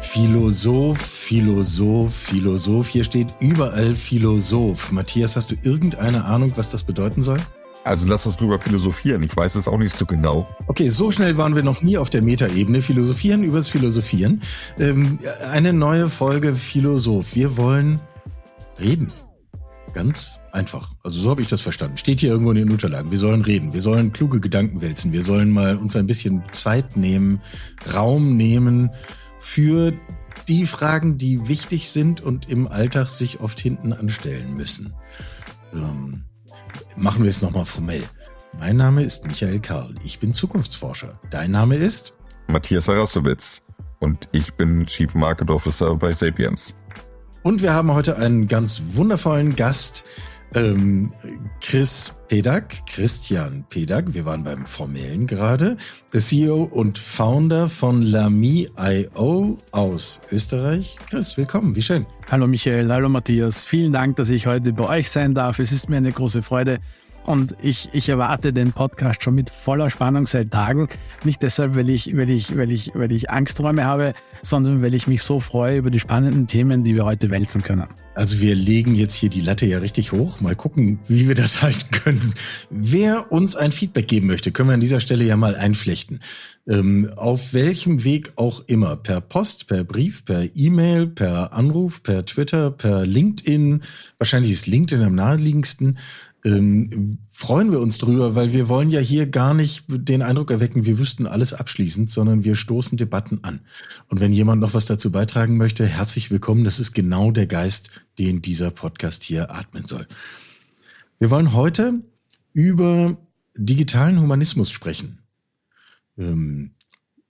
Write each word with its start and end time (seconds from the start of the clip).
Philosoph, 0.00 1.00
Philosoph, 1.00 2.12
Philosoph. 2.12 2.88
Hier 2.88 3.04
steht 3.04 3.28
überall 3.38 3.94
Philosoph. 3.94 4.90
Matthias, 4.90 5.36
hast 5.36 5.52
du 5.52 5.56
irgendeine 5.62 6.24
Ahnung, 6.24 6.52
was 6.56 6.68
das 6.70 6.82
bedeuten 6.82 7.22
soll? 7.22 7.38
Also 7.84 8.06
lass 8.06 8.26
uns 8.26 8.36
drüber 8.36 8.58
philosophieren. 8.58 9.22
Ich 9.22 9.36
weiß 9.36 9.54
es 9.54 9.68
auch 9.68 9.78
nicht 9.78 9.96
so 9.96 10.04
genau. 10.04 10.48
Okay, 10.66 10.88
so 10.88 11.10
schnell 11.12 11.36
waren 11.36 11.54
wir 11.54 11.62
noch 11.62 11.82
nie 11.82 11.96
auf 11.96 12.10
der 12.10 12.22
Metaebene. 12.22 12.82
Philosophieren 12.82 13.44
übers 13.44 13.68
Philosophieren. 13.68 14.42
Ähm, 14.78 15.18
eine 15.50 15.72
neue 15.72 16.10
Folge 16.10 16.56
Philosoph. 16.56 17.34
Wir 17.34 17.56
wollen 17.56 18.00
reden. 18.80 19.12
Ganz 19.94 20.39
einfach. 20.52 20.92
Also 21.02 21.20
so 21.20 21.30
habe 21.30 21.42
ich 21.42 21.48
das 21.48 21.60
verstanden. 21.60 21.96
Steht 21.96 22.20
hier 22.20 22.30
irgendwo 22.30 22.50
in 22.50 22.56
den 22.56 22.70
Unterlagen. 22.70 23.10
Wir 23.10 23.18
sollen 23.18 23.42
reden. 23.42 23.72
Wir 23.72 23.80
sollen 23.80 24.12
kluge 24.12 24.40
Gedanken 24.40 24.80
wälzen. 24.80 25.12
Wir 25.12 25.22
sollen 25.22 25.50
mal 25.50 25.76
uns 25.76 25.96
ein 25.96 26.06
bisschen 26.06 26.42
Zeit 26.52 26.96
nehmen, 26.96 27.40
Raum 27.92 28.36
nehmen 28.36 28.90
für 29.38 29.92
die 30.48 30.66
Fragen, 30.66 31.18
die 31.18 31.48
wichtig 31.48 31.88
sind 31.90 32.20
und 32.20 32.48
im 32.48 32.66
Alltag 32.66 33.06
sich 33.06 33.40
oft 33.40 33.60
hinten 33.60 33.92
anstellen 33.92 34.56
müssen. 34.56 34.94
Ähm, 35.72 36.24
machen 36.96 37.22
wir 37.22 37.30
es 37.30 37.42
nochmal 37.42 37.64
formell. 37.64 38.02
Mein 38.58 38.76
Name 38.76 39.04
ist 39.04 39.26
Michael 39.26 39.60
Karl. 39.60 39.94
Ich 40.04 40.18
bin 40.18 40.34
Zukunftsforscher. 40.34 41.20
Dein 41.30 41.52
Name 41.52 41.76
ist? 41.76 42.14
Matthias 42.48 42.88
Harasowitz. 42.88 43.62
Und 44.00 44.28
ich 44.32 44.54
bin 44.54 44.86
Chief 44.86 45.14
Market 45.14 45.50
Officer 45.50 45.94
bei 45.94 46.12
Sapiens. 46.12 46.74
Und 47.42 47.62
wir 47.62 47.72
haben 47.72 47.92
heute 47.94 48.16
einen 48.16 48.48
ganz 48.48 48.82
wundervollen 48.92 49.56
Gast, 49.56 50.04
ähm, 50.54 51.12
Chris 51.60 52.14
Pedak, 52.28 52.86
Christian 52.86 53.64
Pedak, 53.70 54.14
wir 54.14 54.24
waren 54.24 54.44
beim 54.44 54.66
Formellen 54.66 55.26
gerade, 55.26 55.76
der 56.12 56.20
CEO 56.20 56.64
und 56.64 56.98
Founder 56.98 57.68
von 57.68 58.02
Lami.io 58.02 59.58
aus 59.70 60.20
Österreich. 60.30 60.96
Chris, 61.08 61.36
willkommen, 61.36 61.74
wie 61.76 61.82
schön. 61.82 62.06
Hallo 62.30 62.46
Michael, 62.46 62.90
hallo 62.90 63.08
Matthias, 63.08 63.64
vielen 63.64 63.92
Dank, 63.92 64.16
dass 64.16 64.30
ich 64.30 64.46
heute 64.46 64.72
bei 64.72 64.98
euch 64.98 65.10
sein 65.10 65.34
darf. 65.34 65.58
Es 65.58 65.72
ist 65.72 65.88
mir 65.88 65.98
eine 65.98 66.12
große 66.12 66.42
Freude. 66.42 66.78
Und 67.24 67.54
ich, 67.60 67.90
ich 67.92 68.08
erwarte 68.08 68.52
den 68.52 68.72
Podcast 68.72 69.22
schon 69.22 69.34
mit 69.34 69.50
voller 69.50 69.90
Spannung 69.90 70.26
seit 70.26 70.50
Tagen. 70.50 70.88
Nicht 71.22 71.42
deshalb, 71.42 71.76
weil 71.76 71.90
ich, 71.90 72.16
weil 72.16 72.30
ich, 72.30 72.56
weil 72.56 72.72
ich, 72.72 72.92
weil 72.94 73.12
ich 73.12 73.30
Angstträume 73.30 73.84
habe, 73.84 74.14
sondern 74.42 74.82
weil 74.82 74.94
ich 74.94 75.06
mich 75.06 75.22
so 75.22 75.38
freue 75.38 75.76
über 75.76 75.90
die 75.90 76.00
spannenden 76.00 76.46
Themen, 76.46 76.82
die 76.82 76.94
wir 76.94 77.04
heute 77.04 77.30
wälzen 77.30 77.62
können. 77.62 77.86
Also 78.14 78.40
wir 78.40 78.54
legen 78.54 78.94
jetzt 78.94 79.14
hier 79.14 79.30
die 79.30 79.40
Latte 79.40 79.66
ja 79.66 79.78
richtig 79.78 80.12
hoch. 80.12 80.40
Mal 80.40 80.56
gucken, 80.56 80.98
wie 81.08 81.28
wir 81.28 81.34
das 81.34 81.62
halten 81.62 81.90
können. 81.90 82.34
Wer 82.68 83.30
uns 83.30 83.56
ein 83.56 83.72
Feedback 83.72 84.08
geben 84.08 84.26
möchte, 84.26 84.52
können 84.52 84.68
wir 84.68 84.74
an 84.74 84.80
dieser 84.80 85.00
Stelle 85.00 85.24
ja 85.24 85.36
mal 85.36 85.54
einflechten. 85.54 86.20
Ähm, 86.68 87.10
auf 87.16 87.54
welchem 87.54 88.04
Weg 88.04 88.32
auch 88.36 88.62
immer. 88.66 88.96
Per 88.96 89.20
Post, 89.20 89.68
per 89.68 89.84
Brief, 89.84 90.24
per 90.24 90.48
E-Mail, 90.54 91.06
per 91.06 91.52
Anruf, 91.52 92.02
per 92.02 92.26
Twitter, 92.26 92.70
per 92.70 93.06
LinkedIn. 93.06 93.82
Wahrscheinlich 94.18 94.52
ist 94.52 94.66
LinkedIn 94.66 95.04
am 95.04 95.14
naheliegendsten 95.14 95.98
ähm, 96.44 97.18
freuen 97.30 97.70
wir 97.70 97.80
uns 97.80 97.98
drüber, 97.98 98.34
weil 98.34 98.52
wir 98.52 98.68
wollen 98.68 98.90
ja 98.90 99.00
hier 99.00 99.26
gar 99.26 99.54
nicht 99.54 99.84
den 99.88 100.22
Eindruck 100.22 100.50
erwecken, 100.50 100.86
wir 100.86 100.98
wüssten 100.98 101.26
alles 101.26 101.52
abschließend, 101.52 102.10
sondern 102.10 102.44
wir 102.44 102.54
stoßen 102.54 102.96
Debatten 102.98 103.40
an. 103.42 103.60
Und 104.08 104.20
wenn 104.20 104.32
jemand 104.32 104.60
noch 104.60 104.74
was 104.74 104.86
dazu 104.86 105.12
beitragen 105.12 105.56
möchte, 105.56 105.86
herzlich 105.86 106.30
willkommen. 106.30 106.64
Das 106.64 106.78
ist 106.78 106.92
genau 106.92 107.30
der 107.30 107.46
Geist, 107.46 107.90
den 108.18 108.42
dieser 108.42 108.70
Podcast 108.70 109.22
hier 109.22 109.50
atmen 109.50 109.86
soll. 109.86 110.06
Wir 111.18 111.30
wollen 111.30 111.52
heute 111.52 112.00
über 112.52 113.16
digitalen 113.56 114.20
Humanismus 114.20 114.70
sprechen. 114.70 115.18
Ähm, 116.18 116.72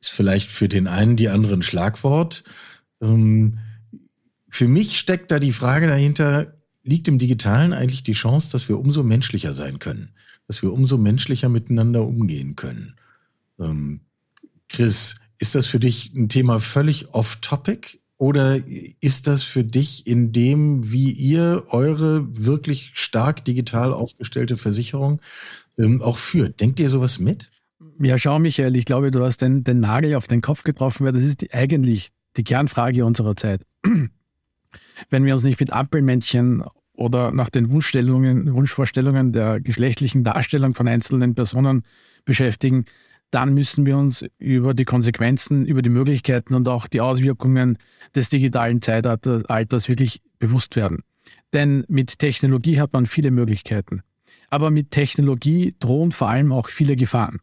ist 0.00 0.10
vielleicht 0.10 0.50
für 0.50 0.68
den 0.68 0.86
einen 0.86 1.16
die 1.16 1.28
anderen 1.28 1.62
Schlagwort. 1.62 2.44
Ähm, 3.02 3.58
für 4.48 4.66
mich 4.66 4.98
steckt 4.98 5.30
da 5.30 5.38
die 5.38 5.52
Frage 5.52 5.86
dahinter, 5.86 6.54
liegt 6.90 7.08
im 7.08 7.18
Digitalen 7.18 7.72
eigentlich 7.72 8.02
die 8.02 8.12
Chance, 8.12 8.50
dass 8.52 8.68
wir 8.68 8.78
umso 8.78 9.02
menschlicher 9.02 9.52
sein 9.52 9.78
können, 9.78 10.10
dass 10.46 10.62
wir 10.62 10.72
umso 10.72 10.98
menschlicher 10.98 11.48
miteinander 11.48 12.04
umgehen 12.04 12.56
können. 12.56 12.96
Ähm, 13.58 14.00
Chris, 14.68 15.16
ist 15.38 15.54
das 15.54 15.66
für 15.66 15.80
dich 15.80 16.12
ein 16.14 16.28
Thema 16.28 16.58
völlig 16.58 17.14
off-topic 17.14 18.00
oder 18.18 18.58
ist 19.00 19.26
das 19.26 19.42
für 19.42 19.64
dich 19.64 20.06
in 20.06 20.32
dem, 20.32 20.92
wie 20.92 21.10
ihr 21.12 21.64
eure 21.68 22.26
wirklich 22.36 22.90
stark 22.94 23.44
digital 23.44 23.94
aufgestellte 23.94 24.58
Versicherung 24.58 25.22
ähm, 25.78 26.02
auch 26.02 26.18
führt? 26.18 26.60
Denkt 26.60 26.80
ihr 26.80 26.90
sowas 26.90 27.18
mit? 27.18 27.50
Ja, 27.98 28.18
schau, 28.18 28.38
Michael, 28.38 28.76
ich 28.76 28.84
glaube, 28.84 29.10
du 29.10 29.24
hast 29.24 29.38
den, 29.38 29.64
den 29.64 29.80
Nagel 29.80 30.14
auf 30.16 30.26
den 30.26 30.42
Kopf 30.42 30.64
getroffen, 30.64 31.06
weil 31.06 31.12
das 31.12 31.24
ist 31.24 31.40
die, 31.40 31.54
eigentlich 31.54 32.10
die 32.36 32.44
Kernfrage 32.44 33.04
unserer 33.04 33.36
Zeit 33.36 33.64
wenn 35.08 35.24
wir 35.24 35.32
uns 35.32 35.42
nicht 35.42 35.60
mit 35.60 35.72
Ampelmännchen 35.72 36.62
oder 37.00 37.32
nach 37.32 37.48
den 37.48 37.70
Wunschvorstellungen 37.70 39.32
der 39.32 39.58
geschlechtlichen 39.58 40.22
Darstellung 40.22 40.74
von 40.74 40.86
einzelnen 40.86 41.34
Personen 41.34 41.82
beschäftigen, 42.26 42.84
dann 43.30 43.54
müssen 43.54 43.86
wir 43.86 43.96
uns 43.96 44.24
über 44.38 44.74
die 44.74 44.84
Konsequenzen, 44.84 45.64
über 45.64 45.80
die 45.80 45.88
Möglichkeiten 45.88 46.54
und 46.54 46.68
auch 46.68 46.86
die 46.86 47.00
Auswirkungen 47.00 47.78
des 48.14 48.28
digitalen 48.28 48.82
Zeitalters 48.82 49.88
wirklich 49.88 50.20
bewusst 50.38 50.76
werden. 50.76 51.02
Denn 51.54 51.84
mit 51.88 52.18
Technologie 52.18 52.78
hat 52.78 52.92
man 52.92 53.06
viele 53.06 53.30
Möglichkeiten. 53.30 54.02
Aber 54.50 54.70
mit 54.70 54.90
Technologie 54.90 55.74
drohen 55.80 56.12
vor 56.12 56.28
allem 56.28 56.52
auch 56.52 56.68
viele 56.68 56.96
Gefahren. 56.96 57.40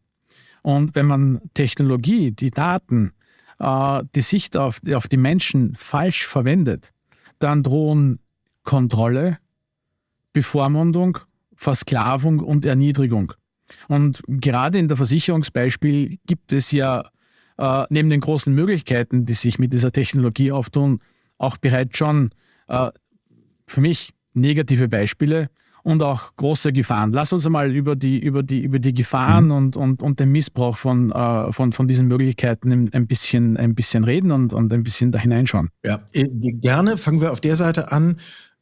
Und 0.62 0.94
wenn 0.94 1.08
man 1.08 1.42
Technologie, 1.56 2.32
die 2.32 2.52
Daten, 2.52 3.14
äh, 3.58 4.04
die 4.14 4.22
Sicht 4.22 4.56
auf, 4.56 4.82
auf 4.94 5.08
die 5.08 5.18
Menschen 5.18 5.76
falsch 5.78 6.28
verwendet, 6.28 6.92
dann 7.40 7.64
drohen 7.64 8.20
Kontrolle, 8.64 9.38
Bevormundung, 10.34 11.20
Versklavung 11.56 12.40
und 12.40 12.66
Erniedrigung. 12.66 13.34
Und 13.88 14.22
gerade 14.28 14.78
in 14.78 14.88
der 14.88 14.98
Versicherungsbeispiel 14.98 16.20
gibt 16.26 16.54
es 16.54 16.72
ja 16.72 17.10
äh, 17.58 17.86
neben 17.90 18.10
den 18.10 18.22
großen 18.22 18.54
Möglichkeiten, 18.54 19.26
die 19.26 19.34
sich 19.34 19.60
mit 19.60 19.74
dieser 19.74 19.92
Technologie 19.92 20.52
auftun, 20.52 21.00
auch 21.38 21.58
bereits 21.58 21.98
schon 21.98 22.32
äh, 22.68 22.90
für 23.66 23.82
mich 23.82 24.14
negative 24.34 24.88
Beispiele 24.88 25.50
und 25.84 26.04
auch 26.04 26.36
große 26.36 26.74
Gefahren. 26.74 27.14
Lass 27.14 27.32
uns 27.32 27.46
einmal 27.46 27.74
über 27.74 27.96
die, 27.96 28.20
über 28.20 28.44
die, 28.44 28.62
über 28.62 28.78
die 28.80 28.94
Gefahren 28.94 29.46
mhm. 29.46 29.52
und, 29.52 29.78
und, 29.78 30.04
und 30.04 30.20
den 30.20 30.32
Missbrauch 30.32 30.78
von, 30.78 31.12
äh, 31.12 31.54
von, 31.54 31.72
von 31.72 31.88
diesen 31.88 32.08
Möglichkeiten 32.08 32.90
ein 32.92 33.08
bisschen, 33.08 33.58
ein 33.58 33.74
bisschen 33.74 34.04
reden 34.04 34.32
und, 34.32 34.54
und 34.54 34.72
ein 34.74 34.84
bisschen 34.84 35.12
da 35.12 35.20
hineinschauen. 35.20 35.70
Ja, 35.86 36.02
äh, 36.14 36.26
gerne 36.26 36.98
fangen 36.98 37.22
wir 37.22 37.32
auf 37.32 37.40
der 37.42 37.56
Seite 37.56 37.92
an. 37.92 38.18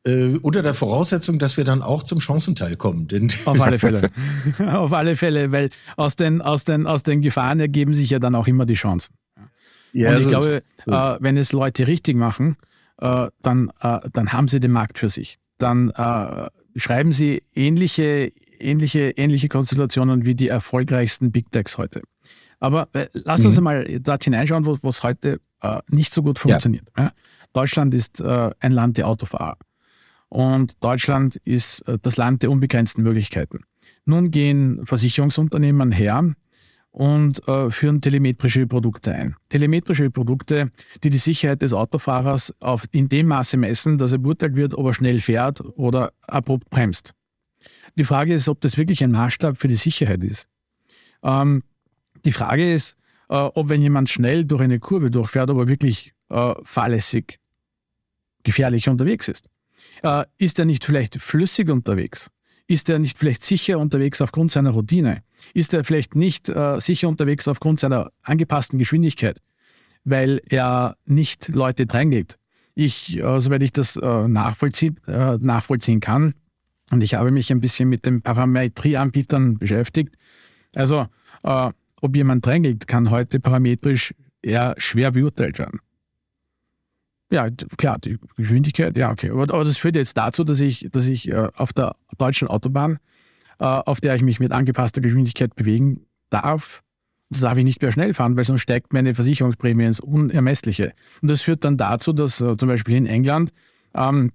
Äh, 0.06 0.38
unter 0.42 0.62
der 0.62 0.76
Voraussetzung, 0.76 1.40
dass 1.40 1.58
wir 1.58 1.64
dann 1.64 1.82
auch 1.82 2.04
zum 2.04 2.20
Chancenteil 2.22 2.76
kommen. 2.76 3.08
Denn 3.08 3.32
auf 3.46 3.60
alle 3.60 3.80
Fälle. 3.80 4.12
auf 4.68 4.94
alle 4.94 5.16
Fälle, 5.16 5.52
weil 5.52 5.70
aus 5.98 6.16
den, 6.16 6.42
aus, 6.42 6.64
den, 6.64 6.86
aus 6.86 7.02
den 7.04 7.22
Gefahren 7.22 7.60
ergeben 7.60 7.94
sich 7.94 8.12
ja 8.12 8.20
dann 8.20 8.36
auch 8.36 8.48
immer 8.48 8.66
die 8.66 8.76
Chancen. 8.76 9.16
Ja, 9.94 10.12
und 10.12 10.18
ich 10.18 10.24
so 10.26 10.30
glaube, 10.30 10.46
ist, 10.48 10.68
so 10.86 10.92
äh, 10.92 11.18
wenn 11.22 11.38
es 11.38 11.54
Leute 11.54 11.88
richtig 11.88 12.16
machen, 12.18 12.58
äh, 12.98 13.28
dann, 13.42 13.72
äh, 13.82 14.00
dann 14.14 14.32
haben 14.32 14.48
sie 14.48 14.60
den 14.60 14.72
Markt 14.72 15.00
für 15.00 15.10
sich. 15.10 15.40
Dann 15.58 15.90
äh, 15.92 16.50
schreiben 16.76 17.12
Sie 17.12 17.44
ähnliche, 17.54 18.32
ähnliche, 18.60 19.12
ähnliche 19.12 19.48
Konstellationen 19.48 20.26
wie 20.26 20.36
die 20.36 20.50
erfolgreichsten 20.50 21.32
Big 21.32 21.52
Techs 21.52 21.78
heute. 21.78 22.02
Aber 22.60 22.90
äh, 22.94 23.08
lass 23.14 23.42
mhm. 23.42 23.46
uns 23.48 23.62
mal 23.62 24.00
dort 24.02 24.24
hineinschauen, 24.24 24.66
wo 24.66 24.78
es 24.88 25.02
heute 25.02 25.40
nicht 25.90 26.14
so 26.14 26.22
gut 26.22 26.38
funktioniert. 26.38 26.86
Ja. 26.96 27.06
Ja? 27.06 27.12
Deutschland 27.54 27.96
ist 27.96 28.22
ein 28.22 28.72
Land 28.72 28.98
der 28.98 29.08
Autofahrer. 29.08 29.58
Und 30.30 30.84
Deutschland 30.84 31.38
ist 31.44 31.82
äh, 31.88 31.98
das 32.02 32.18
Land 32.18 32.44
der 32.44 32.52
unbegrenzten 32.52 33.04
Möglichkeiten. 33.04 33.60
Nun 34.06 34.32
gehen 34.32 34.86
Versicherungsunternehmen 34.86 35.92
her 35.92 36.36
und 36.92 37.46
äh, 37.48 37.70
führen 37.70 38.00
telemetrische 38.00 38.68
Produkte 38.68 39.14
ein. 39.14 39.36
Telemetrische 39.50 40.10
Produkte, 40.10 40.72
die 41.04 41.10
die 41.10 41.18
Sicherheit 41.18 41.62
des 41.62 41.74
Autofahrers 41.74 42.54
auf, 42.62 42.86
in 42.92 43.10
dem 43.10 43.28
Maße 43.28 43.58
messen, 43.58 43.98
dass 43.98 44.14
er 44.14 44.20
beurteilt 44.20 44.56
wird, 44.56 44.76
ob 44.76 44.86
er 44.86 44.94
schnell 44.94 45.20
fährt 45.20 45.62
oder 45.76 46.14
abrupt 46.22 46.70
bremst. 46.70 47.14
Die 47.98 48.06
Frage 48.06 48.34
ist, 48.34 48.48
ob 48.48 48.62
das 48.62 48.78
wirklich 48.78 49.04
ein 49.04 49.12
Maßstab 49.12 49.58
für 49.58 49.68
die 49.68 49.76
Sicherheit 49.76 50.24
ist. 50.24 50.48
Ähm, 51.24 51.64
die 52.24 52.32
Frage 52.32 52.74
ist, 52.74 52.96
äh, 53.30 53.36
ob 53.36 53.70
wenn 53.70 53.82
jemand 53.82 54.10
schnell 54.10 54.46
durch 54.46 54.62
eine 54.62 54.80
Kurve 54.80 55.12
durchfährt, 55.12 55.50
ob 55.50 55.58
er 55.58 55.68
wirklich 55.68 56.14
äh, 56.30 56.54
fahrlässig 56.64 57.40
gefährlich 58.44 58.88
unterwegs 58.88 59.28
ist. 59.28 59.50
Äh, 60.04 60.26
ist 60.38 60.60
er 60.60 60.66
nicht 60.66 60.84
vielleicht 60.84 61.22
flüssig 61.22 61.70
unterwegs? 61.70 62.30
Ist 62.68 62.90
er 62.90 63.00
nicht 63.00 63.18
vielleicht 63.18 63.44
sicher 63.44 63.78
unterwegs 63.78 64.22
aufgrund 64.22 64.52
seiner 64.52 64.72
Routine? 64.72 65.22
Ist 65.54 65.74
er 65.74 65.84
vielleicht 65.84 66.16
nicht 66.16 66.50
äh, 66.50 66.80
sicher 66.80 67.08
unterwegs 67.08 67.48
aufgrund 67.48 67.80
seiner 67.80 68.12
angepassten 68.24 68.80
Geschwindigkeit, 68.80 69.40
weil 70.04 70.42
er 70.50 70.98
nicht 71.06 71.50
Leute 71.50 71.86
dreinlegt? 71.86 72.38
Ich, 72.74 73.18
äh, 73.18 73.40
soweit 73.40 73.64
ich 73.64 73.72
das 73.72 73.96
äh, 73.98 74.28
nachvollziehen, 74.28 75.00
äh, 75.08 75.38
nachvollziehen 75.38 76.00
kann, 76.00 76.34
und 76.92 77.02
ich 77.02 77.16
habe 77.16 77.32
mich 77.32 77.52
ein 77.52 77.62
bisschen 77.62 77.90
mit 77.90 78.06
den 78.06 78.22
Parametrieanbietern 78.22 79.58
beschäftigt. 79.58 80.16
Also, 80.76 81.08
äh, 81.44 81.72
ob 82.02 82.16
jemand 82.16 82.46
drängt, 82.46 82.88
kann 82.88 83.10
heute 83.10 83.40
parametrisch 83.40 84.14
eher 84.42 84.76
schwer 84.78 85.12
beurteilt 85.12 85.58
werden. 85.58 85.80
Ja, 87.32 87.50
klar, 87.50 87.98
die 88.00 88.18
Geschwindigkeit, 88.38 88.96
ja, 88.98 89.12
okay. 89.12 89.32
Aber, 89.32 89.44
aber, 89.44 89.64
das 89.64 89.78
führt 89.78 89.96
jetzt 89.96 90.16
dazu, 90.16 90.44
dass 90.44 90.60
ich, 90.60 90.88
dass 90.92 91.08
ich 91.08 91.30
äh, 91.30 91.48
auf 91.56 91.74
der 91.74 91.96
deutschen 92.18 92.48
Autobahn, 92.48 93.00
äh, 93.60 93.66
auf 93.66 94.00
der 94.00 94.16
ich 94.16 94.22
mich 94.22 94.40
mit 94.40 94.52
angepasster 94.52 95.02
Geschwindigkeit 95.02 95.56
bewegen 95.56 96.06
darf, 96.30 96.84
darf 97.30 97.58
ich 97.58 97.64
nicht 97.64 97.82
mehr 97.82 97.92
schnell 97.92 98.14
fahren, 98.14 98.38
weil 98.38 98.44
sonst 98.44 98.62
steigt 98.62 98.94
meine 98.94 99.16
Versicherungsprämie 99.16 99.86
ins 99.86 100.00
Unermessliche. 100.00 100.94
Und 101.22 101.32
das 101.32 101.42
führt 101.42 101.64
dann 101.66 101.78
dazu, 101.78 102.14
dass 102.14 102.40
äh, 102.42 102.56
zum 102.58 102.70
Beispiel 102.70 102.96
in 102.96 103.08
England 103.08 103.52
ähm, 103.96 104.32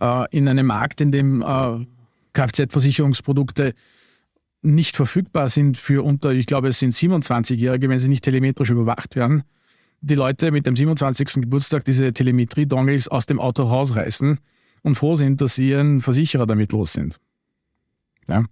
äh, 0.00 0.24
in 0.30 0.48
einem 0.48 0.66
Markt, 0.66 1.00
in 1.00 1.12
dem 1.12 1.42
äh, 1.42 1.86
Kfz-Versicherungsprodukte 2.32 3.74
nicht 4.62 4.96
verfügbar 4.96 5.48
sind 5.48 5.78
für 5.78 6.04
unter, 6.04 6.32
ich 6.32 6.46
glaube, 6.46 6.68
es 6.68 6.78
sind 6.78 6.92
27-Jährige, 6.92 7.88
wenn 7.88 7.98
sie 7.98 8.08
nicht 8.08 8.24
telemetrisch 8.24 8.70
überwacht 8.70 9.14
werden, 9.14 9.42
die 10.00 10.14
Leute 10.14 10.50
mit 10.50 10.66
dem 10.66 10.76
27. 10.76 11.42
Geburtstag 11.42 11.84
diese 11.84 12.12
Telemetrie-Dongles 12.12 13.08
aus 13.08 13.26
dem 13.26 13.40
Auto 13.40 13.64
rausreißen 13.64 14.38
und 14.82 14.94
froh 14.94 15.16
sind, 15.16 15.40
dass 15.40 15.54
sie 15.54 15.70
ihren 15.70 16.00
Versicherer 16.00 16.46
damit 16.46 16.72
los 16.72 16.92
sind. 16.92 17.18
Ja. 18.28 18.44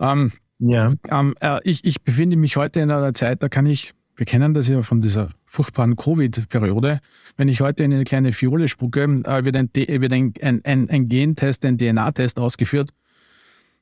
Ähm, 0.00 0.32
ja. 0.58 0.92
Ähm, 1.10 1.34
äh, 1.40 1.60
ich, 1.64 1.84
ich 1.84 2.02
befinde 2.02 2.36
mich 2.36 2.56
heute 2.56 2.80
in 2.80 2.90
einer 2.90 3.14
Zeit, 3.14 3.42
da 3.42 3.48
kann 3.48 3.66
ich, 3.66 3.92
wir 4.16 4.26
kennen 4.26 4.54
das 4.54 4.68
ja 4.68 4.82
von 4.82 5.00
dieser 5.00 5.30
furchtbaren 5.46 5.96
Covid-Periode, 5.96 7.00
wenn 7.36 7.48
ich 7.48 7.60
heute 7.60 7.84
in 7.84 7.92
eine 7.92 8.04
kleine 8.04 8.32
Fiole 8.32 8.68
spucke, 8.68 9.02
äh, 9.02 9.44
wird, 9.44 9.56
ein, 9.56 9.70
wird 9.74 10.12
ein, 10.12 10.34
ein, 10.42 10.64
ein, 10.64 10.90
ein 10.90 11.08
Gentest, 11.08 11.64
ein 11.64 11.78
DNA-Test 11.78 12.38
ausgeführt, 12.38 12.90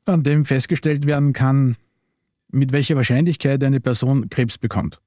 an 0.04 0.22
dem 0.22 0.44
festgestellt 0.44 1.06
werden 1.06 1.32
kann, 1.32 1.76
mit 2.50 2.72
welcher 2.72 2.96
Wahrscheinlichkeit 2.96 3.62
eine 3.64 3.80
Person 3.80 4.30
Krebs 4.30 4.56
bekommt. 4.56 5.00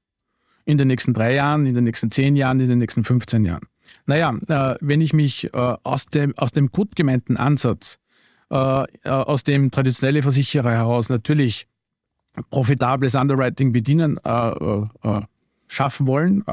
In 0.64 0.78
den 0.78 0.88
nächsten 0.88 1.14
drei 1.14 1.34
Jahren, 1.34 1.66
in 1.66 1.74
den 1.74 1.84
nächsten 1.84 2.10
zehn 2.10 2.36
Jahren, 2.36 2.60
in 2.60 2.68
den 2.68 2.78
nächsten 2.78 3.04
15 3.04 3.44
Jahren. 3.44 3.66
Naja, 4.06 4.34
äh, 4.48 4.76
wenn 4.80 5.00
ich 5.00 5.12
mich 5.12 5.52
äh, 5.52 5.76
aus, 5.82 6.06
dem, 6.06 6.36
aus 6.36 6.52
dem 6.52 6.70
gut 6.70 6.96
gemeinten 6.96 7.36
Ansatz, 7.36 7.98
äh, 8.50 8.56
äh 8.56 8.86
aus 9.04 9.44
dem 9.44 9.70
traditionelle 9.70 10.22
Versicherer 10.22 10.72
heraus 10.72 11.08
natürlich 11.08 11.66
profitables 12.50 13.14
Underwriting 13.14 13.72
bedienen, 13.72 14.18
äh, 14.24 14.50
äh, 14.50 15.20
schaffen 15.68 16.06
wollen, 16.06 16.44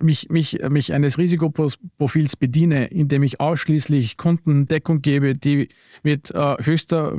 mich, 0.00 0.28
mich, 0.28 0.58
mich 0.70 0.92
eines 0.92 1.18
Risikoprofils 1.18 2.36
bediene, 2.36 2.86
indem 2.86 3.22
ich 3.24 3.40
ausschließlich 3.40 4.16
Kunden 4.16 4.66
Deckung 4.66 5.02
gebe, 5.02 5.34
die 5.34 5.68
mit 6.02 6.32
höchster 6.34 7.14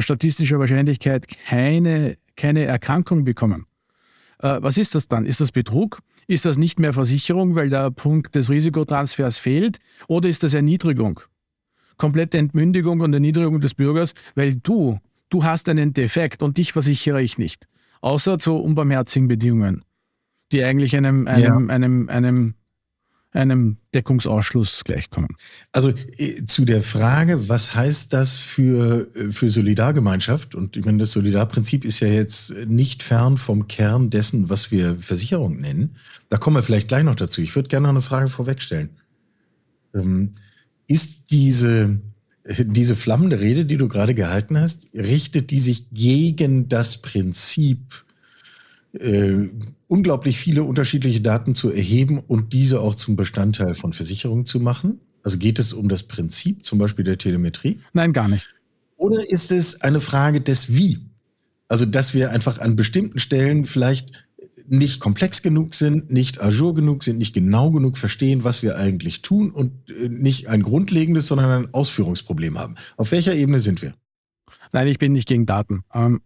statistischer 0.00 0.58
Wahrscheinlichkeit 0.58 1.26
keine, 1.28 2.16
keine 2.36 2.64
Erkrankung 2.64 3.24
bekommen. 3.24 3.67
Äh, 4.40 4.58
was 4.60 4.78
ist 4.78 4.94
das 4.94 5.08
dann? 5.08 5.26
Ist 5.26 5.40
das 5.40 5.52
Betrug? 5.52 6.00
Ist 6.26 6.44
das 6.44 6.56
nicht 6.56 6.78
mehr 6.78 6.92
Versicherung, 6.92 7.54
weil 7.54 7.70
der 7.70 7.90
Punkt 7.90 8.34
des 8.34 8.50
Risikotransfers 8.50 9.38
fehlt? 9.38 9.78
Oder 10.08 10.28
ist 10.28 10.42
das 10.42 10.54
Erniedrigung? 10.54 11.20
Komplette 11.96 12.38
Entmündigung 12.38 13.00
und 13.00 13.12
Erniedrigung 13.12 13.60
des 13.60 13.74
Bürgers, 13.74 14.14
weil 14.34 14.54
du, 14.54 14.98
du 15.30 15.44
hast 15.44 15.68
einen 15.68 15.94
Defekt 15.94 16.42
und 16.42 16.58
dich 16.58 16.72
versichere 16.72 17.22
ich 17.22 17.38
nicht. 17.38 17.66
Außer 18.00 18.38
zu 18.38 18.54
unbarmherzigen 18.54 19.26
Bedingungen 19.26 19.82
die 20.52 20.64
eigentlich 20.64 20.96
einem, 20.96 21.26
einem, 21.26 21.42
ja. 21.42 21.54
einem, 21.54 21.70
einem, 21.70 22.08
einem 22.08 22.54
Deckungsausschluss 23.34 24.84
gleichkommen. 24.84 25.28
Also 25.72 25.92
äh, 26.16 26.44
zu 26.46 26.64
der 26.64 26.82
Frage, 26.82 27.48
was 27.48 27.74
heißt 27.74 28.12
das 28.12 28.38
für, 28.38 29.08
äh, 29.14 29.32
für 29.32 29.50
Solidargemeinschaft? 29.50 30.54
Und 30.54 30.76
ich 30.76 30.84
meine, 30.84 30.98
das 30.98 31.12
Solidarprinzip 31.12 31.84
ist 31.84 32.00
ja 32.00 32.08
jetzt 32.08 32.54
nicht 32.66 33.02
fern 33.02 33.36
vom 33.36 33.68
Kern 33.68 34.10
dessen, 34.10 34.48
was 34.48 34.70
wir 34.70 34.98
Versicherung 35.00 35.60
nennen. 35.60 35.96
Da 36.28 36.38
kommen 36.38 36.56
wir 36.56 36.62
vielleicht 36.62 36.88
gleich 36.88 37.04
noch 37.04 37.16
dazu. 37.16 37.40
Ich 37.40 37.54
würde 37.54 37.68
gerne 37.68 37.84
noch 37.84 37.94
eine 37.94 38.02
Frage 38.02 38.28
vorwegstellen. 38.28 38.90
Ähm, 39.94 40.32
ist 40.86 41.30
diese, 41.30 42.00
diese 42.46 42.96
flammende 42.96 43.40
Rede, 43.40 43.66
die 43.66 43.76
du 43.76 43.88
gerade 43.88 44.14
gehalten 44.14 44.58
hast, 44.58 44.90
richtet 44.94 45.50
die 45.50 45.60
sich 45.60 45.90
gegen 45.90 46.68
das 46.68 47.02
Prinzip 47.02 48.04
äh, 48.92 49.48
unglaublich 49.86 50.38
viele 50.38 50.62
unterschiedliche 50.62 51.20
Daten 51.20 51.54
zu 51.54 51.70
erheben 51.70 52.18
und 52.18 52.52
diese 52.52 52.80
auch 52.80 52.94
zum 52.94 53.16
Bestandteil 53.16 53.74
von 53.74 53.92
Versicherungen 53.92 54.46
zu 54.46 54.60
machen? 54.60 55.00
Also 55.22 55.38
geht 55.38 55.58
es 55.58 55.72
um 55.72 55.88
das 55.88 56.04
Prinzip 56.04 56.64
zum 56.64 56.78
Beispiel 56.78 57.04
der 57.04 57.18
Telemetrie? 57.18 57.80
Nein, 57.92 58.12
gar 58.12 58.28
nicht. 58.28 58.48
Oder 58.96 59.30
ist 59.30 59.52
es 59.52 59.80
eine 59.80 60.00
Frage 60.00 60.40
des 60.40 60.74
Wie? 60.74 60.98
Also, 61.68 61.84
dass 61.84 62.14
wir 62.14 62.30
einfach 62.30 62.58
an 62.58 62.76
bestimmten 62.76 63.18
Stellen 63.18 63.64
vielleicht 63.64 64.26
nicht 64.68 65.00
komplex 65.00 65.42
genug 65.42 65.74
sind, 65.74 66.10
nicht 66.10 66.40
ajour 66.40 66.74
genug 66.74 67.02
sind, 67.02 67.18
nicht 67.18 67.34
genau 67.34 67.70
genug 67.70 67.96
verstehen, 67.96 68.44
was 68.44 68.62
wir 68.62 68.76
eigentlich 68.76 69.22
tun 69.22 69.50
und 69.50 69.72
äh, 69.90 70.08
nicht 70.08 70.48
ein 70.48 70.62
grundlegendes, 70.62 71.26
sondern 71.26 71.64
ein 71.64 71.74
Ausführungsproblem 71.74 72.58
haben. 72.58 72.74
Auf 72.96 73.12
welcher 73.12 73.34
Ebene 73.34 73.60
sind 73.60 73.82
wir? 73.82 73.94
Nein, 74.72 74.88
ich 74.88 74.98
bin 74.98 75.12
nicht 75.12 75.28
gegen 75.28 75.46
Daten. 75.46 75.84
Ähm, 75.94 76.20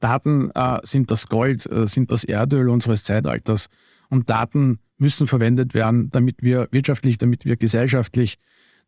Daten 0.00 0.50
äh, 0.54 0.78
sind 0.82 1.10
das 1.10 1.28
Gold, 1.28 1.70
äh, 1.70 1.86
sind 1.86 2.10
das 2.10 2.24
Erdöl 2.24 2.68
unseres 2.68 3.04
Zeitalters. 3.04 3.68
Und 4.08 4.30
Daten 4.30 4.78
müssen 4.96 5.26
verwendet 5.26 5.74
werden, 5.74 6.10
damit 6.10 6.42
wir 6.42 6.68
wirtschaftlich, 6.70 7.18
damit 7.18 7.44
wir 7.44 7.56
gesellschaftlich, 7.56 8.38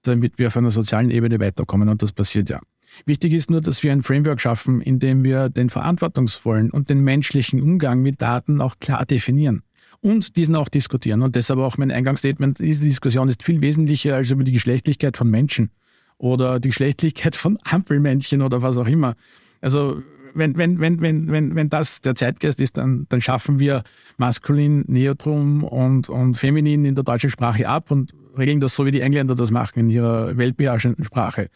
damit 0.03 0.39
wir 0.39 0.49
auf 0.49 0.57
einer 0.57 0.71
sozialen 0.71 1.11
Ebene 1.11 1.39
weiterkommen. 1.41 1.89
Und 1.89 2.03
das 2.03 2.13
passiert 2.13 2.51
ja. 2.51 2.61
Wichtig 3.07 3.33
ist 3.35 3.51
nur, 3.51 3.61
dass 3.61 3.83
wir 3.83 3.93
ein 3.93 4.03
Framework 4.03 4.41
schaffen, 4.41 4.81
in 4.81 4.99
dem 4.99 5.23
wir 5.23 5.49
den 5.49 5.71
verantwortungsvollen 5.71 6.71
und 6.71 6.91
den 6.91 7.01
menschlichen 7.01 7.63
Umgang 7.63 8.03
mit 8.03 8.21
Daten 8.21 8.61
auch 8.61 8.79
klar 8.81 9.07
definieren 9.07 9.63
und 10.01 10.37
diesen 10.37 10.57
auch 10.57 10.69
diskutieren. 10.69 11.23
Und 11.23 11.37
deshalb 11.37 11.61
auch 11.61 11.79
mein 11.79 11.91
Eingangsstatement, 11.91 12.59
diese 12.59 12.85
Diskussion 12.85 13.29
ist 13.29 13.43
viel 13.43 13.61
wesentlicher 13.61 14.17
als 14.17 14.31
über 14.31 14.45
die 14.45 14.53
Geschlechtlichkeit 14.53 15.17
von 15.17 15.31
Menschen 15.31 15.71
oder 16.19 16.59
die 16.61 16.69
Geschlechtlichkeit 16.71 17.37
von 17.37 17.59
Ampelmännchen 17.65 18.43
oder 18.43 18.63
was 18.63 18.77
auch 18.77 18.89
immer. 18.89 19.15
Also 19.61 20.03
wenn, 20.35 20.57
wenn, 20.57 20.81
wenn, 20.81 21.01
wenn, 21.01 21.31
wenn, 21.31 21.55
wenn 21.55 21.69
das 21.69 22.01
der 22.01 22.15
Zeitgeist 22.15 22.61
ist, 22.61 22.77
dann, 22.77 23.07
dann 23.09 23.21
schaffen 23.21 23.59
wir 23.59 23.83
Maskulin, 24.17 24.85
Neutrum 24.87 25.65
und, 25.65 26.09
und 26.09 26.37
Feminin 26.37 26.85
in 26.85 26.95
der 26.95 27.05
deutschen 27.05 27.31
Sprache 27.31 27.69
ab 27.69 27.91
und 27.91 28.13
regeln 28.37 28.61
das 28.61 28.75
so, 28.75 28.87
wie 28.87 28.91
die 28.91 29.01
Engländer 29.01 29.35
das 29.35 29.51
machen 29.51 29.81
in 29.81 29.91
ihrer 29.91 30.37
weltbeherrschenden 30.37 31.05
Sprache. 31.05 31.49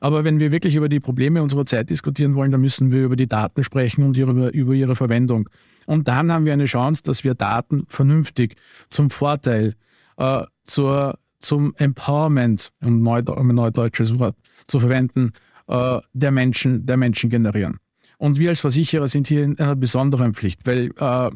Aber 0.00 0.24
wenn 0.24 0.40
wir 0.40 0.50
wirklich 0.50 0.74
über 0.74 0.88
die 0.88 0.98
Probleme 0.98 1.42
unserer 1.42 1.64
Zeit 1.64 1.88
diskutieren 1.88 2.34
wollen, 2.34 2.50
dann 2.50 2.60
müssen 2.60 2.90
wir 2.90 3.04
über 3.04 3.14
die 3.14 3.28
Daten 3.28 3.62
sprechen 3.62 4.04
und 4.04 4.16
über, 4.16 4.52
über 4.52 4.72
ihre 4.72 4.96
Verwendung. 4.96 5.48
Und 5.86 6.08
dann 6.08 6.32
haben 6.32 6.44
wir 6.44 6.52
eine 6.52 6.64
Chance, 6.64 7.02
dass 7.04 7.22
wir 7.22 7.34
Daten 7.34 7.84
vernünftig 7.88 8.56
zum 8.90 9.10
Vorteil, 9.10 9.76
äh, 10.16 10.42
zur, 10.64 11.18
zum 11.38 11.74
Empowerment, 11.76 12.70
um 12.82 13.06
ein 13.06 13.54
neudeutsches 13.54 14.18
Wort 14.18 14.36
zu 14.66 14.80
verwenden, 14.80 15.30
äh, 15.68 16.00
der, 16.12 16.32
Menschen, 16.32 16.84
der 16.84 16.96
Menschen 16.96 17.30
generieren. 17.30 17.78
Und 18.22 18.38
wir 18.38 18.50
als 18.50 18.60
Versicherer 18.60 19.08
sind 19.08 19.26
hier 19.26 19.42
in 19.42 19.58
einer 19.58 19.74
besonderen 19.74 20.32
Pflicht, 20.32 20.60
weil 20.64 20.92
äh, 20.96 21.30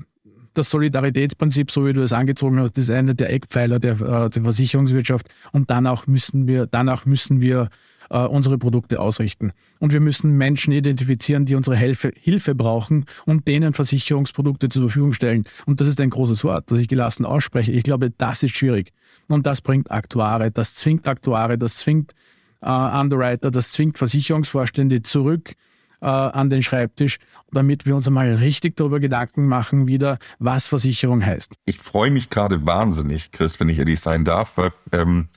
das 0.55 0.71
Solidaritätsprinzip, 0.71 1.73
so 1.73 1.85
wie 1.85 1.93
du 1.93 2.01
es 2.01 2.13
angezogen 2.13 2.61
hast, 2.61 2.79
ist 2.79 2.91
einer 2.91 3.13
der 3.13 3.33
Eckpfeiler 3.33 3.81
der, 3.81 4.01
äh, 4.01 4.31
der 4.31 4.43
Versicherungswirtschaft. 4.45 5.27
Und 5.51 5.69
danach 5.69 6.07
müssen 6.07 6.47
wir, 6.47 6.67
danach 6.67 7.05
müssen 7.05 7.41
wir 7.41 7.71
äh, 8.09 8.19
unsere 8.19 8.57
Produkte 8.57 9.01
ausrichten. 9.01 9.51
Und 9.81 9.93
wir 9.93 9.99
müssen 9.99 10.39
Menschen 10.39 10.73
identifizieren, 10.73 11.45
die 11.45 11.57
unsere 11.57 11.77
Hilfe, 11.77 12.13
Hilfe 12.15 12.55
brauchen 12.55 13.07
und 13.25 13.49
denen 13.49 13.73
Versicherungsprodukte 13.73 14.69
zur 14.69 14.83
Verfügung 14.83 15.13
stellen. 15.13 15.43
Und 15.67 15.81
das 15.81 15.89
ist 15.89 16.01
ein 16.01 16.11
großes 16.11 16.45
Wort, 16.45 16.71
das 16.71 16.79
ich 16.79 16.87
gelassen 16.87 17.25
ausspreche. 17.25 17.73
Ich 17.73 17.83
glaube, 17.83 18.13
das 18.17 18.45
ist 18.45 18.55
schwierig. 18.55 18.93
Und 19.27 19.45
das 19.45 19.61
bringt 19.61 19.91
Aktuare, 19.91 20.53
das 20.53 20.77
zwingt 20.77 21.09
Aktuare, 21.09 21.59
das 21.59 21.79
zwingt 21.79 22.13
äh, 22.61 22.69
Underwriter, 22.69 23.51
das 23.51 23.73
zwingt 23.73 23.99
Versicherungsvorstände 23.99 25.03
zurück 25.03 25.57
äh, 26.01 26.07
an 26.07 26.51
den 26.51 26.63
Schreibtisch, 26.63 27.19
damit 27.53 27.87
wir 27.87 27.97
uns 27.97 28.07
einmal 28.07 28.35
richtig 28.35 28.77
darüber 28.77 29.01
Gedanken 29.01 29.47
machen, 29.47 29.87
wieder, 29.87 30.19
was 30.39 30.69
Versicherung 30.69 31.25
heißt. 31.25 31.55
Ich 31.65 31.79
freue 31.79 32.11
mich 32.11 32.31
gerade 32.31 32.67
wahnsinnig, 32.67 33.33
Chris, 33.33 33.59
wenn 33.61 33.69
ich 33.69 33.79
ehrlich 33.79 34.01
sein 34.01 34.25
darf, 34.25 34.57
weil 34.57 34.73
ähm, 34.93 35.29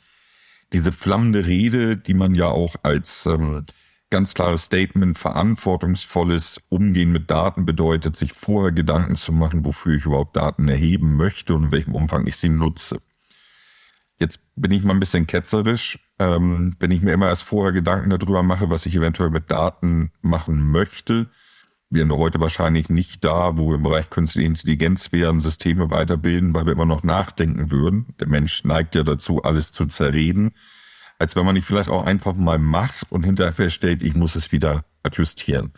diese 0.74 0.92
flammende 0.92 1.46
Rede, 1.46 1.98
die 1.98 2.14
man 2.14 2.36
ja 2.36 2.48
auch 2.48 2.76
als 2.84 3.26
ähm, 3.26 3.66
ganz 4.10 4.34
klares 4.34 4.64
Statement, 4.64 5.18
verantwortungsvolles 5.18 6.62
Umgehen 6.70 7.12
mit 7.12 7.30
Daten 7.30 7.66
bedeutet, 7.66 8.16
sich 8.16 8.34
vorher 8.34 8.72
Gedanken 8.72 9.16
zu 9.16 9.32
machen, 9.32 9.66
wofür 9.66 9.96
ich 9.96 10.06
überhaupt 10.06 10.36
Daten 10.36 10.68
erheben 10.68 11.16
möchte 11.16 11.54
und 11.56 11.66
in 11.66 11.72
welchem 11.72 11.96
Umfang 11.96 12.26
ich 12.28 12.38
sie 12.38 12.50
nutze. 12.50 13.00
Jetzt 14.20 14.40
bin 14.56 14.72
ich 14.72 14.84
mal 14.84 14.94
ein 14.94 15.00
bisschen 15.00 15.28
ketzerisch, 15.28 15.98
ähm, 16.20 16.76
wenn 16.80 16.92
ich 16.92 17.02
mir 17.02 17.14
immer 17.14 17.30
erst 17.30 17.44
vorher 17.44 17.72
Gedanken 17.72 18.10
darüber 18.10 18.44
mache, 18.44 18.70
was 18.70 18.86
ich 18.86 18.96
eventuell 18.96 19.30
mit 19.30 19.50
Daten 19.50 20.12
machen 20.22 20.72
möchte. 20.72 21.28
Wir 21.90 22.02
sind 22.02 22.12
heute 22.12 22.40
wahrscheinlich 22.40 22.90
nicht 22.90 23.24
da, 23.24 23.58
wo 23.58 23.70
wir 23.70 23.76
im 23.76 23.84
Bereich 23.84 24.10
künstliche 24.10 24.46
Intelligenz 24.46 25.12
wären, 25.12 25.40
Systeme 25.40 25.90
weiterbilden, 25.90 26.54
weil 26.54 26.66
wir 26.66 26.74
immer 26.74 26.86
noch 26.86 27.04
nachdenken 27.04 27.72
würden. 27.72 28.14
Der 28.20 28.28
Mensch 28.28 28.64
neigt 28.66 28.94
ja 28.94 29.04
dazu, 29.04 29.42
alles 29.42 29.72
zu 29.72 29.86
zerreden, 29.86 30.52
als 31.18 31.36
wenn 31.36 31.46
man 31.46 31.56
nicht 31.56 31.66
vielleicht 31.66 31.90
auch 31.90 32.06
einfach 32.06 32.36
mal 32.36 32.60
macht 32.60 33.12
und 33.12 33.24
hinterher 33.24 33.54
feststellt, 33.54 34.04
ich 34.04 34.16
muss 34.16 34.36
es 34.36 34.52
wieder 34.52 34.84
adjustieren. 35.02 35.72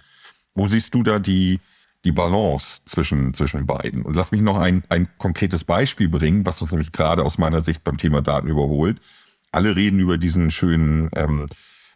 Wo 0.53 0.67
siehst 0.67 0.95
du 0.95 1.03
da 1.03 1.19
die, 1.19 1.60
die 2.05 2.12
Balance 2.12 2.81
zwischen, 2.86 3.34
zwischen 3.34 3.65
beiden. 3.65 4.01
Und 4.01 4.15
lass 4.15 4.31
mich 4.31 4.41
noch 4.41 4.58
ein, 4.58 4.84
ein 4.89 5.08
konkretes 5.17 5.63
Beispiel 5.63 6.10
bringen, 6.10 6.46
was 6.46 6.62
uns 6.62 6.72
nämlich 6.72 6.91
gerade 6.91 7.24
aus 7.24 7.38
meiner 7.38 7.62
Sicht 7.62 7.84
beim 7.84 7.98
Thema 7.98 8.22
Daten 8.22 8.48
überholt. 8.48 9.00
Alle 9.51 9.75
reden 9.75 10.00
über 10.00 10.17
diesen 10.17 10.50
schönen 10.50 11.10
ähm, 11.15 11.48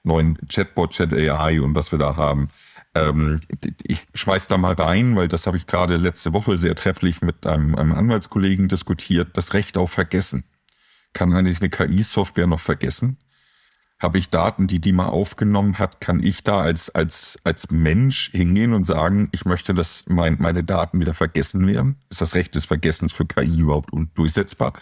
neuen 0.03 0.37
Chatbot, 0.47 0.91
Chat 0.91 1.13
AI 1.13 1.61
und 1.61 1.75
was 1.75 1.91
wir 1.91 1.99
da 1.99 2.15
haben. 2.15 2.49
Ähm, 2.93 3.41
ich 3.83 4.03
schmeiß 4.13 4.47
da 4.47 4.57
mal 4.57 4.73
rein, 4.73 5.15
weil 5.15 5.27
das 5.27 5.47
habe 5.47 5.57
ich 5.57 5.65
gerade 5.65 5.97
letzte 5.97 6.33
Woche 6.33 6.57
sehr 6.57 6.75
trefflich 6.75 7.21
mit 7.21 7.45
einem, 7.45 7.75
einem 7.75 7.93
Anwaltskollegen 7.93 8.67
diskutiert. 8.67 9.35
Das 9.35 9.53
Recht 9.53 9.77
auf 9.77 9.91
Vergessen. 9.91 10.43
Kann 11.13 11.33
eigentlich 11.33 11.61
eine 11.61 11.69
KI-Software 11.69 12.47
noch 12.47 12.59
vergessen? 12.59 13.17
Habe 13.97 14.17
ich 14.17 14.29
Daten, 14.29 14.67
die 14.67 14.81
die 14.81 14.91
mal 14.91 15.07
aufgenommen 15.07 15.79
hat, 15.79 16.01
kann 16.01 16.21
ich 16.21 16.43
da 16.43 16.59
als, 16.59 16.89
als, 16.89 17.39
als 17.45 17.71
Mensch 17.71 18.29
hingehen 18.31 18.73
und 18.73 18.83
sagen, 18.83 19.29
ich 19.31 19.45
möchte, 19.45 19.73
dass 19.73 20.05
mein, 20.07 20.37
meine 20.39 20.63
Daten 20.65 20.99
wieder 20.99 21.13
vergessen 21.13 21.65
werden? 21.65 21.97
Ist 22.09 22.19
das 22.19 22.35
Recht 22.35 22.55
des 22.55 22.65
Vergessens 22.65 23.13
für 23.13 23.25
KI 23.25 23.59
überhaupt 23.59 23.93
undurchsetzbar? 23.93 24.73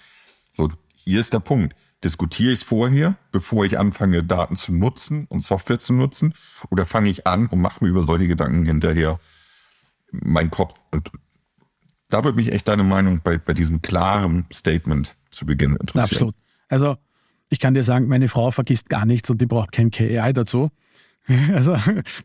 So, 0.51 0.71
hier 0.95 1.19
ist 1.19 1.33
der 1.33 1.39
Punkt. 1.39 1.75
Diskutiere 2.03 2.51
ich 2.51 2.59
es 2.59 2.63
vorher, 2.63 3.15
bevor 3.31 3.65
ich 3.65 3.79
anfange, 3.79 4.23
Daten 4.23 4.55
zu 4.55 4.73
nutzen 4.73 5.25
und 5.29 5.41
Software 5.41 5.79
zu 5.79 5.93
nutzen? 5.93 6.33
Oder 6.69 6.85
fange 6.85 7.09
ich 7.09 7.27
an 7.27 7.47
und 7.47 7.61
mache 7.61 7.83
mir 7.83 7.91
über 7.91 8.03
solche 8.03 8.27
Gedanken 8.27 8.65
hinterher 8.65 9.19
meinen 10.11 10.49
Kopf? 10.49 10.73
Und 10.91 11.11
da 12.09 12.23
würde 12.23 12.35
mich 12.35 12.51
echt 12.51 12.67
deine 12.67 12.83
Meinung 12.83 13.21
bei, 13.23 13.37
bei 13.37 13.53
diesem 13.53 13.81
klaren 13.81 14.45
Statement 14.51 15.15
zu 15.31 15.45
Beginn 15.45 15.75
interessieren. 15.75 16.03
Absolut. 16.03 16.35
Also 16.67 16.97
ich 17.53 17.59
kann 17.59 17.75
dir 17.75 17.83
sagen, 17.83 18.07
meine 18.07 18.29
Frau 18.29 18.49
vergisst 18.49 18.89
gar 18.89 19.05
nichts 19.05 19.29
und 19.29 19.39
die 19.39 19.45
braucht 19.45 19.71
kein 19.71 19.91
KI 19.91 20.33
dazu. 20.33 20.69
Also 21.53 21.77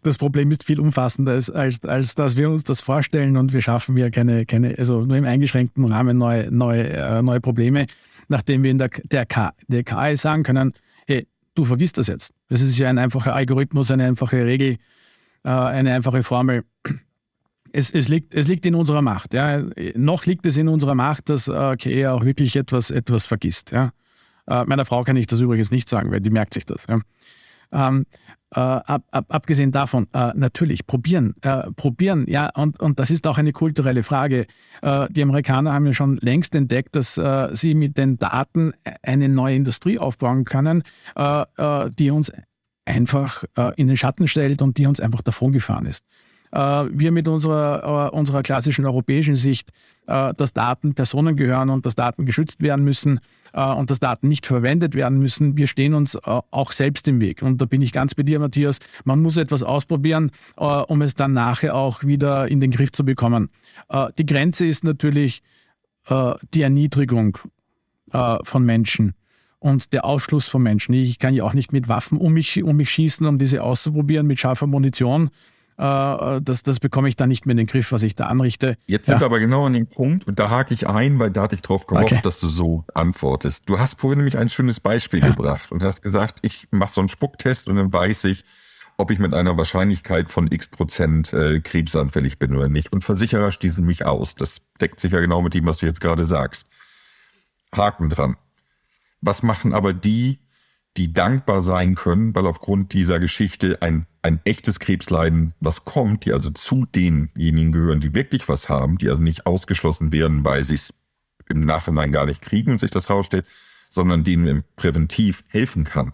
das 0.02 0.18
Problem 0.18 0.50
ist 0.50 0.64
viel 0.64 0.80
umfassender, 0.80 1.32
als, 1.32 1.50
als, 1.50 1.85
als 1.85 2.16
dass 2.16 2.37
wir 2.37 2.50
uns 2.50 2.64
das 2.64 2.80
vorstellen 2.80 3.37
und 3.37 3.52
wir 3.52 3.61
schaffen 3.62 3.97
ja 3.97 4.11
keine, 4.11 4.44
keine 4.44 4.75
also 4.76 5.04
nur 5.04 5.16
im 5.16 5.25
eingeschränkten 5.25 5.85
Rahmen 5.85 6.18
neue, 6.18 6.50
neue, 6.50 6.88
äh, 6.88 7.23
neue 7.23 7.40
Probleme, 7.40 7.87
nachdem 8.26 8.64
wir 8.64 8.73
in 8.73 8.78
der, 8.78 8.88
der, 8.88 9.25
K, 9.25 9.52
der 9.68 9.85
KI 9.85 10.16
sagen 10.16 10.42
können, 10.42 10.73
hey, 11.06 11.28
du 11.54 11.64
vergisst 11.64 11.97
das 11.97 12.08
jetzt. 12.08 12.32
Das 12.49 12.61
ist 12.61 12.76
ja 12.76 12.88
ein 12.88 12.99
einfacher 12.99 13.37
Algorithmus, 13.37 13.92
eine 13.92 14.04
einfache 14.04 14.44
Regel, 14.44 14.78
äh, 15.44 15.49
eine 15.50 15.94
einfache 15.94 16.25
Formel. 16.25 16.64
Es, 17.70 17.90
es, 17.92 18.08
liegt, 18.08 18.35
es 18.35 18.49
liegt 18.49 18.66
in 18.66 18.75
unserer 18.75 19.02
Macht. 19.02 19.32
Ja. 19.32 19.62
Noch 19.94 20.26
liegt 20.26 20.44
es 20.44 20.56
in 20.56 20.66
unserer 20.66 20.97
Macht, 20.97 21.28
dass 21.28 21.47
äh, 21.47 21.76
KI 21.76 22.06
auch 22.06 22.25
wirklich 22.25 22.56
etwas, 22.56 22.90
etwas 22.90 23.26
vergisst. 23.26 23.70
Ja. 23.70 23.92
Äh, 24.49 24.64
meiner 24.64 24.85
Frau 24.85 25.05
kann 25.05 25.17
ich 25.17 25.26
das 25.26 25.40
übrigens 25.40 25.71
nicht 25.71 25.88
sagen, 25.88 26.11
weil 26.11 26.21
die 26.21 26.31
merkt 26.31 26.55
sich 26.55 26.67
das. 26.67 26.87
Ja. 26.88 27.00
Ähm, 27.71 28.07
äh, 28.55 28.61
ab, 28.61 29.02
ab, 29.11 29.26
abgesehen 29.28 29.73
davon, 29.73 30.09
äh, 30.14 30.33
natürlich, 30.35 30.87
probieren, 30.87 31.35
äh, 31.43 31.71
probieren, 31.73 32.25
ja, 32.28 32.49
und, 32.55 32.81
und 32.81 32.99
das 32.99 33.11
ist 33.11 33.26
auch 33.26 33.37
eine 33.37 33.52
kulturelle 33.52 34.02
Frage. 34.02 34.47
Äh, 34.81 35.07
die 35.11 35.23
Amerikaner 35.23 35.75
haben 35.75 35.85
ja 35.85 35.93
schon 35.93 36.17
längst 36.23 36.55
entdeckt, 36.55 36.97
dass 36.97 37.19
äh, 37.19 37.49
sie 37.52 37.75
mit 37.75 37.99
den 37.99 38.17
Daten 38.17 38.73
eine 39.02 39.28
neue 39.28 39.57
Industrie 39.57 39.99
aufbauen 39.99 40.45
können, 40.45 40.83
die 41.99 42.11
uns 42.11 42.33
einfach 42.85 43.45
in 43.76 43.88
den 43.88 43.97
Schatten 43.97 44.28
stellt 44.28 44.62
und 44.62 44.78
die 44.78 44.87
uns 44.87 45.00
einfach 45.00 45.23
davongefahren 45.23 45.87
ist. 45.87 46.05
Wir 46.50 47.12
mit 47.12 47.28
unserer, 47.28 48.12
unserer 48.14 48.43
klassischen 48.43 48.87
europäischen 48.87 49.37
Sicht 49.37 49.71
äh, 50.09 50.33
dass 50.35 50.55
Daten 50.55 50.95
Personen 50.95 51.37
gehören 51.37 51.69
und 51.69 51.85
dass 51.85 51.95
Daten 51.95 52.25
geschützt 52.25 52.62
werden 52.62 52.83
müssen 52.83 53.21
äh, 53.52 53.61
und 53.61 53.90
dass 53.90 54.00
Daten 54.00 54.28
nicht 54.28 54.47
verwendet 54.47 54.95
werden 54.95 55.19
müssen. 55.19 55.59
Wir 55.59 55.67
stehen 55.67 55.93
uns 55.93 56.14
äh, 56.14 56.21
auch 56.25 56.73
selbst 56.73 57.07
im 57.09 57.21
Weg. 57.21 57.43
Und 57.43 57.61
da 57.61 57.67
bin 57.67 57.83
ich 57.83 57.93
ganz 57.93 58.14
bei 58.14 58.23
dir, 58.23 58.38
Matthias. 58.38 58.78
Man 59.05 59.21
muss 59.21 59.37
etwas 59.37 59.62
ausprobieren, 59.62 60.31
um 60.57 61.02
es 61.02 61.14
dann 61.14 61.35
nachher 61.35 61.75
auch 61.75 62.05
wieder 62.05 62.49
in 62.49 62.61
den 62.61 62.71
Griff 62.71 62.90
zu 62.93 63.05
bekommen. 63.05 63.50
Die 64.19 64.26
Grenze 64.26 64.67
ist 64.67 64.85
natürlich 64.85 65.43
die 66.11 66.62
Erniedrigung 66.62 67.38
von 68.11 68.64
Menschen 68.64 69.14
und 69.59 69.93
der 69.93 70.05
Ausschluss 70.05 70.49
von 70.49 70.62
Menschen. 70.62 70.95
Ich 70.95 71.19
kann 71.19 71.35
ja 71.35 71.45
auch 71.45 71.55
nicht 71.55 71.73
mit 71.73 71.88
Waffen 71.88 72.19
um 72.19 72.33
mich, 72.33 72.62
um 72.62 72.76
mich 72.76 72.90
schießen, 72.90 73.26
um 73.26 73.38
diese 73.38 73.62
auszuprobieren 73.62 74.26
mit 74.26 74.40
scharfer 74.40 74.67
Munition. 74.67 75.31
Äh, 75.78 76.40
das, 76.42 76.64
das 76.64 76.80
bekomme 76.80 77.08
ich 77.08 77.16
dann 77.16 77.28
nicht 77.28 77.47
mehr 77.47 77.52
in 77.52 77.58
den 77.58 77.66
Griff, 77.66 77.92
was 77.92 78.02
ich 78.02 78.16
da 78.16 78.26
anrichte. 78.26 78.76
Jetzt 78.87 79.06
sind 79.06 79.16
ja. 79.16 79.20
wir 79.20 79.26
aber 79.26 79.38
genau 79.38 79.66
an 79.66 79.73
dem 79.73 79.87
Punkt 79.87 80.26
und 80.26 80.38
da 80.38 80.50
hake 80.50 80.75
ich 80.75 80.88
ein, 80.88 81.18
weil 81.20 81.30
da 81.30 81.42
hatte 81.42 81.54
ich 81.54 81.62
drauf 81.62 81.87
gehofft, 81.87 82.12
okay. 82.12 82.20
dass 82.23 82.40
du 82.40 82.49
so 82.49 82.85
antwortest. 82.94 83.68
Du 83.68 83.78
hast 83.78 84.00
vorhin 84.00 84.18
nämlich 84.18 84.37
ein 84.37 84.49
schönes 84.49 84.80
Beispiel 84.80 85.20
ja. 85.20 85.28
gebracht 85.28 85.70
und 85.70 85.82
hast 85.82 86.02
gesagt, 86.02 86.40
ich 86.42 86.66
mache 86.73 86.92
so 86.92 87.00
einen 87.00 87.08
Spucktest 87.08 87.68
und 87.68 87.76
dann 87.76 87.92
weiß 87.92 88.25
ich, 88.25 88.44
ob 88.97 89.12
ich 89.12 89.20
mit 89.20 89.32
einer 89.32 89.56
Wahrscheinlichkeit 89.56 90.28
von 90.28 90.50
x 90.50 90.66
Prozent 90.66 91.32
äh, 91.32 91.61
krebsanfällig 91.61 92.40
bin 92.40 92.56
oder 92.56 92.68
nicht. 92.68 92.92
Und 92.92 93.04
Versicherer 93.04 93.52
schließen 93.52 93.87
mich 93.87 94.04
aus. 94.04 94.35
Das 94.35 94.62
deckt 94.80 94.99
sich 94.99 95.12
ja 95.12 95.20
genau 95.20 95.40
mit 95.40 95.54
dem, 95.54 95.64
was 95.66 95.78
du 95.78 95.87
jetzt 95.87 96.00
gerade 96.00 96.25
sagst. 96.25 96.68
Haken 97.73 98.11
dran. 98.11 98.37
Was 99.20 99.44
machen 99.44 99.73
aber 99.73 99.92
die, 99.92 100.40
die 100.99 101.12
dankbar 101.12 101.61
sein 101.61 101.95
können, 101.95 102.35
weil 102.35 102.47
aufgrund 102.47 102.93
dieser 102.93 103.21
Geschichte 103.21 103.81
ein, 103.83 104.07
ein 104.21 104.40
echtes 104.45 104.81
Krebsleiden, 104.81 105.55
was 105.61 105.85
kommt, 105.85 106.25
die 106.25 106.33
also 106.33 106.50
zu 106.50 106.87
denjenigen 106.87 107.71
gehören, 107.71 108.00
die 108.00 108.14
wirklich 108.14 108.49
was 108.49 108.69
haben, 108.69 108.99
die 108.99 109.09
also 109.09 109.23
nicht 109.23 109.47
ausgeschlossen 109.47 110.11
werden, 110.11 110.43
weil 110.43 110.64
sie 110.64 110.75
es 110.75 110.93
im 111.49 111.61
Nachhinein 111.61 112.11
gar 112.11 112.26
nicht 112.26 112.43
kriegen 112.43 112.73
und 112.73 112.81
sich 112.81 112.90
das 112.90 113.09
rausstellt, 113.09 113.47
sondern 113.88 114.25
denen 114.25 114.64
präventiv 114.75 115.45
helfen 115.47 115.85
kann. 115.85 116.12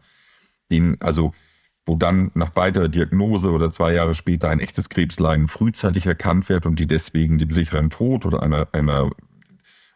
Denen, 0.71 1.01
also, 1.01 1.33
wo 1.87 1.97
dann 1.97 2.31
nach 2.35 2.55
weiterer 2.55 2.89
Diagnose 2.89 3.51
oder 3.51 3.71
zwei 3.71 3.95
Jahre 3.95 4.15
später 4.15 4.51
ein 4.51 4.61
echtes 4.61 4.91
Krebsleiden 4.91 5.49
frühzeitig 5.49 6.05
erkannt 6.07 6.49
wird 6.51 6.67
und 6.67 6.79
die 6.79 6.87
deswegen 6.87 7.39
dem 7.39 7.51
sicheren 7.51 7.89
Tod 7.89 8.27
oder 8.27 8.43
einer, 8.43 8.69
einer 8.73 9.11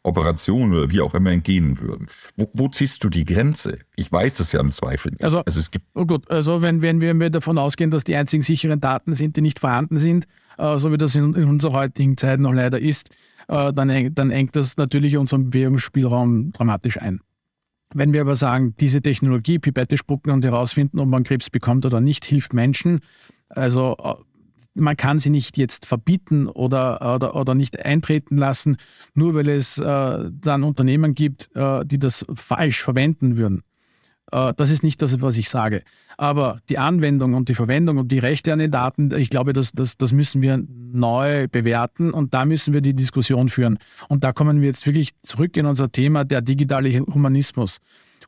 Operation 0.02 0.73
oder 0.73 0.90
wie 0.90 1.00
auch 1.00 1.14
immer 1.14 1.31
entgehen 1.31 1.81
würden. 1.81 2.09
Wo, 2.37 2.50
wo 2.52 2.69
ziehst 2.69 3.02
du 3.05 3.09
die 3.09 3.25
Grenze? 3.25 3.78
Ich 3.97 4.11
weiß 4.11 4.40
es 4.40 4.52
ja 4.52 4.61
im 4.61 4.71
Zweifel 4.71 5.12
nicht. 5.12 5.25
Also, 5.25 5.43
also 5.45 5.61
es 5.61 5.71
gibt 5.71 5.87
oh 5.95 6.07
gut, 6.07 6.31
also 6.31 6.62
wenn, 6.62 6.83
wenn 6.83 7.00
wir 7.00 7.31
davon 7.31 7.59
ausgehen, 7.59 7.90
dass 7.90 8.05
die 8.05 8.17
einzigen 8.17 8.43
sicheren 8.43 8.81
Daten 8.81 9.14
sind, 9.14 9.37
die 9.37 9.40
nicht 9.40 9.59
vorhanden 9.59 9.99
sind, 9.99 10.26
äh, 10.57 10.78
so 10.78 10.93
wie 10.93 10.99
das 10.99 11.14
in, 11.14 11.35
in, 11.35 11.45
unserer 11.45 11.73
heutigen 11.73 12.17
Zeit 12.17 12.40
noch 12.40 12.52
leider 12.52 12.78
ist, 12.78 13.11
äh, 13.49 13.73
dann, 13.73 14.14
dann 14.14 14.31
engt 14.31 14.57
das 14.57 14.76
natürlich 14.76 15.17
unseren 15.17 15.50
Bewegungsspielraum 15.50 16.52
dramatisch 16.52 17.00
ein. 17.00 17.21
Wenn 17.95 18.12
wir 18.12 18.21
aber 18.21 18.37
sagen, 18.37 18.75
diese 18.78 19.00
Technologie, 19.00 19.59
Pipette 19.59 19.97
spucken 19.97 20.31
und 20.31 20.45
herausfinden, 20.45 20.99
ob 20.99 21.09
man 21.09 21.25
Krebs 21.25 21.49
bekommt 21.49 21.87
oder 21.87 22.00
nicht, 22.00 22.26
hilft 22.26 22.52
Menschen, 22.52 23.00
also 23.49 23.97
äh, 24.02 24.14
man 24.78 24.97
kann 24.97 25.18
sie 25.18 25.30
nicht 25.30 25.56
jetzt 25.56 25.87
verbieten 25.87 26.47
oder, 26.47 27.14
oder, 27.14 27.35
oder 27.35 27.54
nicht 27.54 27.85
eintreten 27.85 28.37
lassen, 28.37 28.76
nur 29.14 29.35
weil 29.35 29.49
es 29.49 29.78
äh, 29.78 30.30
dann 30.30 30.62
Unternehmen 30.62 31.14
gibt, 31.14 31.50
äh, 31.54 31.85
die 31.85 31.99
das 31.99 32.25
falsch 32.35 32.82
verwenden 32.82 33.37
würden. 33.37 33.62
Äh, 34.32 34.54
das 34.56 34.70
ist 34.70 34.82
nicht 34.82 35.02
das, 35.02 35.20
was 35.20 35.37
ich 35.37 35.49
sage. 35.49 35.82
Aber 36.16 36.61
die 36.68 36.78
Anwendung 36.78 37.35
und 37.35 37.49
die 37.49 37.54
Verwendung 37.54 37.99
und 37.99 38.11
die 38.11 38.18
Rechte 38.18 38.52
an 38.52 38.58
den 38.58 38.70
Daten, 38.70 39.14
ich 39.16 39.30
glaube, 39.30 39.52
das, 39.52 39.73
das, 39.73 39.97
das 39.97 40.12
müssen 40.12 40.42
wir 40.42 40.62
neu 40.68 41.47
bewerten 41.49 42.11
und 42.11 42.35
da 42.35 42.44
müssen 42.44 42.75
wir 42.75 42.80
die 42.80 42.94
Diskussion 42.94 43.49
führen. 43.49 43.78
Und 44.08 44.25
da 44.25 44.32
kommen 44.32 44.61
wir 44.61 44.68
jetzt 44.68 44.87
wirklich 44.87 45.11
zurück 45.23 45.56
in 45.56 45.66
unser 45.66 45.92
Thema, 45.92 46.25
der 46.25 46.42
digitale 46.42 46.90
Humanismus. 47.00 47.78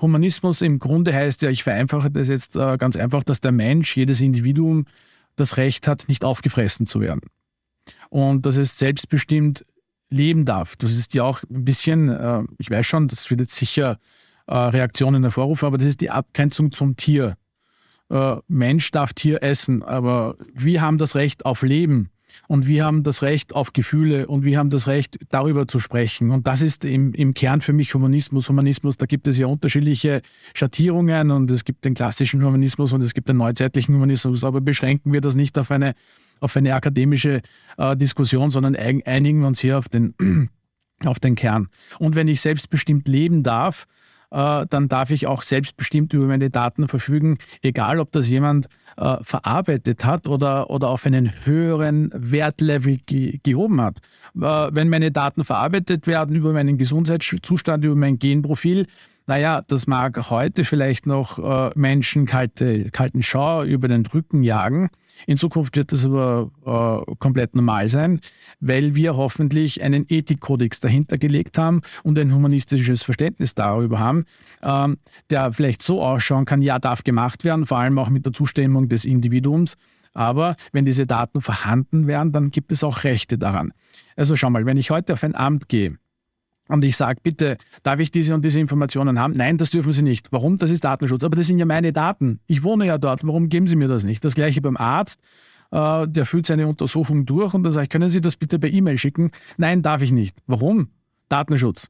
Humanismus 0.01 0.63
im 0.63 0.79
Grunde 0.79 1.13
heißt 1.13 1.43
ja, 1.43 1.51
ich 1.51 1.63
vereinfache 1.63 2.11
das 2.11 2.29
jetzt 2.29 2.57
äh, 2.57 2.79
ganz 2.79 2.97
einfach, 2.97 3.23
dass 3.25 3.41
der 3.41 3.53
Mensch, 3.53 3.97
jedes 3.97 4.21
Individuum 4.21 4.87
das 5.41 5.57
Recht 5.57 5.89
hat, 5.89 6.09
nicht 6.09 6.25
aufgefressen 6.25 6.87
zu 6.87 7.01
werden. 7.01 7.23
Und 8.09 8.47
dass 8.47 8.57
es 8.57 8.79
selbstbestimmt 8.79 9.65
leben 10.11 10.45
darf. 10.45 10.77
Das 10.77 10.93
ist 10.93 11.15
ja 11.15 11.23
auch 11.23 11.43
ein 11.45 11.65
bisschen, 11.65 12.09
äh, 12.09 12.43
ich 12.59 12.71
weiß 12.71 12.87
schon, 12.87 13.09
das 13.09 13.31
wird 13.31 13.41
jetzt 13.41 13.55
sicher 13.55 13.99
äh, 14.47 14.55
Reaktionen 14.55 15.23
hervorrufen, 15.23 15.67
aber 15.67 15.79
das 15.79 15.87
ist 15.87 16.01
die 16.01 16.11
Abgrenzung 16.11 16.73
zum 16.73 16.97
Tier. 16.97 17.37
Äh, 18.11 18.37
Mensch 18.49 18.91
darf 18.91 19.13
Tier 19.13 19.43
essen, 19.43 19.83
aber 19.83 20.37
wir 20.53 20.83
haben 20.83 20.99
das 20.99 21.15
Recht 21.15 21.47
auf 21.47 21.63
Leben 21.63 22.11
und 22.49 22.67
wir 22.67 22.85
haben 22.85 23.03
das 23.03 23.23
Recht 23.23 23.55
auf 23.55 23.73
Gefühle 23.73 24.27
und 24.27 24.45
wir 24.45 24.59
haben 24.59 24.71
das 24.71 24.87
Recht, 24.87 25.19
darüber 25.31 25.67
zu 25.67 25.81
sprechen. 25.81 26.31
Und 26.31 26.47
das 26.47 26.63
ist 26.63 26.85
im, 26.85 27.13
im 27.15 27.35
Kern 27.35 27.61
für 27.61 27.73
mich 27.73 27.95
Humanismus. 27.95 28.49
Humanismus, 28.49 28.97
da 28.97 29.07
gibt 29.07 29.29
es 29.29 29.39
ja 29.39 29.47
unterschiedliche 29.47 30.23
Schattierungen 30.55 31.31
und 31.31 31.51
es 31.51 31.65
gibt 31.65 31.85
den 31.85 31.95
klassischen 31.95 32.45
Humanismus 32.45 32.93
und 32.93 33.03
es 33.03 33.15
gibt 33.15 33.29
den 33.29 33.37
neuzeitlichen 33.37 33.95
Humanismus, 33.95 34.45
aber 34.45 34.61
beschränken 34.61 35.13
wir 35.13 35.21
das 35.21 35.35
nicht 35.35 35.59
auf 35.59 35.71
eine, 35.71 35.95
auf 36.41 36.57
eine 36.57 36.75
akademische 36.75 37.43
äh, 37.77 37.97
Diskussion, 37.97 38.51
sondern 38.51 38.77
einigen 38.77 39.41
wir 39.41 39.47
uns 39.47 39.61
hier 39.61 39.79
auf 39.79 39.89
den, 39.89 40.15
auf 41.05 41.19
den 41.19 41.35
Kern. 41.35 41.69
Und 41.99 42.17
wenn 42.17 42.29
ich 42.29 42.41
selbstbestimmt 42.41 43.09
leben 43.09 43.43
darf, 43.43 43.87
äh, 44.31 44.67
dann 44.69 44.89
darf 44.89 45.11
ich 45.11 45.27
auch 45.27 45.43
selbstbestimmt 45.43 46.13
über 46.13 46.27
meine 46.27 46.51
Daten 46.51 46.89
verfügen, 46.89 47.39
egal 47.63 47.99
ob 48.01 48.13
das 48.13 48.29
jemand 48.29 48.69
äh, 48.97 49.17
verarbeitet 49.23 50.05
hat 50.05 50.27
oder, 50.27 50.71
oder 50.71 50.89
auf 50.89 51.07
einen 51.07 51.33
höheren 51.45 52.11
Wertlevel 52.15 52.99
ge 52.99 53.39
gehoben 53.43 53.81
hat. 53.81 53.99
Äh, 54.37 54.41
wenn 54.41 54.89
meine 54.89 55.11
Daten 55.11 55.45
verarbeitet 55.45 56.07
werden 56.07 56.37
über 56.37 56.53
meinen 56.53 56.79
Gesundheitszustand, 56.79 57.85
über 57.85 57.97
mein 57.97 58.19
Genprofil, 58.19 58.87
naja, 59.31 59.63
das 59.65 59.87
mag 59.87 60.29
heute 60.31 60.65
vielleicht 60.65 61.07
noch 61.07 61.39
äh, 61.39 61.71
Menschen 61.79 62.27
kalte, 62.27 62.91
kalten 62.91 63.23
Schauer 63.23 63.63
über 63.63 63.87
den 63.87 64.05
Rücken 64.05 64.43
jagen. 64.43 64.91
In 65.25 65.37
Zukunft 65.37 65.77
wird 65.77 65.93
das 65.93 66.05
aber 66.05 66.51
äh, 67.07 67.15
komplett 67.21 67.55
normal 67.55 67.89
sein, 67.89 68.21
weil 68.59 68.97
wir 68.97 69.17
hoffentlich 69.17 69.83
einen 69.85 70.05
Ethikkodex 70.09 70.81
dahinter 70.81 71.17
gelegt 71.17 71.59
haben 71.59 71.83
und 72.03 72.19
ein 72.19 72.35
humanistisches 72.35 73.05
Verständnis 73.05 73.55
darüber 73.55 74.01
haben, 74.01 74.25
ähm, 74.65 74.97
der 75.31 75.53
vielleicht 75.53 75.83
so 75.83 76.03
ausschauen 76.03 76.45
kann, 76.45 76.61
ja, 76.61 76.81
darf 76.81 77.05
gemacht 77.05 77.45
werden, 77.45 77.67
vor 77.67 77.79
allem 77.79 78.01
auch 78.01 78.09
mit 78.09 78.27
der 78.27 78.33
Zustimmung 78.33 78.89
des 78.89 79.05
Individuums. 79.05 79.77
Aber 80.13 80.57
wenn 80.73 80.87
diese 80.87 81.07
Daten 81.07 81.41
vorhanden 81.41 82.09
wären, 82.09 82.33
dann 82.33 82.51
gibt 82.51 82.73
es 82.73 82.83
auch 82.83 83.05
Rechte 83.05 83.39
daran. 83.39 83.73
Also 84.17 84.35
schau 84.35 84.51
mal, 84.51 84.67
wenn 84.67 84.77
ich 84.77 84.91
heute 84.91 85.13
auf 85.13 85.23
ein 85.23 85.37
Amt 85.37 85.69
gehe, 85.69 86.00
und 86.71 86.85
ich 86.85 86.97
sage, 86.97 87.21
bitte, 87.23 87.57
darf 87.83 88.01
ich 88.01 88.11
diese 88.11 88.35
und 88.35 88.45
diese 88.45 88.61
Informationen 88.61 89.19
haben? 89.19 89.35
Nein, 89.37 89.59
das 89.59 89.71
dürfen 89.71 89.93
Sie 89.93 90.03
nicht. 90.03 90.31
Warum? 90.31 90.59
Das 90.59 90.71
ist 90.71 90.85
Datenschutz. 90.85 91.25
Aber 91.25 91.37
das 91.37 91.47
sind 91.47 91.59
ja 91.59 91.67
meine 91.67 91.93
Daten. 91.93 92.41
Ich 92.47 92.63
wohne 92.63 92.87
ja 92.87 92.99
dort. 92.99 93.27
Warum 93.27 93.49
geben 93.49 93.67
Sie 93.67 93.77
mir 93.77 93.89
das 93.89 94.05
nicht? 94.05 94.25
Das 94.25 94.35
gleiche 94.35 94.61
beim 94.61 94.77
Arzt. 94.77 95.21
Äh, 95.73 96.09
der 96.09 96.27
führt 96.27 96.47
seine 96.47 96.67
Untersuchung 96.67 97.27
durch 97.27 97.55
und 97.55 97.63
dann 97.63 97.73
sage 97.73 97.85
ich, 97.85 97.91
können 97.91 98.09
Sie 98.09 98.21
das 98.21 98.37
bitte 98.37 98.59
per 98.59 98.71
E-Mail 98.71 98.99
schicken? 98.99 99.31
Nein, 99.57 99.83
darf 99.83 100.03
ich 100.03 100.13
nicht. 100.13 100.37
Warum? 100.47 100.89
Datenschutz. 101.29 101.89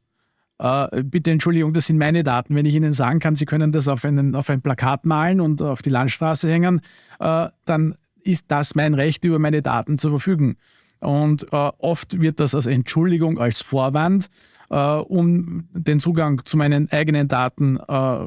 Äh, 0.59 1.03
bitte 1.03 1.31
Entschuldigung, 1.31 1.73
das 1.73 1.87
sind 1.87 1.99
meine 1.99 2.23
Daten. 2.23 2.55
Wenn 2.55 2.67
ich 2.67 2.75
Ihnen 2.75 2.93
sagen 2.93 3.19
kann, 3.19 3.37
Sie 3.37 3.47
können 3.47 3.73
das 3.73 3.89
auf, 3.89 4.05
einen, 4.05 4.35
auf 4.35 4.51
ein 4.51 4.61
Plakat 4.61 5.07
malen 5.07 5.41
und 5.41 5.63
auf 5.63 5.81
die 5.83 5.91
Landstraße 5.91 6.51
hängen, 6.51 6.81
äh, 7.19 7.49
dann 7.65 7.95
ist 8.23 8.45
das 8.49 8.75
mein 8.75 8.93
Recht, 8.93 9.25
über 9.25 9.39
meine 9.39 9.63
Daten 9.63 9.99
zu 9.99 10.11
verfügen. 10.11 10.57
Und 11.01 11.51
oft 11.51 12.21
wird 12.21 12.41
das 12.41 12.55
als 12.55 12.67
Entschuldigung, 12.67 13.39
als 13.39 13.63
Vorwand, 13.63 14.29
äh, 14.71 14.77
um 14.77 15.69
den 15.73 16.01
Zugang 16.01 16.43
zu 16.45 16.57
meinen 16.57 16.91
eigenen 16.91 17.29
Daten 17.29 17.77
äh, 17.77 18.19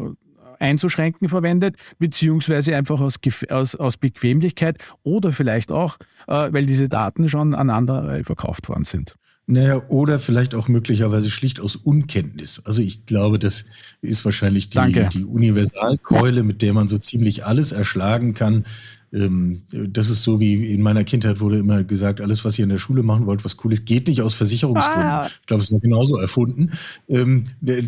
einzuschränken 0.60 1.30
verwendet, 1.30 1.76
beziehungsweise 2.00 2.76
einfach 2.76 3.02
aus, 3.02 3.20
aus, 3.50 3.76
aus 3.76 3.98
Bequemlichkeit 3.98 4.78
oder 5.04 5.32
vielleicht 5.32 5.72
auch, 5.72 5.98
äh, 6.28 6.52
weil 6.52 6.66
diese 6.66 6.90
Daten 6.90 7.30
schon 7.30 7.54
an 7.54 7.70
andere 7.70 8.24
verkauft 8.24 8.70
worden 8.70 8.86
sind. 8.86 9.16
Naja, 9.46 9.82
oder 9.90 10.20
vielleicht 10.20 10.56
auch 10.56 10.70
möglicherweise 10.70 11.30
schlicht 11.30 11.60
aus 11.60 11.76
Unkenntnis. 11.76 12.62
Also 12.66 12.82
ich 12.82 13.06
glaube, 13.06 13.40
das 13.40 13.66
ist 14.00 14.24
wahrscheinlich 14.24 14.70
die, 14.70 15.08
die 15.12 15.26
Universalkeule, 15.26 16.44
mit 16.44 16.62
der 16.62 16.72
man 16.72 16.88
so 16.88 16.98
ziemlich 16.98 17.46
alles 17.46 17.74
erschlagen 17.74 18.34
kann, 18.34 18.66
ähm, 19.14 19.62
das 19.72 20.10
ist 20.10 20.24
so 20.24 20.40
wie 20.40 20.74
in 20.74 20.82
meiner 20.82 21.04
Kindheit 21.04 21.40
wurde 21.40 21.60
immer 21.60 21.84
gesagt, 21.84 22.20
alles, 22.20 22.44
was 22.44 22.58
ihr 22.58 22.64
in 22.64 22.70
der 22.70 22.80
Schule 22.80 23.04
machen 23.04 23.28
wollt, 23.28 23.46
was 23.46 23.64
cool 23.64 23.72
ist, 23.72 23.86
geht 23.86 24.08
nicht 24.08 24.22
aus 24.22 24.34
Versicherungsgründen. 24.34 25.04
Ah. 25.04 25.30
Ich 25.42 25.46
glaube, 25.46 25.62
es 25.62 25.70
ist 25.70 25.82
genauso 25.82 26.18
erfunden. 26.18 26.72
Ähm, 27.08 27.46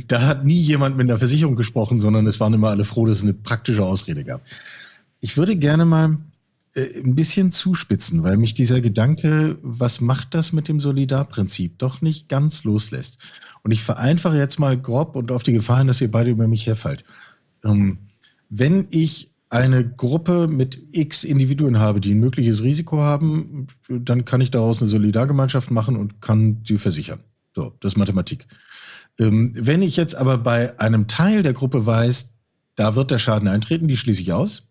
da 0.08 0.22
hat 0.22 0.46
nie 0.46 0.60
jemand 0.60 0.98
mit 0.98 1.10
einer 1.10 1.18
Versicherung 1.18 1.56
gesprochen, 1.56 2.00
sondern 2.00 2.28
es 2.28 2.40
waren 2.40 2.54
immer 2.54 2.70
alle 2.70 2.86
froh, 2.86 3.08
dass 3.08 3.18
es 3.18 3.24
eine 3.24 3.34
praktische 3.34 3.84
Ausrede 3.84 4.24
gab. 4.24 4.44
Ich 5.20 5.36
würde 5.36 5.56
gerne 5.56 5.86
mal 5.86 6.20
äh, 6.76 7.02
ein 7.04 7.16
bisschen 7.16 7.52
zuspitzen, 7.52 8.22
weil 8.22 8.38
mich 8.38 8.54
dieser 8.54 8.80
Gedanke, 8.80 9.58
was 9.64 10.02
macht 10.02 10.36
das 10.36 10.54
mit 10.54 10.68
dem 10.68 10.80
Solidarprinzip, 10.80 11.80
doch 11.80 12.04
nicht 12.04 12.30
ganz 12.30 12.64
loslässt. 12.66 13.18
Und 13.64 13.72
ich 13.72 13.82
vereinfache 13.82 14.38
jetzt 14.38 14.60
mal 14.60 14.80
grob 14.80 15.16
und 15.16 15.32
auf 15.32 15.42
die 15.42 15.54
Gefahren, 15.54 15.88
dass 15.88 16.02
ihr 16.02 16.12
beide 16.12 16.30
über 16.30 16.48
mich 16.48 16.68
herfallt. 16.68 17.04
Ähm, 17.64 17.98
wenn 18.50 18.88
ich 18.92 19.32
eine 19.56 19.88
Gruppe 19.88 20.48
mit 20.48 20.78
x 20.92 21.24
Individuen 21.24 21.80
habe, 21.80 22.02
die 22.02 22.14
ein 22.14 22.20
mögliches 22.20 22.62
Risiko 22.62 23.02
haben, 23.02 23.68
dann 23.90 24.26
kann 24.26 24.42
ich 24.42 24.52
daraus 24.52 24.82
eine 24.82 24.90
Solidargemeinschaft 24.90 25.72
machen 25.72 25.96
und 25.96 26.22
kann 26.22 26.62
sie 26.66 26.78
versichern. 26.78 27.22
So, 27.56 27.74
das 27.80 27.94
ist 27.94 27.98
Mathematik. 27.98 28.48
Ähm, 29.18 29.54
wenn 29.56 29.82
ich 29.82 29.96
jetzt 29.96 30.16
aber 30.16 30.38
bei 30.38 30.78
einem 30.80 31.08
Teil 31.08 31.42
der 31.42 31.54
Gruppe 31.54 31.86
weiß, 31.86 32.34
da 32.76 32.96
wird 32.96 33.12
der 33.12 33.18
Schaden 33.18 33.48
eintreten, 33.48 33.88
die 33.88 33.96
schließe 33.96 34.22
ich 34.22 34.34
aus. 34.34 34.68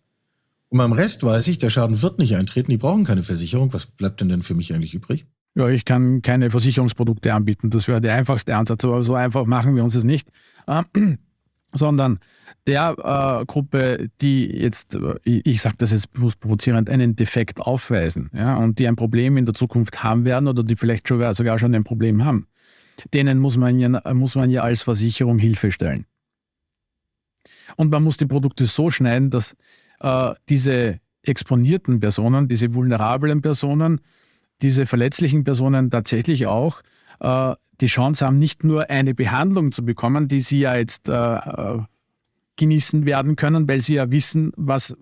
Und 0.69 0.77
beim 0.77 0.91
Rest 0.91 1.23
weiß 1.23 1.47
ich, 1.47 1.57
der 1.57 1.71
Schaden 1.71 2.01
wird 2.03 2.19
nicht 2.19 2.35
eintreten, 2.35 2.69
die 2.69 2.77
brauchen 2.77 3.05
keine 3.05 3.23
Versicherung. 3.23 3.73
Was 3.73 3.87
bleibt 3.87 4.21
denn 4.21 4.29
denn 4.29 4.43
für 4.43 4.53
mich 4.53 4.73
eigentlich 4.73 4.93
übrig? 4.93 5.25
Ja, 5.55 5.67
ich 5.69 5.85
kann 5.85 6.21
keine 6.21 6.51
Versicherungsprodukte 6.51 7.33
anbieten. 7.33 7.71
Das 7.71 7.87
wäre 7.87 8.01
der 8.01 8.13
einfachste 8.13 8.55
Ansatz, 8.55 8.85
aber 8.85 9.03
so 9.03 9.15
einfach 9.15 9.45
machen 9.45 9.75
wir 9.75 9.83
uns 9.83 9.95
es 9.95 10.03
nicht. 10.03 10.27
Ähm, 10.67 10.85
sondern 11.73 12.19
der 12.67 13.41
äh, 13.41 13.45
Gruppe, 13.45 14.09
die 14.21 14.45
jetzt, 14.45 14.95
äh, 14.95 15.19
ich 15.25 15.61
sage 15.61 15.75
das 15.77 15.91
jetzt 15.91 16.11
bewusst 16.13 16.39
provozierend, 16.39 16.89
einen 16.89 17.15
Defekt 17.15 17.59
aufweisen 17.59 18.29
ja, 18.33 18.55
und 18.57 18.79
die 18.79 18.87
ein 18.87 18.95
Problem 18.95 19.37
in 19.37 19.45
der 19.45 19.53
Zukunft 19.53 20.03
haben 20.03 20.25
werden 20.25 20.47
oder 20.47 20.63
die 20.63 20.75
vielleicht 20.75 21.07
schon, 21.07 21.33
sogar 21.33 21.59
schon 21.59 21.75
ein 21.75 21.83
Problem 21.83 22.23
haben, 22.23 22.47
denen 23.13 23.39
muss 23.39 23.57
man, 23.57 23.79
ja, 23.79 24.01
muss 24.13 24.35
man 24.35 24.49
ja 24.49 24.61
als 24.61 24.83
Versicherung 24.83 25.39
Hilfe 25.39 25.71
stellen. 25.71 26.05
Und 27.77 27.91
man 27.91 28.03
muss 28.03 28.17
die 28.17 28.25
Produkte 28.25 28.67
so 28.67 28.89
schneiden, 28.89 29.29
dass 29.31 29.55
äh, 29.99 30.33
diese 30.49 30.99
exponierten 31.23 31.99
Personen, 31.99 32.47
diese 32.47 32.73
vulnerablen 32.73 33.41
Personen, 33.41 34.01
diese 34.61 34.85
verletzlichen 34.85 35.43
Personen 35.43 35.89
tatsächlich 35.89 36.47
auch 36.47 36.81
äh, 37.19 37.55
die 37.81 37.87
Chance 37.87 38.25
haben, 38.25 38.37
nicht 38.37 38.63
nur 38.63 38.89
eine 38.89 39.13
Behandlung 39.13 39.71
zu 39.71 39.83
bekommen, 39.83 40.27
die 40.27 40.39
sie 40.39 40.59
ja 40.59 40.75
jetzt 40.75 41.09
äh, 41.09 41.13
äh, 41.13 41.79
genießen 42.57 43.05
werden 43.05 43.35
können, 43.35 43.67
weil 43.67 43.81
sie 43.81 43.95
ja 43.95 44.09
wissen, 44.11 44.51
was, 44.55 44.91
äh, 44.91 44.95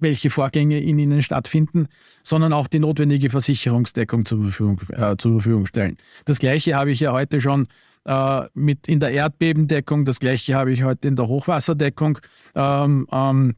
welche 0.00 0.30
Vorgänge 0.30 0.80
in 0.80 0.98
ihnen 0.98 1.22
stattfinden, 1.22 1.88
sondern 2.22 2.52
auch 2.52 2.68
die 2.68 2.78
notwendige 2.78 3.30
Versicherungsdeckung 3.30 4.24
zur 4.24 4.42
Verfügung, 4.42 4.80
äh, 4.90 5.16
zur 5.16 5.32
Verfügung 5.40 5.66
stellen. 5.66 5.96
Das 6.24 6.38
Gleiche 6.38 6.74
habe 6.74 6.90
ich 6.90 7.00
ja 7.00 7.12
heute 7.12 7.40
schon 7.40 7.66
äh, 8.04 8.42
mit 8.54 8.88
in 8.88 9.00
der 9.00 9.10
Erdbebendeckung, 9.10 10.04
das 10.04 10.20
Gleiche 10.20 10.54
habe 10.54 10.72
ich 10.72 10.82
heute 10.84 11.08
in 11.08 11.16
der 11.16 11.28
Hochwasserdeckung. 11.28 12.18
Ähm, 12.54 13.06
ähm, 13.12 13.54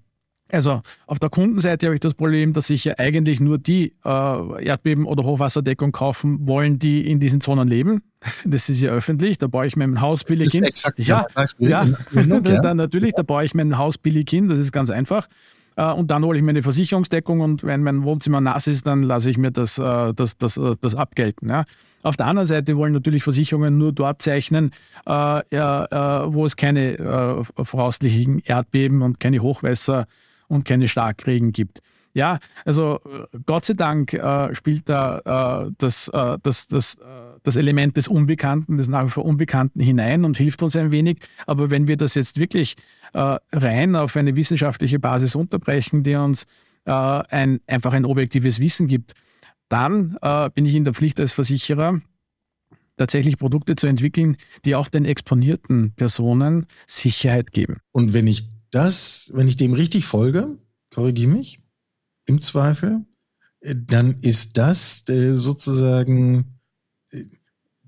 also 0.52 0.82
auf 1.06 1.18
der 1.18 1.30
Kundenseite 1.30 1.86
habe 1.86 1.94
ich 1.94 2.00
das 2.00 2.14
Problem, 2.14 2.52
dass 2.52 2.66
sich 2.66 2.84
ja 2.84 2.94
eigentlich 2.98 3.40
nur 3.40 3.58
die 3.58 3.94
äh, 4.04 4.08
Erdbeben- 4.08 5.06
oder 5.06 5.24
Hochwasserdeckung 5.24 5.92
kaufen 5.92 6.46
wollen, 6.46 6.78
die 6.78 7.08
in 7.10 7.20
diesen 7.20 7.40
Zonen 7.40 7.68
leben. 7.68 8.02
Das 8.44 8.68
ist 8.68 8.80
ja 8.80 8.92
öffentlich. 8.92 9.38
Da 9.38 9.48
baue 9.48 9.66
ich 9.66 9.74
mir 9.74 9.84
ein 9.84 10.00
Haus 10.00 10.22
billig 10.22 10.52
hin. 10.52 10.62
Exakt 10.62 10.98
ja, 10.98 11.26
ja, 11.58 11.86
ja. 12.14 12.60
da, 12.60 12.74
natürlich, 12.74 13.14
da 13.14 13.22
baue 13.22 13.44
ich 13.44 13.54
mir 13.54 13.62
ein 13.62 13.78
Haus 13.78 13.98
billig 13.98 14.30
hin. 14.30 14.48
Das 14.48 14.60
ist 14.60 14.70
ganz 14.70 14.90
einfach. 14.90 15.26
Äh, 15.76 15.90
und 15.92 16.10
dann 16.10 16.24
hole 16.24 16.38
ich 16.38 16.44
mir 16.44 16.50
eine 16.50 16.62
Versicherungsdeckung 16.62 17.40
und 17.40 17.64
wenn 17.64 17.82
mein 17.82 18.04
Wohnzimmer 18.04 18.40
nass 18.40 18.66
ist, 18.68 18.86
dann 18.86 19.02
lasse 19.02 19.30
ich 19.30 19.38
mir 19.38 19.50
das, 19.50 19.78
äh, 19.78 20.12
das, 20.14 20.36
das, 20.38 20.56
äh, 20.56 20.76
das 20.80 20.94
abgelten. 20.94 21.48
Ja. 21.48 21.64
Auf 22.02 22.16
der 22.16 22.26
anderen 22.26 22.46
Seite 22.46 22.76
wollen 22.76 22.92
natürlich 22.92 23.24
Versicherungen 23.24 23.78
nur 23.78 23.92
dort 23.92 24.22
zeichnen, 24.22 24.70
äh, 25.06 25.38
äh, 25.38 26.32
wo 26.32 26.44
es 26.44 26.56
keine 26.56 26.98
äh, 26.98 27.64
voraussichtlichen 27.64 28.40
Erdbeben 28.44 29.02
und 29.02 29.18
keine 29.18 29.40
Hochwässer 29.40 30.02
gibt 30.02 30.31
und 30.52 30.64
keine 30.64 30.86
Starkregen 30.86 31.52
gibt. 31.52 31.80
Ja, 32.14 32.38
also 32.66 33.00
äh, 33.06 33.38
Gott 33.46 33.64
sei 33.64 33.74
Dank 33.74 34.12
äh, 34.12 34.54
spielt 34.54 34.88
da 34.88 35.64
äh, 35.64 35.72
das, 35.78 36.08
äh, 36.08 36.36
das, 36.42 36.66
das, 36.66 36.96
äh, 36.96 36.98
das 37.42 37.56
Element 37.56 37.96
des 37.96 38.06
Unbekannten, 38.06 38.76
des 38.76 38.86
nach 38.86 39.06
wie 39.06 39.10
vor 39.10 39.24
Unbekannten 39.24 39.80
hinein 39.80 40.26
und 40.26 40.36
hilft 40.36 40.62
uns 40.62 40.76
ein 40.76 40.90
wenig. 40.90 41.20
Aber 41.46 41.70
wenn 41.70 41.88
wir 41.88 41.96
das 41.96 42.14
jetzt 42.14 42.38
wirklich 42.38 42.76
äh, 43.14 43.38
rein 43.52 43.96
auf 43.96 44.14
eine 44.16 44.36
wissenschaftliche 44.36 44.98
Basis 44.98 45.34
unterbrechen, 45.34 46.02
die 46.02 46.14
uns 46.14 46.46
ein, 46.84 47.60
einfach 47.68 47.92
ein 47.92 48.04
objektives 48.04 48.58
Wissen 48.58 48.88
gibt, 48.88 49.12
dann 49.68 50.18
bin 50.52 50.66
ich 50.66 50.74
in 50.74 50.82
der 50.82 50.94
Pflicht 50.94 51.20
als 51.20 51.32
Versicherer, 51.32 52.00
tatsächlich 52.96 53.38
Produkte 53.38 53.76
zu 53.76 53.86
entwickeln, 53.86 54.36
die 54.64 54.74
auch 54.74 54.88
den 54.88 55.04
exponierten 55.04 55.92
Personen 55.92 56.66
Sicherheit 56.88 57.52
geben. 57.52 57.76
Und 57.92 58.14
wenn 58.14 58.26
ich 58.26 58.48
das, 58.72 59.30
wenn 59.32 59.46
ich 59.46 59.56
dem 59.56 59.74
richtig 59.74 60.04
folge, 60.04 60.58
korrigiere 60.92 61.30
mich, 61.30 61.60
im 62.26 62.40
Zweifel, 62.40 63.04
äh, 63.60 63.74
dann 63.76 64.16
ist 64.20 64.56
das 64.56 65.08
äh, 65.08 65.34
sozusagen, 65.34 66.58
äh, 67.10 67.24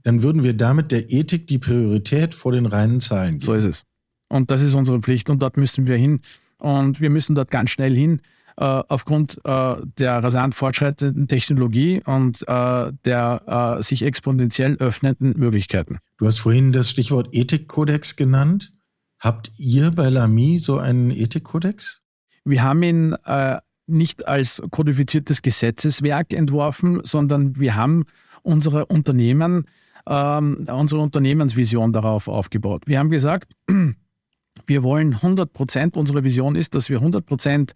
dann 0.03 0.23
würden 0.23 0.43
wir 0.43 0.55
damit 0.55 0.93
der 0.93 1.11
Ethik 1.11 1.47
die 1.47 1.59
Priorität 1.59 2.35
vor 2.35 2.53
den 2.53 2.67
reinen 2.67 3.01
Zahlen 3.01 3.39
geben. 3.41 3.47
So 3.47 3.55
ist 3.55 3.65
es. 3.65 3.85
Und 4.29 4.51
das 4.51 4.63
ist 4.63 4.75
unsere 4.75 5.01
Pflicht 5.01 5.31
und 5.31 5.41
dort 5.43 5.57
müssen 5.57 5.87
wir 5.87 5.97
hin. 5.97 6.21
Und 6.59 7.01
wir 7.01 7.11
müssen 7.11 7.35
dort 7.35 7.51
ganz 7.51 7.71
schnell 7.71 7.95
hin, 7.95 8.21
aufgrund 8.57 9.41
der 9.45 9.85
rasant 9.99 10.55
fortschreitenden 10.55 11.29
Technologie 11.29 12.01
und 12.05 12.41
der 12.49 13.79
sich 13.81 14.03
exponentiell 14.03 14.77
öffnenden 14.77 15.35
Möglichkeiten. 15.37 15.99
Du 16.17 16.27
hast 16.27 16.39
vorhin 16.39 16.73
das 16.73 16.91
Stichwort 16.91 17.29
Ethikkodex 17.33 18.17
genannt. 18.17 18.73
Habt 19.21 19.53
ihr 19.57 19.91
bei 19.91 20.09
Lamy 20.09 20.59
so 20.59 20.79
einen 20.79 21.11
Ethikkodex? 21.11 22.01
Wir 22.45 22.63
haben 22.63 22.83
ihn 22.83 23.15
äh, 23.25 23.59
nicht 23.87 24.29
als 24.29 24.63
kodifiziertes 24.71 25.43
Gesetzeswerk 25.43 26.33
entworfen, 26.33 27.01
sondern 27.05 27.57
wir 27.57 27.75
haben 27.75 28.05
unsere 28.43 28.87
Unternehmen, 28.87 29.65
ähm, 30.07 30.67
unsere 30.69 31.01
Unternehmensvision 31.01 31.93
darauf 31.93 32.29
aufgebaut. 32.29 32.83
Wir 32.87 32.99
haben 32.99 33.11
gesagt, 33.11 33.55
wir 34.67 34.83
wollen 34.83 35.15
100 35.15 35.53
Prozent, 35.53 35.97
unsere 35.97 36.25
Vision 36.25 36.57
ist, 36.57 36.75
dass 36.75 36.91
wir 36.91 36.99
100 36.99 37.25
Prozent 37.25 37.73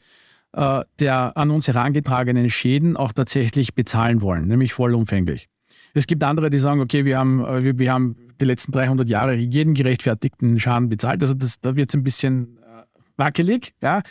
äh, 0.52 0.82
der 0.98 1.36
an 1.36 1.50
uns 1.50 1.68
herangetragenen 1.68 2.50
Schäden 2.50 2.96
auch 2.96 3.12
tatsächlich 3.12 3.74
bezahlen 3.74 4.22
wollen, 4.22 4.48
nämlich 4.48 4.72
vollumfänglich. 4.72 5.48
Es 5.94 6.06
gibt 6.06 6.22
andere, 6.22 6.50
die 6.50 6.58
sagen, 6.58 6.80
okay, 6.80 7.04
wir 7.04 7.18
haben, 7.18 7.44
äh, 7.44 7.64
wir, 7.64 7.78
wir 7.78 7.92
haben 7.92 8.16
die 8.40 8.44
letzten 8.44 8.72
300 8.72 9.08
Jahre 9.08 9.34
jeden 9.34 9.74
gerechtfertigten 9.74 10.58
Schaden 10.60 10.88
bezahlt. 10.88 11.22
Also 11.22 11.34
das, 11.34 11.60
da 11.60 11.76
wird 11.76 11.90
es 11.90 11.94
ein 11.94 12.02
bisschen 12.02 12.58
äh, 12.58 12.82
wackelig. 13.16 13.74
Ja? 13.80 14.02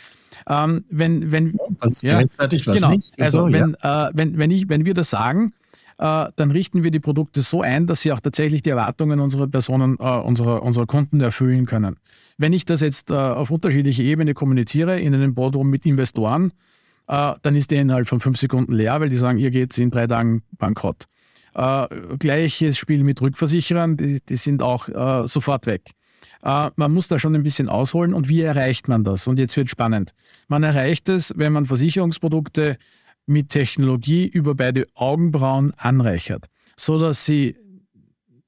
Ähm, 0.48 0.84
wenn, 0.90 1.32
wenn, 1.32 1.58
was 1.78 2.02
ja, 2.02 2.14
gerechtfertigt, 2.14 2.66
was 2.66 2.74
genau, 2.76 2.90
nicht? 2.90 3.20
Also 3.20 3.46
so, 3.46 3.52
wenn, 3.52 3.76
ja. 3.82 4.08
äh, 4.08 4.10
wenn, 4.14 4.38
wenn, 4.38 4.50
ich, 4.50 4.68
wenn 4.68 4.84
wir 4.84 4.94
das 4.94 5.10
sagen, 5.10 5.52
äh, 5.98 6.26
dann 6.36 6.50
richten 6.50 6.84
wir 6.84 6.90
die 6.90 7.00
Produkte 7.00 7.42
so 7.42 7.62
ein, 7.62 7.86
dass 7.86 8.02
sie 8.02 8.12
auch 8.12 8.20
tatsächlich 8.20 8.62
die 8.62 8.70
Erwartungen 8.70 9.20
unserer 9.20 9.48
Personen, 9.48 9.96
äh, 9.98 10.20
unserer, 10.20 10.62
unserer 10.62 10.86
Kunden 10.86 11.20
erfüllen 11.20 11.66
können. 11.66 11.96
Wenn 12.36 12.52
ich 12.52 12.64
das 12.64 12.80
jetzt 12.80 13.10
äh, 13.10 13.14
auf 13.14 13.50
unterschiedliche 13.50 14.04
Ebene 14.04 14.32
kommuniziere, 14.32 15.00
in 15.00 15.14
einem 15.14 15.34
Boardroom 15.34 15.68
mit 15.68 15.84
Investoren, 15.86 16.52
äh, 17.08 17.34
dann 17.42 17.56
ist 17.56 17.72
der 17.72 17.80
innerhalb 17.82 18.06
von 18.06 18.20
fünf 18.20 18.38
Sekunden 18.38 18.72
leer, 18.72 19.00
weil 19.00 19.08
die 19.08 19.16
sagen, 19.16 19.38
ihr 19.38 19.50
geht 19.50 19.76
in 19.76 19.90
drei 19.90 20.06
Tagen 20.06 20.42
bankrott. 20.56 21.06
Äh, 21.58 21.88
gleiches 22.20 22.78
Spiel 22.78 23.02
mit 23.02 23.20
Rückversicherern, 23.20 23.96
die, 23.96 24.20
die 24.20 24.36
sind 24.36 24.62
auch 24.62 24.88
äh, 24.88 25.26
sofort 25.26 25.66
weg. 25.66 25.90
Äh, 26.44 26.70
man 26.76 26.94
muss 26.94 27.08
da 27.08 27.18
schon 27.18 27.34
ein 27.34 27.42
bisschen 27.42 27.68
ausholen 27.68 28.14
und 28.14 28.28
wie 28.28 28.42
erreicht 28.42 28.86
man 28.86 29.02
das? 29.02 29.26
Und 29.26 29.40
jetzt 29.40 29.56
wird 29.56 29.68
spannend. 29.68 30.14
Man 30.46 30.62
erreicht 30.62 31.08
es, 31.08 31.34
wenn 31.36 31.52
man 31.52 31.66
Versicherungsprodukte 31.66 32.76
mit 33.26 33.48
Technologie 33.48 34.24
über 34.24 34.54
beide 34.54 34.86
Augenbrauen 34.94 35.74
anreichert, 35.76 36.46
so 36.76 36.96
dass 36.96 37.24
sie 37.24 37.56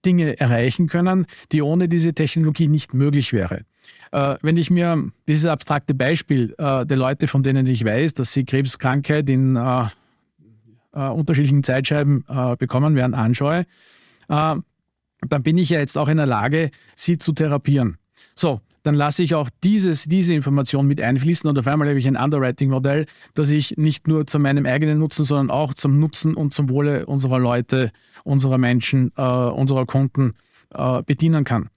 Dinge 0.06 0.38
erreichen 0.38 0.86
können, 0.86 1.26
die 1.50 1.62
ohne 1.62 1.88
diese 1.88 2.14
Technologie 2.14 2.68
nicht 2.68 2.94
möglich 2.94 3.32
wäre. 3.32 3.64
Äh, 4.12 4.36
wenn 4.40 4.56
ich 4.56 4.70
mir 4.70 5.10
dieses 5.26 5.46
abstrakte 5.46 5.94
Beispiel 5.94 6.54
äh, 6.58 6.86
der 6.86 6.96
Leute, 6.96 7.26
von 7.26 7.42
denen 7.42 7.66
ich 7.66 7.84
weiß, 7.84 8.14
dass 8.14 8.32
sie 8.32 8.44
Krebskrankheit 8.44 9.28
in 9.28 9.56
äh, 9.56 9.86
äh 10.92 11.08
unterschiedlichen 11.08 11.62
Zeitscheiben 11.62 12.24
äh, 12.28 12.56
bekommen 12.56 12.94
werden, 12.94 13.14
anschaue, 13.14 13.66
äh, 14.28 14.56
dann 15.28 15.42
bin 15.42 15.58
ich 15.58 15.70
ja 15.70 15.78
jetzt 15.78 15.98
auch 15.98 16.08
in 16.08 16.16
der 16.16 16.26
Lage, 16.26 16.70
sie 16.96 17.18
zu 17.18 17.32
therapieren. 17.32 17.98
So, 18.34 18.60
dann 18.82 18.94
lasse 18.94 19.22
ich 19.22 19.34
auch 19.34 19.50
dieses, 19.62 20.04
diese 20.04 20.32
Information 20.32 20.86
mit 20.86 21.00
einfließen 21.00 21.48
und 21.48 21.58
auf 21.58 21.66
einmal 21.66 21.88
habe 21.88 21.98
ich 21.98 22.08
ein 22.08 22.16
Underwriting-Modell, 22.16 23.06
das 23.34 23.50
ich 23.50 23.76
nicht 23.76 24.08
nur 24.08 24.26
zu 24.26 24.38
meinem 24.38 24.64
eigenen 24.66 24.98
Nutzen, 24.98 25.24
sondern 25.24 25.50
auch 25.50 25.74
zum 25.74 25.98
Nutzen 25.98 26.34
und 26.34 26.54
zum 26.54 26.70
Wohle 26.70 27.06
unserer 27.06 27.38
Leute, 27.38 27.90
unserer 28.24 28.58
Menschen, 28.58 29.12
äh, 29.16 29.22
unserer 29.22 29.84
Kunden 29.84 30.34
äh, 30.74 31.02
bedienen 31.02 31.44
kann. 31.44 31.68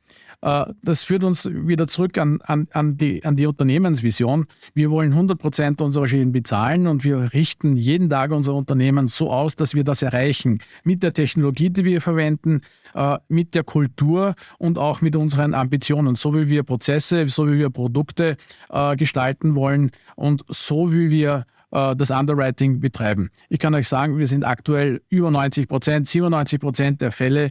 Äh, 0.44 0.66
das 0.84 1.04
führt 1.04 1.24
uns 1.24 1.50
wieder 1.50 1.88
zurück 1.88 2.18
an, 2.18 2.40
an, 2.44 2.68
an, 2.74 2.98
die, 2.98 3.24
an 3.24 3.38
die 3.38 3.48
Unternehmensvision. 3.48 4.46
Wir 4.74 4.92
wollen 4.92 5.14
100 5.14 5.40
Prozent 5.40 5.82
unserer 5.82 6.08
Schäden 6.08 6.34
bezahlen 6.34 6.88
und 6.88 7.06
wir 7.06 7.34
richten 7.34 7.78
jeden 7.78 8.10
Tag 8.10 8.32
unser 8.32 8.54
Unternehmen 8.54 9.08
so 9.08 9.32
aus, 9.32 9.56
dass 9.56 9.74
wir 9.74 9.86
das 9.86 10.02
erreichen. 10.02 10.60
Mit 10.84 11.02
der 11.02 11.14
Technologie, 11.14 11.70
die 11.70 11.86
wir 11.86 12.02
verwenden, 12.02 12.62
äh, 12.94 13.18
mit 13.30 13.56
der 13.56 13.64
Kultur 13.64 14.36
und 14.58 14.78
auch 14.78 15.00
mit 15.00 15.16
unseren 15.16 15.54
Ambitionen. 15.54 16.16
So 16.16 16.36
wie 16.36 16.50
wir 16.50 16.64
Prozesse, 16.64 17.28
so 17.30 17.48
wie 17.48 17.58
wir 17.58 17.70
Produkte 17.70 18.36
äh, 18.70 18.98
gestalten 18.98 19.56
wollen 19.56 19.92
und 20.16 20.44
so 20.50 20.94
wie 20.94 21.10
wir 21.10 21.46
das 21.72 22.12
Underwriting 22.12 22.82
betreiben. 22.82 23.32
Ich 23.50 23.58
kann 23.58 23.74
euch 23.74 23.88
sagen, 23.88 24.20
wir 24.20 24.28
sind 24.28 24.44
aktuell 24.44 25.02
über 25.10 25.32
90 25.32 25.68
Prozent, 25.68 26.08
97 26.08 26.60
Prozent 26.60 27.02
der 27.02 27.12
Fälle 27.12 27.50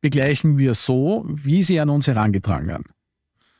begleichen 0.00 0.58
wir 0.58 0.74
so, 0.74 1.24
wie 1.28 1.62
sie 1.62 1.80
an 1.80 1.90
uns 1.90 2.06
herangetragen 2.06 2.68
werden. 2.68 2.86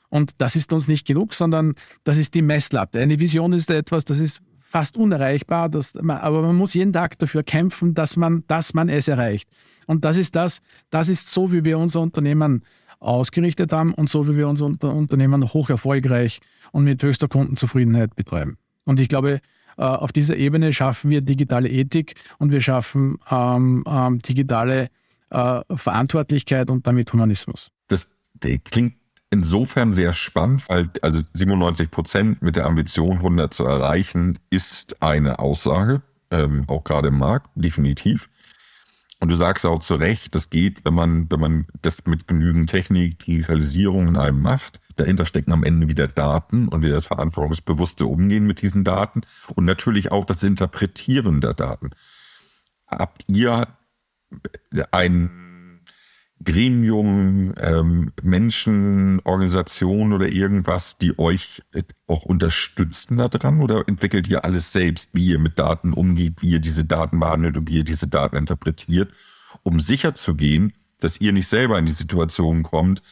Und 0.08 0.32
das 0.38 0.56
ist 0.56 0.72
uns 0.72 0.88
nicht 0.88 1.06
genug, 1.06 1.34
sondern 1.34 1.74
das 2.04 2.16
ist 2.16 2.34
die 2.34 2.42
Messlatte. 2.42 3.00
Eine 3.00 3.20
Vision 3.20 3.52
ist 3.52 3.70
etwas, 3.70 4.04
das 4.04 4.18
ist 4.20 4.42
fast 4.60 4.96
unerreichbar, 4.96 5.68
das, 5.68 5.96
aber 5.96 6.42
man 6.42 6.56
muss 6.56 6.74
jeden 6.74 6.92
Tag 6.92 7.18
dafür 7.18 7.42
kämpfen, 7.42 7.94
dass 7.94 8.16
man, 8.16 8.44
dass 8.46 8.74
man 8.74 8.88
es 8.88 9.08
erreicht. 9.08 9.48
Und 9.86 10.04
das 10.04 10.16
ist 10.16 10.36
das, 10.36 10.62
das 10.90 11.08
ist 11.08 11.28
so, 11.32 11.52
wie 11.52 11.64
wir 11.64 11.78
unser 11.78 12.00
Unternehmen 12.00 12.62
ausgerichtet 13.00 13.72
haben 13.72 13.94
und 13.94 14.08
so, 14.08 14.28
wie 14.28 14.36
wir 14.36 14.48
unser 14.48 14.66
Unternehmen 14.66 15.52
hoch 15.52 15.70
erfolgreich 15.70 16.40
und 16.72 16.84
mit 16.84 17.02
höchster 17.02 17.28
Kundenzufriedenheit 17.28 18.14
betreiben. 18.14 18.58
Und 18.84 19.00
ich 19.00 19.08
glaube, 19.08 19.40
äh, 19.76 19.82
auf 19.82 20.12
dieser 20.12 20.36
Ebene 20.36 20.72
schaffen 20.72 21.10
wir 21.10 21.20
digitale 21.20 21.68
Ethik 21.68 22.14
und 22.38 22.52
wir 22.52 22.60
schaffen 22.60 23.18
ähm, 23.30 23.84
ähm, 23.88 24.20
digitale 24.20 24.88
äh, 25.30 25.60
Verantwortlichkeit 25.74 26.70
und 26.70 26.86
damit 26.86 27.12
Humanismus. 27.12 27.70
Das 27.88 28.10
klingt 28.64 28.94
insofern 29.30 29.92
sehr 29.92 30.12
spannend, 30.12 30.68
weil 30.68 30.90
also 31.02 31.22
97 31.34 31.90
Prozent 31.90 32.42
mit 32.42 32.56
der 32.56 32.66
Ambition 32.66 33.18
100 33.18 33.54
zu 33.54 33.64
erreichen, 33.64 34.38
ist 34.50 35.02
eine 35.02 35.38
Aussage, 35.38 36.02
ähm, 36.30 36.64
auch 36.68 36.84
gerade 36.84 37.08
im 37.08 37.18
Markt, 37.18 37.48
definitiv. 37.54 38.28
Und 39.20 39.30
du 39.30 39.36
sagst 39.36 39.66
auch 39.66 39.80
zu 39.80 39.96
Recht, 39.96 40.34
das 40.34 40.48
geht, 40.48 40.84
wenn 40.84 40.94
man, 40.94 41.30
wenn 41.30 41.40
man 41.40 41.66
das 41.82 41.98
mit 42.06 42.26
genügend 42.26 42.70
Technik, 42.70 43.18
Digitalisierung 43.18 44.08
in 44.08 44.16
einem 44.16 44.40
macht. 44.40 44.80
Dahinter 44.96 45.26
stecken 45.26 45.52
am 45.52 45.62
Ende 45.62 45.88
wieder 45.88 46.08
Daten 46.08 46.68
und 46.68 46.82
wieder 46.82 46.94
das 46.94 47.06
verantwortungsbewusste 47.06 48.06
Umgehen 48.06 48.46
mit 48.46 48.62
diesen 48.62 48.82
Daten 48.82 49.22
und 49.54 49.66
natürlich 49.66 50.10
auch 50.10 50.24
das 50.24 50.42
Interpretieren 50.42 51.40
der 51.42 51.54
Daten. 51.54 51.90
Habt 52.86 53.24
ihr 53.28 53.68
ein 54.92 55.30
Gremium, 56.42 57.52
ähm, 57.58 58.12
Menschen, 58.22 59.20
Organisation 59.24 60.14
oder 60.14 60.32
irgendwas, 60.32 60.96
die 60.96 61.18
euch 61.18 61.62
auch 62.06 62.24
unterstützen 62.24 63.18
daran 63.18 63.60
oder 63.60 63.86
entwickelt 63.86 64.26
ihr 64.28 64.44
alles 64.44 64.72
selbst, 64.72 65.14
wie 65.14 65.26
ihr 65.26 65.38
mit 65.38 65.58
Daten 65.58 65.92
umgeht, 65.92 66.40
wie 66.40 66.50
ihr 66.50 66.60
diese 66.60 66.84
Daten 66.84 67.20
behandelt 67.20 67.58
und 67.58 67.68
wie 67.68 67.78
ihr 67.78 67.84
diese 67.84 68.08
Daten 68.08 68.36
interpretiert, 68.36 69.12
um 69.62 69.80
sicherzugehen, 69.80 70.72
dass 70.98 71.20
ihr 71.20 71.32
nicht 71.32 71.48
selber 71.48 71.78
in 71.78 71.86
die 71.86 71.92
Situation 71.92 72.62
kommt, 72.62 73.02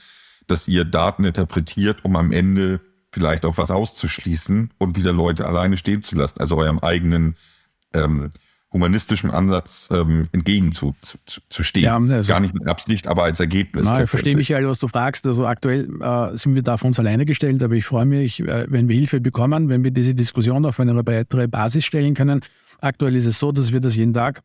dass 0.47 0.67
ihr 0.67 0.87
Daten 0.87 1.25
interpretiert, 1.25 2.05
um 2.07 2.17
am 2.17 2.33
Ende 2.33 2.81
vielleicht 3.13 3.45
auch 3.45 3.59
was 3.59 3.71
auszuschließen 3.71 4.73
und 4.79 4.97
wieder 4.97 5.13
Leute 5.13 5.47
alleine 5.47 5.77
stehen 5.77 6.03
zu 6.03 6.17
lassen, 6.17 6.41
also 6.41 6.57
eurem 6.57 6.79
eigenen 6.79 7.37
ähm, 7.93 8.31
humanistischen 8.73 9.31
Ansatz 9.31 9.89
ähm, 9.91 10.29
entgegenzustehen. 10.33 11.85
Ja, 11.85 11.97
also, 11.97 12.29
Gar 12.29 12.41
nicht 12.41 12.55
mit 12.55 12.67
Absicht, 12.67 13.07
aber 13.07 13.25
als 13.25 13.41
Ergebnis. 13.41 13.87
Na, 13.87 14.03
ich 14.03 14.11
verstehe 14.11 14.37
Michael, 14.37 14.69
was 14.69 14.79
du 14.79 14.89
fragst. 14.89 15.27
Also 15.27 15.47
aktuell 15.47 15.89
äh, 16.01 16.37
sind 16.37 16.55
wir 16.55 16.63
da 16.63 16.75
auf 16.75 16.85
uns 16.85 16.99
alleine 16.99 17.25
gestellt, 17.25 17.63
aber 17.63 17.75
ich 17.75 17.87
freue 17.87 18.05
mich, 18.05 18.41
äh, 18.41 18.67
wenn 18.69 18.89
wir 18.89 18.97
Hilfe 18.97 19.21
bekommen, 19.21 19.69
wenn 19.69 19.85
wir 19.85 19.91
diese 19.91 20.15
Diskussion 20.15 20.67
auf 20.67 20.79
eine 20.81 21.03
breitere 21.03 21.49
Basis 21.49 21.87
stellen 21.87 22.15
können. 22.15 22.41
Aktuell 22.81 23.17
ist 23.17 23.27
es 23.27 23.39
so, 23.39 23.53
dass 23.53 23.73
wir 23.73 23.81
das 23.81 23.97
jeden 23.97 24.13
Tag 24.13 24.43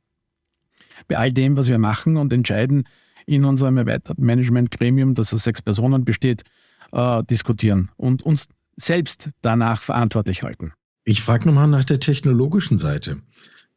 bei 1.07 1.17
all 1.17 1.31
dem, 1.31 1.57
was 1.57 1.67
wir 1.67 1.77
machen 1.77 2.15
und 2.15 2.31
entscheiden, 2.31 2.87
in 3.25 3.45
unserem 3.45 3.77
erweiterten 3.77 4.25
Management-Gremium, 4.25 5.15
das 5.15 5.33
aus 5.33 5.43
sechs 5.43 5.61
Personen 5.61 6.05
besteht, 6.05 6.43
äh, 6.91 7.23
diskutieren 7.23 7.89
und 7.97 8.23
uns 8.23 8.47
selbst 8.75 9.31
danach 9.41 9.81
verantwortlich 9.81 10.43
halten. 10.43 10.73
Ich 11.05 11.21
frage 11.21 11.47
nochmal 11.47 11.67
nach 11.67 11.83
der 11.83 11.99
technologischen 11.99 12.77
Seite. 12.77 13.21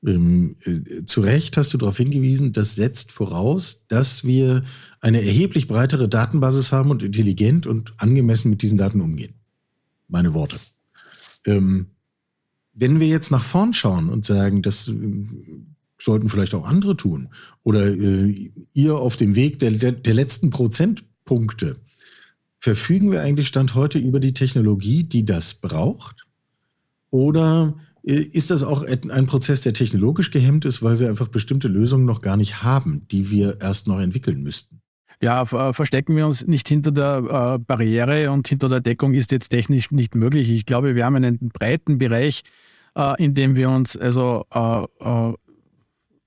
Ähm, 0.05 0.57
äh, 0.65 1.05
zu 1.05 1.21
Recht 1.21 1.57
hast 1.57 1.73
du 1.73 1.79
darauf 1.79 1.97
hingewiesen, 1.97 2.53
das 2.53 2.75
setzt 2.75 3.13
voraus, 3.13 3.85
dass 3.89 4.25
wir 4.25 4.65
eine 5.01 5.23
erheblich 5.23 5.69
breitere 5.69 6.09
Datenbasis 6.09 6.73
haben 6.73 6.91
und 6.91 7.03
intelligent 7.03 7.67
und 7.67 7.95
angemessen 7.99 8.51
mit 8.51 8.63
diesen 8.63 8.79
Daten 8.79 9.01
umgehen. 9.01 9.35
Meine 10.09 10.35
Worte. 10.35 10.59
Ähm, 11.45 11.87
wenn 12.73 13.01
wir 13.01 13.09
jetzt 13.09 13.31
nach 13.31 13.43
vorn 13.43 13.73
schauen 13.73 14.09
und 14.11 14.25
sagen, 14.27 14.63
das 14.63 14.89
äh, 14.89 15.25
sollten 15.99 16.29
vielleicht 16.29 16.55
auch 16.55 16.67
andere 16.67 16.97
tun, 16.97 17.29
oder 17.63 17.87
äh, 17.87 18.53
ihr 18.75 18.97
auf 18.97 19.17
dem 19.17 19.35
Weg 19.35 19.59
der, 19.59 19.73
der, 19.73 19.93
der 19.93 20.15
letzten 20.15 20.51
Prozentpunkte, 20.51 21.77
verfügen 22.59 23.11
wir 23.13 23.23
eigentlich 23.23 23.49
Stand 23.49 23.75
heute 23.75 23.99
über 23.99 24.21
die 24.21 24.35
Technologie, 24.35 25.05
die 25.05 25.25
das 25.25 25.55
braucht? 25.55 26.27
Oder 27.11 27.77
ist 28.07 28.51
das 28.51 28.63
auch 28.63 28.85
ein 28.85 29.27
Prozess, 29.27 29.63
der 29.63 29.75
technologisch 29.75 30.31
gehemmt 30.31 30.65
ist, 30.65 30.81
weil 30.83 31.01
wir 31.01 31.09
einfach 31.09 31.29
bestimmte 31.29 31.67
Lösungen 31.67 32.05
noch 32.05 32.21
gar 32.21 32.37
nicht 32.37 32.63
haben, 32.63 33.07
die 33.09 33.31
wir 33.31 33.61
erst 33.61 33.89
noch 33.89 34.01
entwickeln 34.01 34.43
müssten? 34.43 34.81
Ja, 35.21 35.43
äh, 35.43 35.73
verstecken 35.73 36.15
wir 36.15 36.27
uns 36.27 36.47
nicht 36.47 36.69
hinter 36.69 36.93
der 36.93 37.57
äh, 37.57 37.59
Barriere 37.59 38.31
und 38.31 38.47
hinter 38.47 38.69
der 38.69 38.81
Deckung 38.81 39.15
ist 39.15 39.33
jetzt 39.33 39.49
technisch 39.49 39.91
nicht 39.91 40.15
möglich. 40.15 40.51
Ich 40.51 40.67
glaube, 40.67 40.95
wir 40.95 41.05
haben 41.05 41.17
einen 41.17 41.51
breiten 41.53 41.99
Bereich, 41.99 42.43
in 43.19 43.35
dem 43.35 43.57
wir 43.57 43.69
uns 43.69 43.95
also 43.95 44.47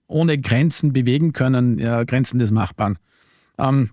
ohne 0.05 0.37
Grenzen 0.37 0.93
bewegen 0.93 1.33
können, 1.33 1.77
Grenzen 2.05 2.37
des 2.37 2.51
Machbaren. 2.51 2.99
Ähm, 3.57 3.89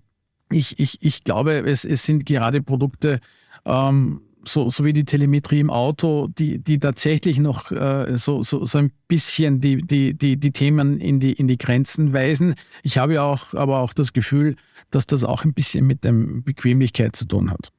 ich, 0.51 0.79
ich, 0.79 0.99
ich 1.01 1.25
glaube, 1.25 1.59
es, 1.67 1.85
es 1.85 2.05
sind 2.05 2.27
gerade 2.27 2.63
Produkte, 2.63 3.21
ähm, 3.65 4.21
so, 4.47 4.69
so 4.69 4.85
wie 4.85 4.93
die 4.93 5.05
Telemetrie 5.05 5.61
im 5.61 5.71
Auto, 5.71 6.29
die, 6.29 6.59
die 6.59 6.79
tatsächlich 6.79 7.39
noch 7.39 7.71
äh, 7.71 8.17
so, 8.17 8.43
so, 8.43 8.65
so 8.65 8.79
ein 8.79 8.93
bisschen 9.09 9.61
die, 9.61 9.79
die, 9.79 10.15
die, 10.15 10.37
die 10.37 10.51
Themen 10.53 11.01
in 11.01 11.21
die, 11.21 11.33
in 11.33 11.49
die 11.49 11.59
Grenzen 11.59 12.13
weisen. 12.13 12.55
Ich 12.83 12.99
habe 12.99 13.15
ja 13.15 13.23
auch, 13.23 13.55
aber 13.55 13.81
auch 13.81 13.93
das 13.93 14.13
Gefühl, 14.13 14.57
dass 14.91 15.07
das 15.07 15.25
auch 15.25 15.45
ein 15.45 15.55
bisschen 15.55 15.87
mit 15.87 16.05
der 16.05 16.13
Bequemlichkeit 16.13 17.17
zu 17.17 17.27
tun 17.27 17.51
hat. 17.51 17.71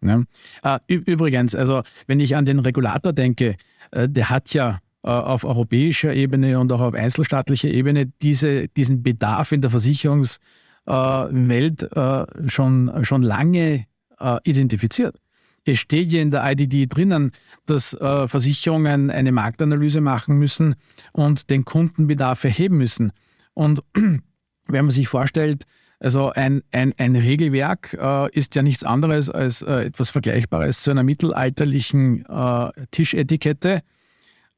Ja. 0.00 0.22
Äh, 0.62 0.78
übrigens, 0.88 1.54
also 1.54 1.82
wenn 2.06 2.20
ich 2.20 2.34
an 2.34 2.44
den 2.44 2.58
Regulator 2.58 3.12
denke, 3.12 3.56
äh, 3.92 4.08
der 4.08 4.30
hat 4.30 4.52
ja 4.52 4.80
äh, 5.02 5.08
auf 5.08 5.44
europäischer 5.44 6.14
Ebene 6.14 6.58
und 6.58 6.72
auch 6.72 6.80
auf 6.80 6.94
einzelstaatlicher 6.94 7.68
Ebene 7.68 8.06
diese, 8.20 8.68
diesen 8.68 9.02
Bedarf 9.02 9.52
in 9.52 9.60
der 9.60 9.70
Versicherungs- 9.70 10.38
äh, 10.86 10.90
Welt 10.90 11.82
äh, 11.96 12.26
schon, 12.48 13.04
schon 13.04 13.22
lange 13.22 13.86
äh, 14.18 14.38
identifiziert. 14.44 15.16
Es 15.64 15.78
steht 15.78 16.12
ja 16.12 16.20
in 16.20 16.30
der 16.30 16.44
IDD 16.50 16.86
drinnen, 16.86 17.32
dass 17.66 17.94
äh, 17.94 18.26
Versicherungen 18.26 19.10
eine 19.10 19.32
Marktanalyse 19.32 20.00
machen 20.00 20.38
müssen 20.38 20.74
und 21.12 21.50
den 21.50 21.64
Kundenbedarf 21.64 22.42
erheben 22.44 22.78
müssen. 22.78 23.12
Und 23.54 23.82
wenn 23.94 24.84
man 24.84 24.90
sich 24.90 25.08
vorstellt, 25.08 25.64
also 26.00 26.32
ein, 26.32 26.62
ein, 26.72 26.92
ein 26.98 27.14
Regelwerk 27.14 27.96
äh, 28.00 28.28
ist 28.36 28.56
ja 28.56 28.62
nichts 28.62 28.82
anderes 28.82 29.30
als 29.30 29.62
äh, 29.62 29.84
etwas 29.84 30.10
Vergleichbares 30.10 30.82
zu 30.82 30.90
einer 30.90 31.04
mittelalterlichen 31.04 32.26
äh, 32.26 32.70
Tischetikette. 32.90 33.82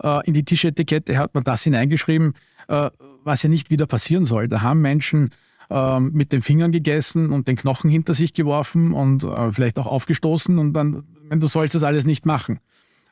Äh, 0.03 0.27
in 0.27 0.33
die 0.33 0.45
Tischetikette 0.45 1.19
hat 1.19 1.35
man 1.35 1.45
das 1.45 1.62
hineingeschrieben, 1.62 2.33
äh, 2.69 2.90
was 3.25 3.43
ja 3.43 3.51
nicht 3.51 3.69
wieder 3.69 3.87
passieren 3.87 4.25
soll. 4.25 4.49
Da 4.49 4.62
haben 4.62 4.81
Menschen 4.81 5.35
ähm, 5.70 6.11
mit 6.12 6.33
den 6.33 6.42
Fingern 6.42 6.72
gegessen 6.72 7.31
und 7.31 7.48
den 7.48 7.57
Knochen 7.57 7.90
hinter 7.90 8.14
sich 8.14 8.35
geworfen 8.35 8.92
und 8.92 9.24
äh, 9.24 9.53
vielleicht 9.53 9.79
auch 9.79 9.87
aufgestoßen 9.87 10.59
und 10.59 10.72
dann, 10.72 11.05
du 11.31 11.46
sollst 11.46 11.74
das 11.74 11.83
alles 11.83 12.05
nicht 12.05 12.27
machen. 12.27 12.61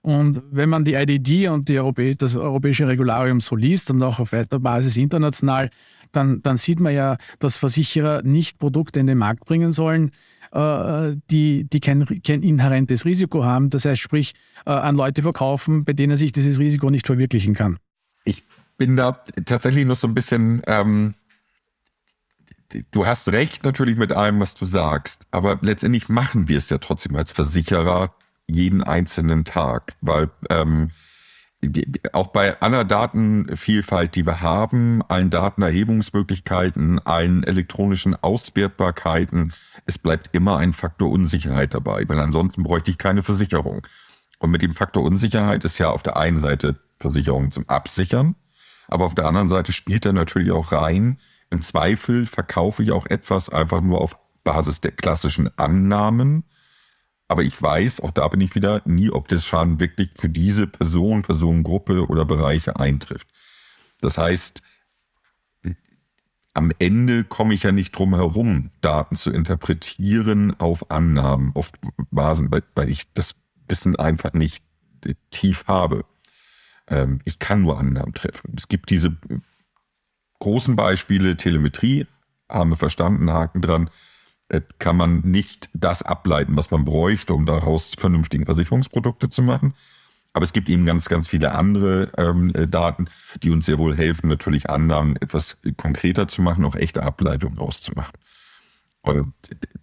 Und 0.03 0.43
wenn 0.51 0.69
man 0.69 0.85
die 0.85 0.95
IDD 0.95 1.49
und 1.49 1.69
die 1.69 1.79
Europä 1.79 2.15
das 2.17 2.35
europäische 2.35 2.89
Regularium 2.89 3.41
so 3.41 3.55
liest 3.55 3.91
und 3.91 4.03
auch 4.03 4.19
auf 4.19 4.33
weiter 4.33 4.59
Basis 4.59 4.97
international, 4.97 5.71
dann, 6.11 6.43
dann 6.43 6.57
sieht 6.57 6.81
man 6.81 6.93
ja, 6.93 7.17
dass 7.39 7.57
Versicherer 7.57 8.23
nicht 8.23 8.59
Produkte 8.59 9.01
in 9.01 9.07
den 9.07 9.19
Markt 9.19 9.45
bringen 9.45 9.73
sollen, 9.73 10.11
äh, 10.53 11.17
die, 11.31 11.65
die 11.65 11.81
kein, 11.81 12.05
kein 12.23 12.43
inhärentes 12.43 13.05
Risiko 13.05 13.45
haben. 13.45 13.71
Das 13.71 13.85
heißt, 13.85 14.01
sprich, 14.01 14.35
äh, 14.67 14.71
an 14.71 14.97
Leute 14.97 15.23
verkaufen, 15.23 15.85
bei 15.85 15.93
denen 15.93 16.17
sich 16.17 16.33
dieses 16.33 16.59
Risiko 16.59 16.91
nicht 16.91 17.07
verwirklichen 17.07 17.55
kann. 17.55 17.79
Ich 18.25 18.43
bin 18.77 18.97
da 18.97 19.21
tatsächlich 19.47 19.87
noch 19.87 19.97
so 19.97 20.09
ein 20.09 20.15
bisschen, 20.15 20.63
ähm, 20.67 21.15
du 22.91 23.07
hast 23.07 23.31
recht 23.31 23.65
natürlich 23.65 23.97
mit 23.97 24.13
allem, 24.13 24.41
was 24.41 24.55
du 24.55 24.65
sagst, 24.65 25.27
aber 25.31 25.59
letztendlich 25.63 26.09
machen 26.09 26.49
wir 26.49 26.59
es 26.59 26.71
ja 26.71 26.79
trotzdem 26.79 27.17
als 27.17 27.33
Versicherer 27.33 28.15
jeden 28.47 28.83
einzelnen 28.83 29.45
Tag, 29.45 29.95
weil 30.01 30.31
ähm, 30.51 30.91
auch 32.13 32.29
bei 32.29 32.61
aller 32.61 32.85
Datenvielfalt, 32.85 34.17
die 34.17 34.27
wir 34.27 34.41
haben, 34.41 35.03
allen 35.09 35.31
Datenerhebungsmöglichkeiten, 35.31 36.99
allen 36.99 37.45
elektronischen 37.45 38.17
Auswertbarkeiten, 38.17 39.53
es 39.87 39.97
bleibt 39.97 40.35
immer 40.35 40.59
ein 40.59 40.73
Faktor 40.73 41.11
Unsicherheit 41.11 41.75
dabei, 41.75 42.09
weil 42.09 42.19
ansonsten 42.19 42.65
bräuchte 42.65 42.91
ich 42.91 42.99
keine 42.99 43.23
Versicherung. 43.23 43.87
Und 44.39 44.51
mit 44.51 44.63
dem 44.63 44.75
Faktor 44.75 45.05
Unsicherheit 45.05 45.65
ist 45.65 45.79
ja 45.79 45.91
auf 45.91 46.03
der 46.03 46.17
einen 46.17 46.41
Seite 46.41 46.81
Versicherung 46.99 47.53
zum 47.53 47.69
Absichern, 47.69 48.35
aber 48.89 49.05
auf 49.05 49.15
der 49.15 49.27
anderen 49.27 49.49
Seite 49.49 49.73
spielt 49.73 50.05
er 50.05 50.13
natürlich 50.13 50.51
auch 50.51 50.73
rein. 50.73 51.19
Im 51.53 51.63
Zweifel 51.63 52.27
verkaufe 52.27 52.83
ich 52.83 52.91
auch 52.91 53.07
etwas 53.07 53.49
einfach 53.49 53.81
nur 53.81 54.01
auf 54.01 54.19
Basis 54.43 54.81
der 54.81 54.93
klassischen 54.93 55.57
Annahmen 55.57 56.45
aber 57.33 57.45
ich 57.45 57.63
weiß, 57.63 58.01
auch 58.01 58.11
da 58.11 58.29
bin 58.29 58.43
ich 58.43 58.55
wieder, 58.55 58.83
nie, 58.85 59.09
ob 59.09 59.27
das 59.29 59.47
Schaden 59.47 59.81
wirklich 59.81 60.11
für 60.19 60.29
diese 60.29 60.67
Person, 60.67 61.23
Personengruppe 61.23 62.07
oder 62.07 62.27
Bereiche 62.27 62.77
eintrifft. 62.79 63.27
Das 64.03 64.19
heißt, 64.19 64.61
am 66.53 66.73
Ende 66.79 67.25
komme 67.25 67.55
ich 67.55 67.63
ja 67.63 67.73
nicht 67.73 67.97
drum 67.97 68.15
herum, 68.15 68.71
Daten 68.83 69.17
zu 69.17 69.31
interpretieren 69.31 70.61
auf 70.61 70.91
Annahmen, 70.91 71.53
auf 71.55 71.73
Basen, 72.11 72.51
weil, 72.75 72.91
ich 72.91 73.11
das 73.15 73.35
Wissen 73.67 73.97
einfach 73.97 74.35
nicht 74.35 74.63
tief 75.31 75.65
habe. 75.67 76.05
Ähm, 76.87 77.23
ich 77.25 77.39
kann 77.39 77.63
nur 77.63 77.79
Annahmen 77.79 78.13
treffen. 78.13 78.53
Es 78.59 78.69
gibt 78.69 78.91
diese 78.91 79.17
großen 80.43 80.75
Beispiele, 80.75 81.37
Telemetrie, 81.37 82.07
haben 82.49 82.71
wir 82.71 82.77
verstanden, 82.77 83.31
Haken 83.31 83.63
dran. 83.63 83.91
Äh, 84.49 84.61
kann 84.81 84.97
man 84.97 85.21
nicht 85.21 85.71
das 85.73 86.03
ableiten, 86.03 86.57
was 86.57 86.73
man 86.73 86.85
bräuchte, 86.85 87.33
um 87.33 87.47
daraus 87.47 87.95
vernünftige 87.97 88.45
Versicherungsprodukte 88.45 89.31
zu 89.31 89.41
machen. 89.41 89.75
Aber 90.33 90.45
es 90.45 90.53
gibt 90.53 90.69
eben 90.69 90.85
ganz, 90.85 91.09
ganz 91.09 91.29
viele 91.29 91.53
andere 91.53 92.11
ähm, 92.19 92.53
äh, 92.57 92.67
Daten, 92.67 93.09
die 93.43 93.51
uns 93.51 93.67
sehr 93.67 93.79
wohl 93.79 93.97
helfen, 93.97 94.29
natürlich 94.29 94.69
Annahmen 94.69 95.15
etwas 95.17 95.59
konkreter 95.77 96.27
zu 96.27 96.43
machen, 96.43 96.65
auch 96.65 96.75
echte 96.75 97.05
Ableitungen 97.05 97.59
rauszumachen. 97.59 98.15
Und 99.03 99.35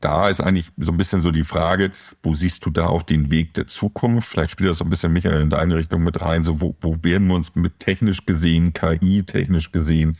da 0.01 0.27
ist 0.27 0.41
eigentlich 0.41 0.71
so 0.77 0.91
ein 0.91 0.97
bisschen 0.97 1.21
so 1.21 1.31
die 1.31 1.43
Frage, 1.43 1.91
wo 2.21 2.33
siehst 2.33 2.65
du 2.65 2.69
da 2.69 2.87
auch 2.87 3.03
den 3.03 3.31
Weg 3.31 3.53
der 3.53 3.67
Zukunft? 3.67 4.27
Vielleicht 4.27 4.51
spielt 4.51 4.71
das 4.71 4.79
so 4.79 4.85
ein 4.85 4.89
bisschen, 4.89 5.13
Michael, 5.13 5.41
in 5.41 5.49
deine 5.49 5.75
Richtung 5.75 6.03
mit 6.03 6.19
rein. 6.21 6.43
So, 6.43 6.59
wo, 6.59 6.75
wo 6.81 6.97
werden 7.01 7.27
wir 7.27 7.35
uns 7.35 7.55
mit 7.55 7.79
technisch 7.79 8.25
gesehen, 8.25 8.73
KI 8.73 9.23
technisch 9.23 9.71
gesehen, 9.71 10.17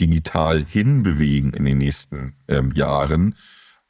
digital 0.00 0.64
hinbewegen 0.64 1.52
in 1.52 1.64
den 1.64 1.78
nächsten 1.78 2.34
ähm, 2.48 2.72
Jahren? 2.74 3.34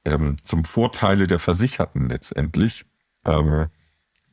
ähm, 0.05 0.37
zum 0.43 0.65
Vorteile 0.65 1.27
der 1.27 1.39
Versicherten 1.39 2.09
letztendlich. 2.09 2.85
Ähm, 3.25 3.67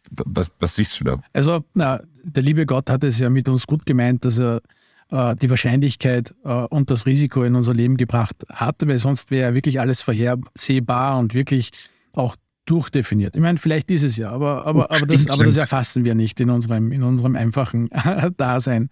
was, 0.10 0.52
was, 0.60 0.76
siehst 0.76 1.00
du 1.00 1.04
da? 1.04 1.20
Also, 1.34 1.64
na, 1.74 2.02
der 2.24 2.44
liebe 2.44 2.66
Gott 2.66 2.90
hat 2.90 3.04
es 3.04 3.20
ja 3.20 3.30
mit 3.30 3.50
uns 3.50 3.68
gut 3.68 3.86
gemeint, 3.86 4.24
dass 4.24 4.40
er 4.40 4.62
äh, 5.10 5.36
die 5.36 5.50
Wahrscheinlichkeit 5.50 6.34
äh, 6.46 6.50
und 6.50 6.90
das 6.90 7.06
Risiko 7.06 7.44
in 7.44 7.56
unser 7.56 7.74
Leben 7.74 7.98
gebracht 7.98 8.36
hat, 8.50 8.88
weil 8.88 9.00
sonst 9.00 9.32
wäre 9.32 9.50
ja 9.50 9.54
wirklich 9.54 9.80
alles 9.80 10.02
vorhersehbar 10.02 11.20
und 11.20 11.34
wirklich 11.34 11.72
auch 12.14 12.36
durchdefiniert. 12.66 13.36
Ich 13.36 13.42
meine, 13.42 13.58
vielleicht 13.58 13.92
ist 13.92 14.04
es 14.04 14.18
ja, 14.18 14.32
aber, 14.32 14.66
aber, 14.66 14.92
aber, 14.92 15.06
das, 15.06 15.30
aber 15.30 15.46
das 15.46 15.58
erfassen 15.58 16.06
wir 16.06 16.16
nicht 16.16 16.40
in 16.40 16.50
unserem, 16.50 16.92
in 16.92 17.04
unserem 17.04 17.36
einfachen 17.36 17.90
Dasein. 18.38 18.90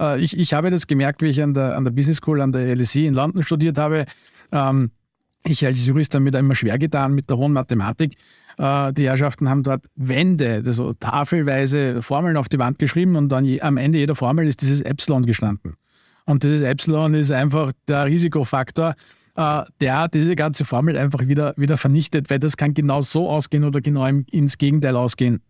Äh, 0.00 0.20
ich, 0.20 0.36
ich 0.38 0.54
habe 0.54 0.70
das 0.70 0.86
gemerkt, 0.86 1.22
wie 1.22 1.26
ich 1.26 1.42
an 1.42 1.54
der, 1.54 1.76
an 1.76 1.84
der 1.84 1.92
Business 1.92 2.16
School, 2.16 2.40
an 2.40 2.52
der 2.52 2.74
LSE 2.74 3.00
in 3.00 3.14
London 3.14 3.42
studiert 3.42 3.78
habe. 3.78 4.06
Ähm, 4.50 4.90
ich 5.44 5.64
als 5.64 5.84
Jurist 5.84 6.14
habe 6.14 6.24
mir 6.24 6.30
da 6.30 6.38
immer 6.38 6.54
schwer 6.54 6.78
getan 6.78 7.14
mit 7.14 7.30
der 7.30 7.36
hohen 7.36 7.52
Mathematik. 7.52 8.16
Äh, 8.58 8.92
die 8.92 9.06
Herrschaften 9.06 9.48
haben 9.48 9.62
dort 9.62 9.86
Wände, 9.96 10.62
also 10.64 10.92
tafelweise 10.94 12.02
Formeln 12.02 12.36
auf 12.36 12.48
die 12.48 12.58
Wand 12.58 12.78
geschrieben 12.78 13.16
und 13.16 13.28
dann 13.28 13.46
am 13.60 13.76
Ende 13.76 13.98
jeder 13.98 14.16
Formel 14.16 14.46
ist 14.46 14.62
dieses 14.62 14.80
Epsilon 14.80 15.26
gestanden. 15.26 15.74
Und 16.26 16.44
dieses 16.44 16.60
Epsilon 16.60 17.14
ist 17.14 17.32
einfach 17.32 17.72
der 17.88 18.06
Risikofaktor, 18.06 18.94
äh, 19.36 19.62
der 19.80 20.08
diese 20.08 20.36
ganze 20.36 20.64
Formel 20.64 20.96
einfach 20.96 21.26
wieder, 21.26 21.54
wieder 21.56 21.78
vernichtet, 21.78 22.30
weil 22.30 22.38
das 22.38 22.56
kann 22.56 22.74
genau 22.74 23.02
so 23.02 23.28
ausgehen 23.28 23.64
oder 23.64 23.80
genau 23.80 24.06
ins 24.06 24.58
Gegenteil 24.58 24.96
ausgehen. 24.96 25.40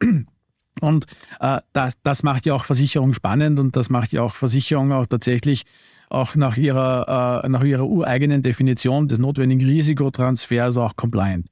Und 0.80 1.06
äh, 1.40 1.58
das, 1.72 1.94
das 2.02 2.22
macht 2.22 2.46
ja 2.46 2.54
auch 2.54 2.64
Versicherung 2.64 3.12
spannend 3.12 3.58
und 3.60 3.76
das 3.76 3.90
macht 3.90 4.12
ja 4.12 4.22
auch 4.22 4.34
Versicherung 4.34 4.92
auch 4.92 5.06
tatsächlich 5.06 5.64
auch 6.08 6.34
nach 6.34 6.56
ihrer, 6.56 7.42
äh, 7.44 7.48
nach 7.48 7.62
ihrer 7.62 7.86
ureigenen 7.86 8.42
Definition 8.42 9.08
des 9.08 9.18
notwendigen 9.18 9.64
Risikotransfers 9.64 10.76
auch 10.76 10.96
compliant. 10.96 11.46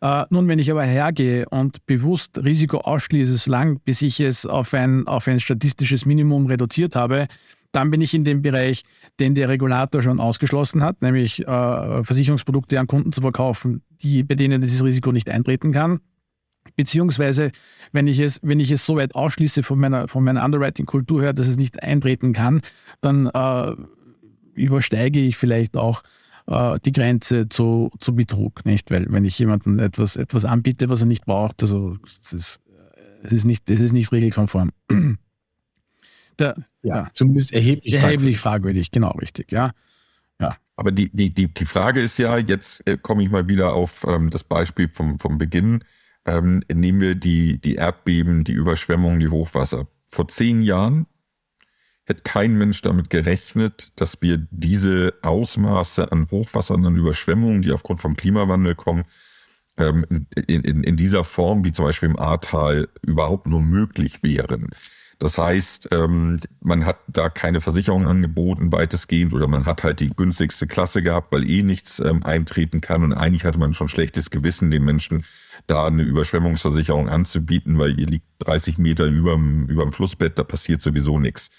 Äh, 0.00 0.24
nun, 0.30 0.46
wenn 0.46 0.60
ich 0.60 0.70
aber 0.70 0.84
hergehe 0.84 1.48
und 1.48 1.84
bewusst 1.86 2.38
Risiko 2.38 2.78
ausschließe, 2.78 3.36
solange 3.36 3.80
bis 3.84 4.02
ich 4.02 4.20
es 4.20 4.46
auf 4.46 4.72
ein, 4.74 5.08
auf 5.08 5.26
ein 5.26 5.40
statistisches 5.40 6.06
Minimum 6.06 6.46
reduziert 6.46 6.94
habe, 6.94 7.26
dann 7.72 7.90
bin 7.90 8.00
ich 8.00 8.14
in 8.14 8.24
dem 8.24 8.40
Bereich, 8.40 8.84
den 9.20 9.34
der 9.34 9.48
Regulator 9.48 10.00
schon 10.02 10.20
ausgeschlossen 10.20 10.82
hat, 10.82 11.02
nämlich 11.02 11.46
äh, 11.46 12.04
Versicherungsprodukte 12.04 12.78
an 12.78 12.86
Kunden 12.86 13.12
zu 13.12 13.20
verkaufen, 13.20 13.82
die, 14.02 14.22
bei 14.22 14.36
denen 14.36 14.62
dieses 14.62 14.82
Risiko 14.84 15.12
nicht 15.12 15.28
eintreten 15.28 15.72
kann. 15.72 16.00
Beziehungsweise, 16.78 17.50
wenn 17.90 18.06
ich 18.06 18.20
es, 18.20 18.38
wenn 18.44 18.60
ich 18.60 18.70
es 18.70 18.86
so 18.86 18.94
weit 18.94 19.16
ausschließe 19.16 19.64
von 19.64 19.80
meiner, 19.80 20.06
von 20.06 20.22
meiner 20.22 20.44
Underwriting-Kultur 20.44 21.22
her, 21.22 21.32
dass 21.32 21.48
es 21.48 21.56
nicht 21.56 21.82
eintreten 21.82 22.32
kann, 22.32 22.62
dann 23.00 23.26
äh, 23.26 23.74
übersteige 24.54 25.18
ich 25.18 25.36
vielleicht 25.36 25.76
auch 25.76 26.04
äh, 26.46 26.78
die 26.84 26.92
Grenze 26.92 27.48
zu, 27.48 27.90
zu 27.98 28.14
Betrug, 28.14 28.64
nicht? 28.64 28.92
Weil 28.92 29.06
wenn 29.10 29.24
ich 29.24 29.36
jemandem 29.40 29.80
etwas, 29.80 30.14
etwas 30.14 30.44
anbiete, 30.44 30.88
was 30.88 31.00
er 31.00 31.08
nicht 31.08 31.26
braucht, 31.26 31.64
also 31.64 31.96
es 32.06 32.32
ist, 32.32 32.60
es 33.24 33.32
ist 33.32 33.44
nicht, 33.44 33.68
es 33.68 33.80
ist 33.80 33.92
nicht 33.92 34.12
regelkonform. 34.12 34.70
Der, 36.38 36.54
ja, 36.84 36.96
ja, 36.96 37.08
zumindest 37.12 37.52
erheblich, 37.52 37.94
erheblich 37.94 38.38
fragwürdig. 38.38 38.92
Genau, 38.92 39.10
richtig, 39.10 39.50
ja. 39.50 39.72
Ja. 40.40 40.56
Aber 40.76 40.92
die, 40.92 41.10
die, 41.12 41.34
die, 41.34 41.52
die 41.52 41.66
Frage 41.66 42.00
ist 42.00 42.18
ja, 42.18 42.38
jetzt 42.38 42.86
äh, 42.86 42.96
komme 42.96 43.24
ich 43.24 43.30
mal 43.30 43.48
wieder 43.48 43.74
auf 43.74 44.06
ähm, 44.06 44.30
das 44.30 44.44
Beispiel 44.44 44.88
vom, 44.88 45.18
vom 45.18 45.38
Beginn 45.38 45.82
ähm, 46.28 46.62
nehmen 46.72 47.00
wir 47.00 47.14
die, 47.14 47.58
die 47.58 47.76
Erdbeben, 47.76 48.44
die 48.44 48.52
Überschwemmungen, 48.52 49.18
die 49.18 49.28
Hochwasser. 49.28 49.88
Vor 50.10 50.28
zehn 50.28 50.62
Jahren 50.62 51.06
hätte 52.04 52.22
kein 52.22 52.56
Mensch 52.56 52.82
damit 52.82 53.10
gerechnet, 53.10 53.92
dass 53.96 54.20
wir 54.20 54.46
diese 54.50 55.14
Ausmaße 55.22 56.12
an 56.12 56.28
Hochwassern, 56.30 56.84
an 56.84 56.96
Überschwemmungen, 56.96 57.62
die 57.62 57.72
aufgrund 57.72 58.00
vom 58.00 58.16
Klimawandel 58.16 58.74
kommen, 58.74 59.04
ähm, 59.78 60.04
in, 60.46 60.62
in, 60.62 60.82
in 60.82 60.96
dieser 60.96 61.24
Form, 61.24 61.64
wie 61.64 61.72
zum 61.72 61.84
Beispiel 61.84 62.10
im 62.10 62.18
Ahrtal, 62.18 62.88
überhaupt 63.02 63.46
nur 63.46 63.62
möglich 63.62 64.22
wären. 64.22 64.68
Das 65.18 65.36
heißt, 65.36 65.88
ähm, 65.92 66.40
man 66.60 66.86
hat 66.86 66.98
da 67.08 67.28
keine 67.28 67.60
Versicherung 67.60 68.06
angeboten, 68.06 68.70
weitestgehend, 68.70 69.34
oder 69.34 69.48
man 69.48 69.66
hat 69.66 69.82
halt 69.82 70.00
die 70.00 70.10
günstigste 70.10 70.66
Klasse 70.66 71.02
gehabt, 71.02 71.32
weil 71.32 71.48
eh 71.48 71.62
nichts 71.62 71.98
ähm, 71.98 72.22
eintreten 72.22 72.80
kann. 72.80 73.02
Und 73.02 73.12
eigentlich 73.12 73.44
hatte 73.44 73.58
man 73.58 73.74
schon 73.74 73.88
schlechtes 73.88 74.30
Gewissen, 74.30 74.70
den 74.70 74.84
Menschen 74.84 75.24
da 75.68 75.86
eine 75.86 76.02
Überschwemmungsversicherung 76.02 77.08
anzubieten, 77.08 77.78
weil 77.78 77.98
ihr 78.00 78.06
liegt 78.06 78.26
30 78.40 78.78
Meter 78.78 79.06
über 79.06 79.34
dem 79.34 79.92
Flussbett, 79.92 80.38
da 80.38 80.44
passiert 80.44 80.80
sowieso 80.80 81.18
nichts. 81.18 81.50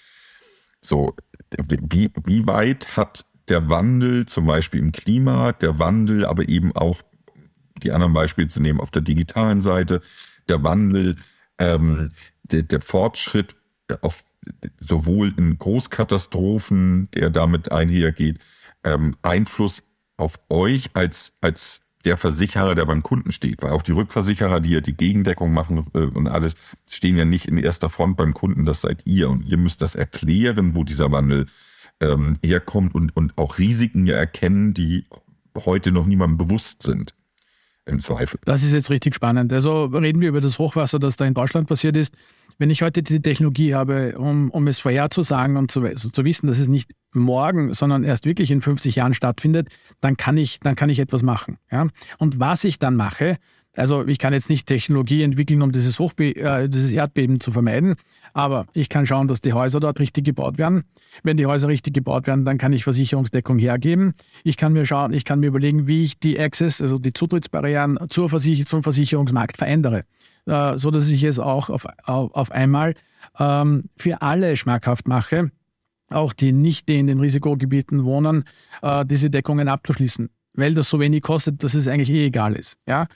So, 0.82 1.14
wie, 1.68 2.10
wie 2.24 2.46
weit 2.46 2.96
hat 2.96 3.24
der 3.48 3.68
Wandel 3.68 4.26
zum 4.26 4.46
Beispiel 4.46 4.80
im 4.80 4.92
Klima, 4.92 5.52
der 5.52 5.78
Wandel 5.78 6.24
aber 6.24 6.48
eben 6.48 6.74
auch, 6.74 7.02
die 7.82 7.92
anderen 7.92 8.12
Beispiele 8.12 8.48
zu 8.48 8.60
nehmen, 8.60 8.80
auf 8.80 8.90
der 8.90 9.02
digitalen 9.02 9.60
Seite, 9.60 10.02
der 10.48 10.62
Wandel, 10.62 11.16
ähm, 11.58 12.12
der, 12.42 12.62
der 12.62 12.80
Fortschritt 12.80 13.56
auf 14.02 14.22
sowohl 14.78 15.32
in 15.36 15.58
Großkatastrophen, 15.58 17.10
der 17.12 17.30
damit 17.30 17.70
einhergeht, 17.70 18.38
ähm, 18.84 19.16
Einfluss 19.22 19.82
auf 20.16 20.40
euch 20.48 20.90
als, 20.94 21.36
als 21.40 21.82
der 22.04 22.16
Versicherer, 22.16 22.74
der 22.74 22.86
beim 22.86 23.02
Kunden 23.02 23.32
steht, 23.32 23.62
weil 23.62 23.72
auch 23.72 23.82
die 23.82 23.92
Rückversicherer, 23.92 24.60
die 24.60 24.70
ja 24.70 24.80
die 24.80 24.96
Gegendeckung 24.96 25.52
machen 25.52 25.86
äh, 25.94 26.00
und 26.00 26.28
alles, 26.28 26.54
stehen 26.88 27.16
ja 27.16 27.24
nicht 27.24 27.46
in 27.46 27.58
erster 27.58 27.90
Front 27.90 28.16
beim 28.16 28.34
Kunden, 28.34 28.64
das 28.64 28.80
seid 28.80 29.02
ihr 29.06 29.30
und 29.30 29.44
ihr 29.44 29.58
müsst 29.58 29.82
das 29.82 29.94
erklären, 29.94 30.74
wo 30.74 30.84
dieser 30.84 31.12
Wandel 31.12 31.46
ähm, 32.00 32.38
herkommt 32.42 32.94
und, 32.94 33.14
und 33.16 33.36
auch 33.36 33.58
Risiken 33.58 34.06
ja 34.06 34.16
erkennen, 34.16 34.74
die 34.74 35.06
heute 35.56 35.92
noch 35.92 36.06
niemandem 36.06 36.38
bewusst 36.38 36.82
sind. 36.82 37.14
Im 37.90 38.00
Zweifel. 38.00 38.40
Das 38.44 38.62
ist 38.62 38.72
jetzt 38.72 38.90
richtig 38.90 39.14
spannend. 39.14 39.52
Also 39.52 39.84
reden 39.86 40.20
wir 40.20 40.28
über 40.28 40.40
das 40.40 40.58
Hochwasser, 40.58 40.98
das 40.98 41.16
da 41.16 41.26
in 41.26 41.34
Deutschland 41.34 41.68
passiert 41.68 41.96
ist. 41.96 42.14
Wenn 42.58 42.70
ich 42.70 42.82
heute 42.82 43.02
die 43.02 43.20
Technologie 43.20 43.74
habe, 43.74 44.18
um, 44.18 44.50
um 44.50 44.66
es 44.68 44.78
vorherzusagen 44.78 45.56
und 45.56 45.70
zu, 45.70 45.82
also 45.82 46.10
zu 46.10 46.24
wissen, 46.24 46.46
dass 46.46 46.58
es 46.58 46.68
nicht 46.68 46.90
morgen, 47.12 47.74
sondern 47.74 48.04
erst 48.04 48.26
wirklich 48.26 48.50
in 48.50 48.60
50 48.60 48.96
Jahren 48.96 49.14
stattfindet, 49.14 49.68
dann 50.00 50.16
kann 50.16 50.36
ich, 50.36 50.60
dann 50.60 50.76
kann 50.76 50.90
ich 50.90 50.98
etwas 50.98 51.22
machen. 51.22 51.56
Ja? 51.72 51.86
Und 52.18 52.38
was 52.38 52.64
ich 52.64 52.78
dann 52.78 52.96
mache, 52.96 53.38
also 53.74 54.06
ich 54.06 54.18
kann 54.18 54.32
jetzt 54.32 54.50
nicht 54.50 54.66
Technologie 54.66 55.22
entwickeln, 55.22 55.62
um 55.62 55.72
dieses, 55.72 55.98
Hochbe 55.98 56.36
äh, 56.36 56.68
dieses 56.68 56.92
Erdbeben 56.92 57.40
zu 57.40 57.52
vermeiden, 57.52 57.94
aber 58.32 58.66
ich 58.72 58.88
kann 58.88 59.06
schauen, 59.06 59.28
dass 59.28 59.40
die 59.40 59.52
Häuser 59.52 59.80
dort 59.80 60.00
richtig 60.00 60.24
gebaut 60.24 60.58
werden. 60.58 60.84
Wenn 61.22 61.36
die 61.36 61.46
Häuser 61.46 61.68
richtig 61.68 61.94
gebaut 61.94 62.26
werden, 62.26 62.44
dann 62.44 62.58
kann 62.58 62.72
ich 62.72 62.84
Versicherungsdeckung 62.84 63.58
hergeben. 63.58 64.14
Ich 64.44 64.56
kann 64.56 64.72
mir 64.72 64.86
schauen, 64.86 65.12
ich 65.12 65.24
kann 65.24 65.40
mir 65.40 65.48
überlegen, 65.48 65.86
wie 65.86 66.04
ich 66.04 66.18
die 66.18 66.38
Access, 66.38 66.80
also 66.80 66.98
die 66.98 67.12
Zutrittsbarrieren 67.12 67.98
zur 68.08 68.28
Versicher 68.28 68.66
zum 68.66 68.82
Versicherungsmarkt 68.82 69.56
verändere 69.56 70.04
äh, 70.46 70.78
so 70.78 70.90
dass 70.90 71.08
ich 71.08 71.22
es 71.22 71.38
auch 71.38 71.70
auf, 71.70 71.86
auf, 72.04 72.34
auf 72.34 72.50
einmal 72.50 72.94
ähm, 73.38 73.84
für 73.96 74.22
alle 74.22 74.56
schmackhaft 74.56 75.08
mache, 75.08 75.50
auch 76.08 76.32
die 76.32 76.52
nicht 76.52 76.88
die 76.88 76.98
in 76.98 77.06
den 77.06 77.20
Risikogebieten 77.20 78.04
wohnen, 78.04 78.44
äh, 78.82 79.04
diese 79.06 79.30
Deckungen 79.30 79.68
abzuschließen, 79.68 80.30
weil 80.54 80.74
das 80.74 80.88
so 80.88 81.00
wenig 81.00 81.22
kostet, 81.22 81.62
dass 81.62 81.74
es 81.74 81.88
eigentlich 81.88 82.10
eh 82.10 82.26
egal 82.26 82.54
ist. 82.54 82.78
Ja? 82.86 83.06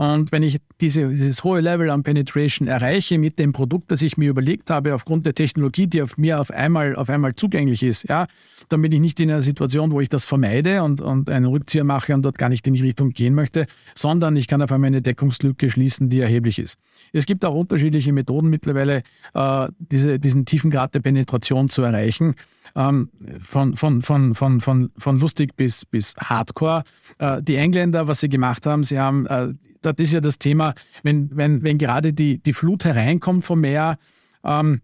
Und 0.00 0.32
wenn 0.32 0.42
ich 0.42 0.56
diese, 0.80 1.10
dieses 1.10 1.44
hohe 1.44 1.60
Level 1.60 1.90
an 1.90 2.02
Penetration 2.02 2.68
erreiche 2.68 3.18
mit 3.18 3.38
dem 3.38 3.52
Produkt, 3.52 3.90
das 3.90 4.00
ich 4.00 4.16
mir 4.16 4.30
überlegt 4.30 4.70
habe, 4.70 4.94
aufgrund 4.94 5.26
der 5.26 5.34
Technologie, 5.34 5.88
die 5.88 6.00
auf 6.00 6.16
mir 6.16 6.40
auf 6.40 6.50
einmal, 6.50 6.96
auf 6.96 7.10
einmal 7.10 7.34
zugänglich 7.34 7.82
ist, 7.82 8.08
ja, 8.08 8.26
dann 8.70 8.80
bin 8.80 8.92
ich 8.92 9.00
nicht 9.00 9.20
in 9.20 9.30
einer 9.30 9.42
Situation, 9.42 9.90
wo 9.90 10.00
ich 10.00 10.08
das 10.08 10.24
vermeide 10.24 10.82
und, 10.84 11.02
und 11.02 11.28
einen 11.28 11.44
Rückzieher 11.44 11.84
mache 11.84 12.14
und 12.14 12.22
dort 12.22 12.38
gar 12.38 12.48
nicht 12.48 12.66
in 12.66 12.72
die 12.72 12.80
Richtung 12.80 13.10
gehen 13.10 13.34
möchte, 13.34 13.66
sondern 13.94 14.36
ich 14.36 14.48
kann 14.48 14.62
auf 14.62 14.72
einmal 14.72 14.88
eine 14.88 15.02
Deckungslücke 15.02 15.68
schließen, 15.68 16.08
die 16.08 16.20
erheblich 16.20 16.58
ist. 16.58 16.80
Es 17.12 17.26
gibt 17.26 17.44
auch 17.44 17.54
unterschiedliche 17.54 18.14
Methoden 18.14 18.48
mittlerweile, 18.48 19.02
äh, 19.34 19.68
diese, 19.80 20.18
diesen 20.18 20.46
tiefen 20.46 20.70
Grad 20.70 20.94
der 20.94 21.00
Penetration 21.00 21.68
zu 21.68 21.82
erreichen. 21.82 22.36
Ähm, 22.76 23.10
von, 23.42 23.76
von, 23.76 24.02
von, 24.02 24.34
von, 24.34 24.60
von, 24.60 24.90
von 24.96 25.18
lustig 25.18 25.56
bis, 25.56 25.84
bis 25.84 26.14
hardcore. 26.16 26.84
Äh, 27.18 27.42
die 27.42 27.56
Engländer, 27.56 28.06
was 28.08 28.20
sie 28.20 28.28
gemacht 28.28 28.66
haben, 28.66 28.84
sie 28.84 28.98
haben 28.98 29.26
äh, 29.26 29.54
das 29.82 29.94
ist 29.98 30.12
ja 30.12 30.20
das 30.20 30.38
Thema, 30.38 30.74
wenn, 31.02 31.30
wenn, 31.34 31.62
wenn 31.62 31.78
gerade 31.78 32.12
die, 32.12 32.38
die 32.38 32.52
Flut 32.52 32.84
hereinkommt 32.84 33.44
vom 33.44 33.60
Meer, 33.60 33.96
ähm, 34.44 34.80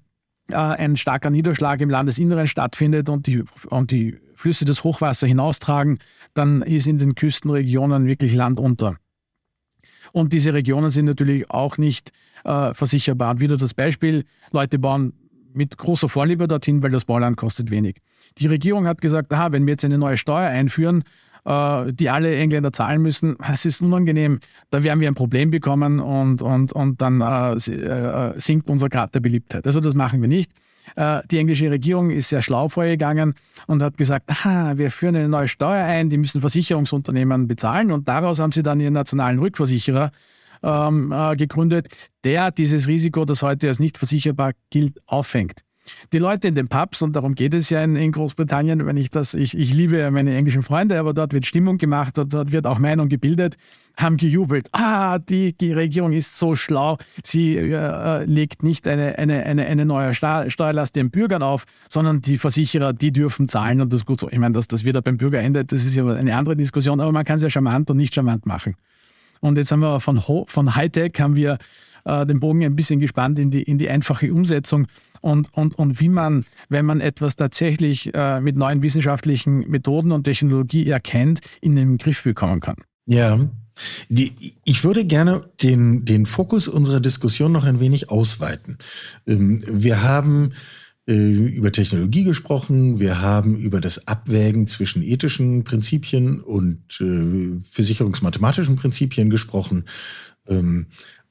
äh, 0.49 0.55
ein 0.55 0.97
starker 0.97 1.31
Niederschlag 1.31 1.81
im 1.81 1.91
Landesinneren 1.91 2.47
stattfindet 2.47 3.09
und 3.09 3.27
die, 3.27 3.45
und 3.69 3.91
die 3.91 4.19
Flüsse 4.35 4.65
das 4.65 4.85
Hochwasser 4.85 5.27
hinaustragen, 5.27 5.99
dann 6.35 6.63
ist 6.63 6.87
in 6.87 6.99
den 6.99 7.15
Küstenregionen 7.15 8.07
wirklich 8.07 8.35
Land 8.35 8.61
unter. 8.61 8.97
Und 10.13 10.33
diese 10.33 10.55
Regionen 10.55 10.91
sind 10.91 11.07
natürlich 11.07 11.51
auch 11.51 11.79
nicht 11.79 12.13
äh, 12.45 12.73
versicherbar. 12.75 13.33
Und 13.33 13.41
wieder 13.41 13.57
das 13.57 13.75
Beispiel, 13.75 14.25
Leute 14.53 14.79
bauen 14.79 15.15
mit 15.57 15.77
großer 15.79 16.09
Vorliebe 16.09 16.47
dorthin, 16.47 16.83
weil 16.83 16.91
das 16.91 17.05
Bauland 17.05 17.37
kostet 17.37 17.71
wenig. 17.71 17.97
Die 18.39 18.47
Regierung 18.47 18.87
hat 18.87 19.01
gesagt, 19.01 19.33
aha, 19.33 19.53
wenn 19.53 19.67
wir 19.67 19.73
jetzt 19.73 19.85
eine 19.85 19.99
neue 19.99 20.17
Steuer 20.17 20.49
einführen, 20.49 21.05
äh, 21.47 21.93
die 21.93 22.11
alle 22.11 22.37
Engländer 22.37 22.73
zahlen 22.73 23.03
müssen. 23.03 23.37
Es 23.53 23.65
ist 23.65 23.81
unangenehm. 23.81 24.41
Da 24.71 24.83
werden 24.83 25.01
wir 25.01 25.09
ein 25.09 25.15
Problem 25.15 25.51
bekommen 25.51 26.01
und, 26.01 26.43
und, 26.43 26.73
und 26.73 27.01
dann 27.01 27.21
äh, 27.21 27.55
äh, 27.55 28.39
sinkt 28.39 28.69
unser 28.69 28.89
Grad 28.89 29.15
der 29.15 29.21
Beliebtheit. 29.21 29.67
Also 29.67 29.81
das 29.81 29.95
machen 29.95 30.21
wir 30.21 30.29
nicht. 30.29 30.51
Äh, 30.95 31.23
die 31.31 31.39
englische 31.39 31.71
Regierung 31.71 32.11
ist 32.11 32.29
sehr 32.29 32.43
schlau 32.43 32.69
vorgegangen 32.69 33.35
und 33.67 33.83
hat 33.83 33.97
gesagt, 33.97 34.31
aha, 34.31 34.77
wir 34.77 34.91
führen 34.91 35.17
eine 35.17 35.29
neue 35.29 35.49
Steuer 35.49 35.85
ein, 35.85 36.11
die 36.11 36.19
müssen 36.19 36.41
Versicherungsunternehmen 36.41 37.49
bezahlen 37.49 37.91
und 37.91 38.09
daraus 38.09 38.39
haben 38.39 38.53
sie 38.53 38.63
dann 38.63 38.79
ihren 38.79 38.93
nationalen 38.93 39.39
Rückversicherer 39.39 40.11
ähm, 40.63 41.13
äh, 41.13 41.37
gegründet, 41.37 41.89
der 42.25 42.51
dieses 42.51 42.89
Risiko, 42.89 43.25
das 43.25 43.43
heute 43.43 43.69
als 43.69 43.79
nicht 43.79 43.99
versicherbar 43.99 44.53
gilt, 44.71 45.01
auffängt. 45.07 45.67
Die 46.13 46.19
Leute 46.19 46.49
in 46.49 46.55
den 46.55 46.69
Pubs, 46.69 47.03
und 47.03 47.15
darum 47.15 47.35
geht 47.35 47.55
es 47.55 47.71
ja 47.71 47.83
in, 47.83 47.97
in 47.97 48.13
Großbritannien, 48.13 48.87
wenn 48.87 48.97
ich 48.97 49.11
das, 49.11 49.35
ich, 49.35 49.57
ich 49.57 49.73
liebe 49.75 50.11
meine 50.11 50.37
englischen 50.37 50.63
Freunde, 50.63 50.99
aber 50.99 51.15
dort 51.15 51.33
wird 51.33 51.47
Stimmung 51.47 51.79
gemacht, 51.79 52.19
dort, 52.19 52.33
dort 52.33 52.53
wird 52.53 52.67
auch 52.67 52.79
Meinung 52.79 53.09
gebildet, 53.09 53.57
haben 53.97 54.17
gejubelt. 54.17 54.69
Ah, 54.73 55.19
die, 55.19 55.57
die 55.57 55.73
Regierung 55.73 56.13
ist 56.13 56.39
so 56.39 56.55
schlau, 56.55 56.99
sie 57.25 57.57
äh, 57.57 58.25
legt 58.25 58.63
nicht 58.63 58.87
eine, 58.89 59.19
eine, 59.19 59.45
eine, 59.45 59.67
eine 59.67 59.85
neue 59.85 60.15
Steuerlast 60.15 60.97
den 60.97 61.11
Bürgern 61.11 61.43
auf, 61.43 61.65
sondern 61.89 62.21
die 62.21 62.39
Versicherer, 62.39 62.93
die 62.93 63.13
dürfen 63.13 63.49
zahlen 63.49 63.81
und 63.81 63.93
das 63.93 64.01
ist 64.01 64.07
gut 64.07 64.21
so. 64.21 64.29
Ich 64.31 64.39
meine, 64.39 64.55
dass 64.55 64.69
das 64.69 64.85
wieder 64.85 65.03
beim 65.03 65.17
Bürger 65.17 65.41
endet, 65.41 65.73
das 65.73 65.85
ist 65.85 65.95
ja 65.95 66.07
eine 66.07 66.37
andere 66.37 66.57
Diskussion, 66.57 67.01
aber 67.01 67.13
man 67.13 67.25
kann 67.25 67.37
es 67.37 67.43
ja 67.43 67.51
charmant 67.51 67.91
und 67.91 67.97
nicht 67.97 68.15
charmant 68.15 68.47
machen. 68.47 68.77
Und 69.41 69.59
jetzt 69.59 69.73
haben 69.73 69.81
wir 69.81 70.01
von, 70.01 70.21
von 70.47 70.77
Hightech 70.77 71.15
haben 71.19 71.37
wir 71.37 71.59
äh, 72.05 72.25
den 72.27 72.41
Bogen 72.41 72.65
ein 72.65 72.77
bisschen 72.77 73.01
gespannt 73.01 73.39
in 73.39 73.51
die, 73.51 73.63
in 73.63 73.79
die 73.79 73.89
einfache 73.89 74.33
Umsetzung 74.33 74.87
und, 75.21 75.53
und, 75.55 75.79
und 75.79 76.01
wie 76.01 76.09
man, 76.09 76.45
wenn 76.69 76.87
man 76.87 77.01
etwas 77.01 77.37
tatsächlich 77.37 78.15
äh, 78.15 78.41
mit 78.41 78.57
neuen 78.57 78.83
wissenschaftlichen 78.83 79.69
Methoden 79.69 80.13
und 80.13 80.25
Technologie 80.25 80.89
erkennt, 80.89 81.41
in 81.61 81.77
den 81.77 81.99
Griff 81.99 82.23
bekommen 82.23 82.61
kann. 82.61 82.77
Ja, 83.07 83.39
die, 84.09 84.57
ich 84.65 84.85
würde 84.85 85.05
gerne 85.05 85.45
den, 85.63 86.05
den 86.05 86.27
Fokus 86.27 86.69
unserer 86.69 87.01
Diskussion 87.01 87.53
noch 87.53 87.65
ein 87.65 87.81
wenig 87.81 88.11
ausweiten. 88.11 88.79
Ähm, 89.27 89.63
wir 89.67 90.03
haben 90.03 90.51
über 91.13 91.71
Technologie 91.71 92.25
gesprochen, 92.25 92.99
wir 92.99 93.21
haben 93.21 93.57
über 93.57 93.81
das 93.81 94.09
Abwägen 94.09 94.67
zwischen 94.67 95.03
ethischen 95.03 95.63
Prinzipien 95.63 96.41
und 96.41 97.01
äh, 97.01 97.61
versicherungsmathematischen 97.71 98.75
Prinzipien 98.75 99.31
gesprochen. 99.31 99.85
Ähm, 100.49 100.87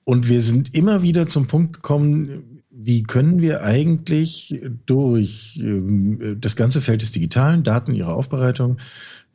und 0.06 0.30
wir 0.30 0.42
sind 0.42 0.74
immer 0.76 1.02
wieder 1.02 1.28
zum 1.28 1.48
Punkt 1.48 1.74
gekommen, 1.74 2.62
wie 2.70 3.04
können 3.04 3.42
wir 3.42 3.64
eigentlich 3.64 4.62
durch 4.86 5.60
ähm, 5.62 6.38
das 6.40 6.56
ganze 6.56 6.80
Feld 6.80 7.02
des 7.02 7.12
digitalen 7.12 7.64
Daten, 7.64 7.94
ihrer 7.94 8.16
Aufbereitung, 8.16 8.78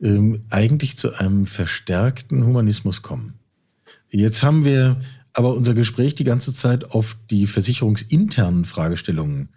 ähm, 0.01 0.41
eigentlich 0.49 0.97
zu 0.97 1.13
einem 1.13 1.45
verstärkten 1.45 2.45
Humanismus 2.45 3.03
kommen? 3.03 3.35
Jetzt 4.09 4.41
haben 4.41 4.65
wir 4.65 5.01
aber 5.33 5.53
unser 5.53 5.73
Gespräch 5.73 6.15
die 6.15 6.23
ganze 6.23 6.53
Zeit 6.53 6.91
auf 6.91 7.17
die 7.29 7.47
versicherungsinternen 7.47 8.65
Fragestellungen 8.65 9.49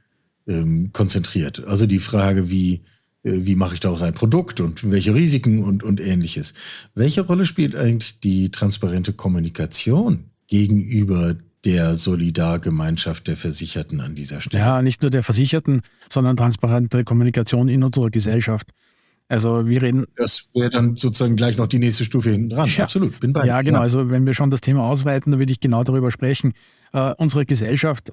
ähm, 0.47 0.91
konzentriert. 0.93 1.65
Also 1.65 1.87
die 1.87 1.99
Frage, 1.99 2.51
wie, 2.51 2.83
äh, 3.23 3.45
wie 3.45 3.55
mache 3.55 3.75
ich 3.75 3.81
daraus 3.81 4.03
ein 4.03 4.15
Produkt 4.15 4.61
und 4.61 4.91
welche 4.91 5.15
Risiken 5.15 5.63
und, 5.63 5.83
und 5.83 6.01
ähnliches. 6.01 6.55
Welche 6.95 7.23
Rolle 7.23 7.47
spielt 7.47 7.75
eigentlich 7.75 8.21
die 8.21 8.51
transparente 8.51 9.13
Kommunikation 9.13 10.31
gegenüber 10.47 11.37
der 11.65 11.95
Solidargemeinschaft 11.95 13.27
der 13.27 13.37
Versicherten 13.37 14.01
an 14.01 14.15
dieser 14.15 14.41
Stelle. 14.41 14.63
Ja, 14.63 14.83
nicht 14.83 15.01
nur 15.01 15.11
der 15.11 15.23
Versicherten, 15.23 15.81
sondern 16.11 16.37
transparente 16.37 17.05
Kommunikation 17.05 17.69
in 17.69 17.83
unserer 17.83 18.11
Gesellschaft. 18.11 18.71
Also 19.29 19.67
wir 19.67 19.81
reden. 19.81 20.05
Das 20.17 20.51
wäre 20.53 20.69
dann 20.69 20.97
sozusagen 20.97 21.37
gleich 21.37 21.57
noch 21.57 21.67
die 21.67 21.79
nächste 21.79 22.05
Stufe 22.05 22.31
hinten 22.31 22.51
dran. 22.51 22.69
Ja. 22.69 22.85
Absolut, 22.85 23.19
bin 23.21 23.33
bei. 23.33 23.47
Ja, 23.47 23.63
genau. 23.63 23.79
Ja. 23.79 23.83
Also 23.83 24.11
wenn 24.11 24.27
wir 24.27 24.35
schon 24.35 24.51
das 24.51 24.61
Thema 24.61 24.83
ausweiten, 24.83 25.33
dann 25.33 25.41
würde 25.41 25.53
ich 25.53 25.61
genau 25.61 25.83
darüber 25.83 26.11
sprechen. 26.11 26.53
Äh, 26.93 27.15
unsere 27.17 27.47
Gesellschaft 27.47 28.11
äh, 28.11 28.13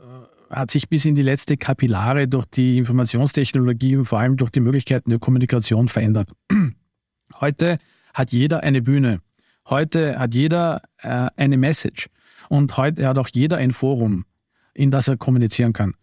hat 0.51 0.71
sich 0.71 0.89
bis 0.89 1.05
in 1.05 1.15
die 1.15 1.21
letzte 1.21 1.57
Kapillare 1.57 2.27
durch 2.27 2.45
die 2.45 2.77
Informationstechnologie 2.77 3.95
und 3.95 4.05
vor 4.05 4.19
allem 4.19 4.37
durch 4.37 4.51
die 4.51 4.59
Möglichkeiten 4.59 5.09
der 5.09 5.19
Kommunikation 5.19 5.87
verändert. 5.87 6.31
Heute 7.39 7.77
hat 8.13 8.31
jeder 8.31 8.61
eine 8.61 8.81
Bühne. 8.81 9.21
Heute 9.69 10.19
hat 10.19 10.35
jeder 10.35 10.81
äh, 10.97 11.27
eine 11.35 11.57
Message. 11.57 12.09
Und 12.49 12.75
heute 12.75 13.07
hat 13.07 13.17
auch 13.17 13.29
jeder 13.31 13.57
ein 13.57 13.71
Forum, 13.71 14.25
in 14.73 14.91
das 14.91 15.07
er 15.07 15.15
kommunizieren 15.15 15.71
kann. 15.71 15.93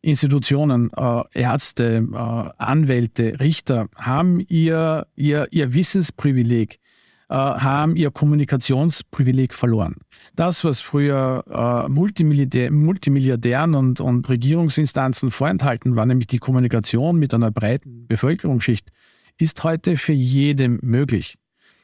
Institutionen, 0.00 0.90
äh, 0.96 1.22
Ärzte, 1.32 2.06
äh, 2.12 2.16
Anwälte, 2.16 3.40
Richter 3.40 3.88
haben 3.96 4.38
ihr, 4.48 5.06
ihr, 5.16 5.48
ihr 5.50 5.74
Wissensprivileg, 5.74 6.78
äh, 7.28 7.34
haben 7.34 7.96
ihr 7.96 8.10
Kommunikationsprivileg 8.10 9.52
verloren. 9.54 9.96
Das, 10.34 10.64
was 10.64 10.80
früher 10.80 11.44
äh, 11.50 11.88
Multimilliardär, 11.90 12.70
Multimilliardären 12.70 13.74
und, 13.74 14.00
und 14.00 14.28
Regierungsinstanzen 14.28 15.30
vorenthalten 15.30 15.96
war, 15.96 16.06
nämlich 16.06 16.28
die 16.28 16.38
Kommunikation 16.38 17.18
mit 17.18 17.34
einer 17.34 17.50
breiten 17.50 18.06
Bevölkerungsschicht, 18.06 18.90
ist 19.36 19.62
heute 19.62 19.96
für 19.96 20.12
jeden 20.12 20.78
möglich. 20.82 21.36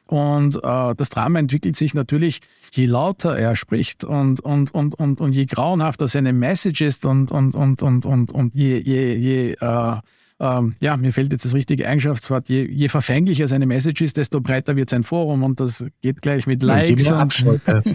Und 0.06 0.56
äh, 0.56 0.94
das 0.94 1.08
Drama 1.08 1.38
entwickelt 1.38 1.76
sich 1.76 1.94
natürlich, 1.94 2.40
je 2.72 2.86
lauter 2.86 3.36
er 3.38 3.56
spricht 3.56 4.04
und, 4.04 4.40
und, 4.40 4.74
und, 4.74 4.94
und, 4.94 5.20
und 5.20 5.32
je 5.32 5.46
grauenhafter 5.46 6.08
seine 6.08 6.32
Message 6.32 6.82
ist 6.82 7.06
und, 7.06 7.30
und, 7.30 7.54
und, 7.54 7.82
und, 7.82 8.04
und, 8.04 8.32
und 8.32 8.54
je, 8.54 8.78
je, 8.78 9.14
je 9.16 9.52
äh, 9.52 9.96
ähm, 10.44 10.74
ja, 10.80 10.96
mir 10.96 11.12
fällt 11.12 11.32
jetzt 11.32 11.44
das 11.46 11.54
richtige 11.54 11.88
Eigenschaftswort, 11.88 12.48
je, 12.48 12.66
je 12.70 12.88
verfänglicher 12.88 13.48
seine 13.48 13.64
Message 13.64 14.02
ist, 14.02 14.18
desto 14.18 14.40
breiter 14.40 14.76
wird 14.76 14.90
sein 14.90 15.02
Forum 15.02 15.42
und 15.42 15.58
das 15.58 15.84
geht 16.02 16.20
gleich 16.20 16.46
mit 16.46 16.62
Likes. 16.62 17.04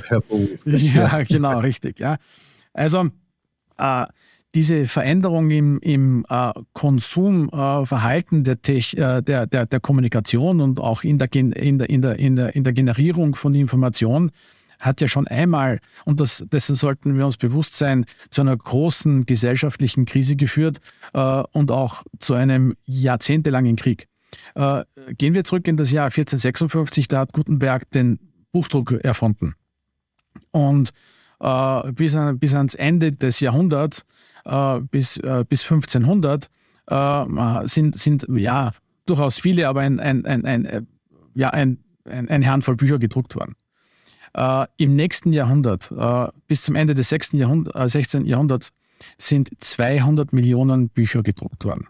Ja, 0.10 0.20
und, 0.30 0.50
ja 0.66 1.24
genau, 1.24 1.60
richtig. 1.60 2.00
Ja. 2.00 2.18
Also 2.74 3.10
äh, 3.78 4.06
diese 4.56 4.88
Veränderung 4.88 5.52
im, 5.52 5.80
im 5.80 6.26
äh, 6.28 6.52
Konsumverhalten 6.74 8.46
äh, 8.46 8.56
der, 8.56 8.76
äh, 8.76 9.22
der, 9.22 9.46
der, 9.46 9.66
der, 9.68 9.80
Kommunikation 9.80 10.60
und 10.60 10.80
auch 10.80 11.04
in 11.04 11.20
der, 11.20 11.32
in, 11.34 11.52
der, 11.78 11.90
in, 11.90 12.02
der, 12.02 12.18
in, 12.18 12.36
der, 12.36 12.56
in 12.56 12.64
der 12.64 12.74
Generierung 12.74 13.36
von 13.36 13.54
Information 13.54 14.32
hat 14.80 15.02
ja 15.02 15.08
schon 15.08 15.28
einmal, 15.28 15.80
und 16.06 16.20
das, 16.20 16.44
dessen 16.52 16.76
sollten 16.76 17.18
wir 17.18 17.26
uns 17.26 17.38
bewusst 17.38 17.76
sein, 17.76 18.06
zu 18.32 18.42
einer 18.42 18.56
großen 18.56 19.26
gesellschaftlichen 19.26 20.06
Krise 20.06 20.36
geführt 20.36 20.80
äh, 21.14 21.44
und 21.52 21.72
auch 21.72 22.04
zu 22.20 22.34
einem 22.34 22.76
jahrzehntelangen 22.86 23.76
Krieg. 23.76 24.08
Äh, 24.56 24.84
gehen 25.18 25.34
wir 25.34 25.44
zurück 25.44 25.68
in 25.68 25.78
das 25.78 25.92
Jahr 25.92 26.06
1456, 26.06 27.08
da 27.08 27.20
hat 27.20 27.34
Gutenberg 27.34 27.90
den 27.92 28.20
Buchdruck 28.52 28.92
erfunden. 28.92 29.54
Und 30.52 30.92
äh, 31.40 31.92
bis, 31.92 32.16
an, 32.16 32.40
bis 32.40 32.54
ans 32.54 32.76
Ende 32.76 33.12
des 33.12 33.40
Jahrhunderts, 33.40 34.06
äh, 34.46 34.80
bis, 34.80 35.18
äh, 35.18 35.44
bis 35.48 35.64
1500, 35.64 36.50
äh, 36.88 37.68
sind, 37.68 37.96
sind 37.96 38.26
ja 38.30 38.72
durchaus 39.06 39.40
viele, 39.40 39.68
aber 39.68 39.82
ein, 39.82 40.00
ein, 40.00 40.26
ein, 40.26 40.46
ein 40.46 40.88
ja, 41.34 41.50
ein, 41.50 41.80
ein, 42.06 42.30
eine 42.30 42.50
Handvoll 42.50 42.76
Bücher 42.76 43.00
gedruckt 43.00 43.36
worden. 43.36 43.56
Äh, 44.34 44.66
Im 44.78 44.96
nächsten 44.96 45.34
Jahrhundert, 45.34 45.92
äh, 45.92 46.28
bis 46.48 46.64
zum 46.64 46.76
Ende 46.76 46.94
des 46.94 47.10
6. 47.10 47.34
Jahrhundert, 47.34 47.76
äh, 47.76 47.90
16. 47.90 48.26
Jahrhunderts, 48.26 48.72
sind 49.18 49.50
200 49.60 50.34
Millionen 50.34 50.90
Bücher 50.90 51.24
gedruckt 51.24 51.64
worden. 51.66 51.88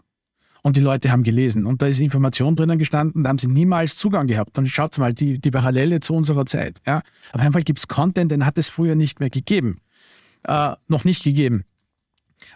Und 0.62 0.76
die 0.76 0.80
Leute 0.80 1.10
haben 1.10 1.22
gelesen. 1.22 1.66
Und 1.66 1.80
da 1.80 1.86
ist 1.86 2.00
Information 2.00 2.54
drinnen 2.54 2.78
gestanden, 2.78 3.22
da 3.24 3.30
haben 3.30 3.38
sie 3.38 3.48
niemals 3.48 3.96
Zugang 3.96 4.26
gehabt. 4.26 4.58
Und 4.58 4.66
schaut 4.68 4.96
mal, 4.98 5.14
die, 5.14 5.38
die 5.38 5.50
Parallele 5.50 6.00
zu 6.00 6.14
unserer 6.14 6.46
Zeit. 6.46 6.80
Ja? 6.86 7.02
Auf 7.32 7.40
Fall 7.52 7.62
gibt 7.62 7.78
es 7.78 7.88
Content, 7.88 8.30
den 8.30 8.44
hat 8.44 8.58
es 8.58 8.68
früher 8.68 8.94
nicht 8.94 9.20
mehr 9.20 9.30
gegeben. 9.30 9.80
Äh, 10.44 10.72
noch 10.88 11.04
nicht 11.04 11.24
gegeben. 11.24 11.64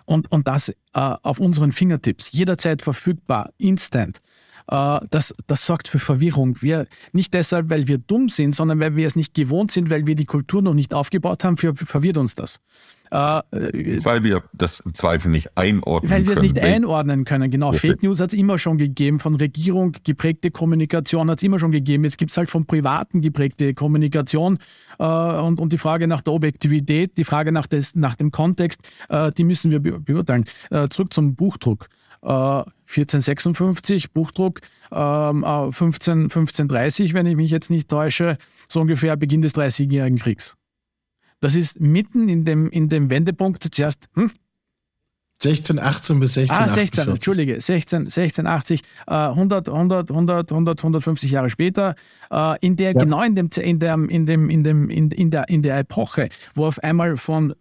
Und, 0.04 0.30
und 0.30 0.46
das 0.48 0.68
äh, 0.68 0.74
auf 0.92 1.38
unseren 1.38 1.72
Fingertips, 1.72 2.32
jederzeit 2.32 2.82
verfügbar, 2.82 3.52
instant. 3.58 4.20
Äh, 4.68 5.00
das, 5.10 5.34
das 5.46 5.66
sorgt 5.66 5.88
für 5.88 5.98
Verwirrung. 5.98 6.56
Wir, 6.60 6.86
nicht 7.12 7.34
deshalb, 7.34 7.70
weil 7.70 7.88
wir 7.88 7.98
dumm 7.98 8.28
sind, 8.28 8.54
sondern 8.54 8.80
weil 8.80 8.96
wir 8.96 9.06
es 9.06 9.16
nicht 9.16 9.34
gewohnt 9.34 9.70
sind, 9.70 9.90
weil 9.90 10.06
wir 10.06 10.14
die 10.14 10.26
Kultur 10.26 10.62
noch 10.62 10.74
nicht 10.74 10.94
aufgebaut 10.94 11.44
haben, 11.44 11.56
für, 11.56 11.74
verwirrt 11.74 12.16
uns 12.16 12.34
das. 12.34 12.60
Äh, 13.10 13.42
weil 14.02 14.24
wir 14.24 14.42
das 14.52 14.80
im 14.80 14.94
Zweifel 14.94 15.30
nicht 15.30 15.56
einordnen 15.56 16.10
können. 16.10 16.26
Weil 16.26 16.26
wir 16.26 16.36
es 16.36 16.42
nicht 16.42 16.58
einordnen 16.58 17.24
können, 17.24 17.50
genau. 17.50 17.72
Ja. 17.72 17.78
Fake 17.78 18.02
News 18.02 18.18
hat 18.18 18.32
es 18.32 18.38
immer 18.38 18.58
schon 18.58 18.78
gegeben, 18.78 19.20
von 19.20 19.34
Regierung 19.36 19.94
geprägte 20.02 20.50
Kommunikation 20.50 21.30
hat 21.30 21.38
es 21.38 21.42
immer 21.44 21.58
schon 21.58 21.70
gegeben. 21.70 22.04
Jetzt 22.04 22.18
gibt 22.18 22.32
es 22.32 22.36
halt 22.36 22.50
von 22.50 22.66
Privaten 22.66 23.20
geprägte 23.20 23.74
Kommunikation 23.74 24.58
äh, 24.98 25.04
und, 25.04 25.60
und 25.60 25.72
die 25.72 25.78
Frage 25.78 26.08
nach 26.08 26.22
der 26.22 26.32
Objektivität, 26.32 27.16
die 27.16 27.24
Frage 27.24 27.52
nach, 27.52 27.66
des, 27.66 27.94
nach 27.94 28.16
dem 28.16 28.32
Kontext, 28.32 28.80
äh, 29.10 29.30
die 29.30 29.44
müssen 29.44 29.70
wir 29.70 29.80
beurteilen. 29.80 30.46
Äh, 30.70 30.88
zurück 30.88 31.12
zum 31.12 31.36
Buchdruck. 31.36 31.88
1456, 32.24 34.12
Buchdruck, 34.12 34.60
ähm, 34.90 35.44
15, 35.70 36.24
1530, 36.24 37.14
wenn 37.14 37.26
ich 37.26 37.36
mich 37.36 37.50
jetzt 37.50 37.70
nicht 37.70 37.88
täusche, 37.88 38.38
so 38.68 38.80
ungefähr 38.80 39.16
Beginn 39.16 39.42
des 39.42 39.52
Dreißigjährigen 39.52 40.18
Kriegs. 40.18 40.56
Das 41.40 41.54
ist 41.56 41.80
mitten 41.80 42.28
in 42.28 42.44
dem, 42.44 42.70
in 42.70 42.88
dem 42.88 43.10
Wendepunkt 43.10 43.68
zuerst. 43.74 44.08
Hm? 44.14 44.30
1618 45.42 46.20
bis 46.20 46.34
16. 46.34 46.56
Ah, 46.56 46.68
16, 46.68 47.08
Entschuldige, 47.08 47.60
16, 47.60 48.06
1680, 48.06 48.80
äh, 49.06 49.12
100, 49.12 49.68
100, 49.68 50.10
100, 50.10 50.52
100, 50.52 50.78
150 50.78 51.30
Jahre 51.30 51.50
später, 51.50 51.96
äh, 52.30 52.56
in 52.60 52.76
der, 52.76 52.92
ja. 52.92 52.98
genau 52.98 53.22
in 53.22 53.34
dem, 53.34 53.50
in 53.60 53.78
der, 53.78 53.94
in 53.94 54.26
dem, 54.26 54.48
in 54.48 54.64
dem, 54.64 54.88
in, 54.88 55.10
in 55.10 55.30
der, 55.30 55.48
in 55.48 55.62
der 55.62 55.78
Epoche, 55.78 56.28
wo 56.54 56.66
auf 56.66 56.78
einmal 56.82 57.16
von 57.16 57.54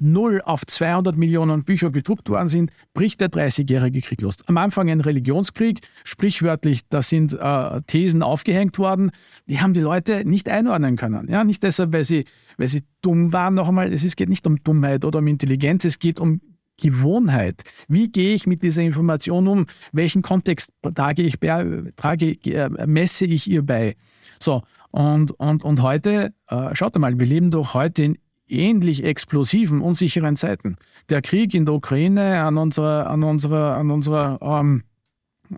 0 0.00 0.42
auf 0.44 0.64
200 0.66 1.16
Millionen 1.16 1.64
Bücher 1.64 1.90
gedruckt 1.90 2.28
worden 2.28 2.48
sind, 2.48 2.70
bricht 2.94 3.20
der 3.20 3.28
30-jährige 3.28 4.00
Krieg 4.00 4.20
los. 4.20 4.36
Am 4.46 4.56
Anfang 4.58 4.90
ein 4.90 5.00
Religionskrieg, 5.00 5.80
sprichwörtlich, 6.04 6.88
da 6.88 7.02
sind 7.02 7.32
äh, 7.32 7.82
Thesen 7.86 8.22
aufgehängt 8.22 8.78
worden, 8.78 9.10
die 9.46 9.60
haben 9.60 9.74
die 9.74 9.80
Leute 9.80 10.24
nicht 10.24 10.48
einordnen 10.48 10.96
können. 10.96 11.28
Ja, 11.28 11.44
nicht 11.44 11.62
deshalb, 11.62 11.92
weil 11.92 12.04
sie, 12.04 12.24
weil 12.56 12.68
sie 12.68 12.84
dumm 13.02 13.32
waren, 13.32 13.54
noch 13.54 13.68
einmal, 13.68 13.92
es 13.92 14.16
geht 14.16 14.28
nicht 14.28 14.46
um 14.46 14.62
Dummheit 14.62 15.04
oder 15.04 15.18
um 15.18 15.26
Intelligenz, 15.26 15.84
es 15.84 15.98
geht 15.98 16.20
um 16.20 16.40
Gewohnheit. 16.80 17.62
Wie 17.88 18.10
gehe 18.10 18.34
ich 18.34 18.46
mit 18.46 18.62
dieser 18.62 18.82
Information 18.82 19.48
um? 19.48 19.66
Welchen 19.92 20.22
Kontext 20.22 20.72
trage 20.94 21.22
ich, 21.22 21.38
trage, 21.38 22.30
äh, 22.44 22.86
messe 22.86 23.26
ich 23.26 23.50
ihr 23.50 23.66
bei? 23.66 23.96
So, 24.38 24.62
und, 24.90 25.32
und, 25.32 25.64
und 25.64 25.82
heute, 25.82 26.32
äh, 26.48 26.74
schaut 26.74 26.96
mal, 26.96 27.18
wir 27.18 27.26
leben 27.26 27.50
doch 27.50 27.74
heute 27.74 28.04
in 28.04 28.18
ähnlich 28.48 29.04
explosiven, 29.04 29.80
unsicheren 29.80 30.36
Zeiten. 30.36 30.76
Der 31.08 31.22
Krieg 31.22 31.54
in 31.54 31.64
der 31.64 31.74
Ukraine 31.74 32.40
an 32.42 32.56
unserer, 32.56 33.08
an 33.08 33.22
unserer, 33.22 33.76
an 33.76 33.90
unserer 33.90 34.38
ähm, 34.42 34.82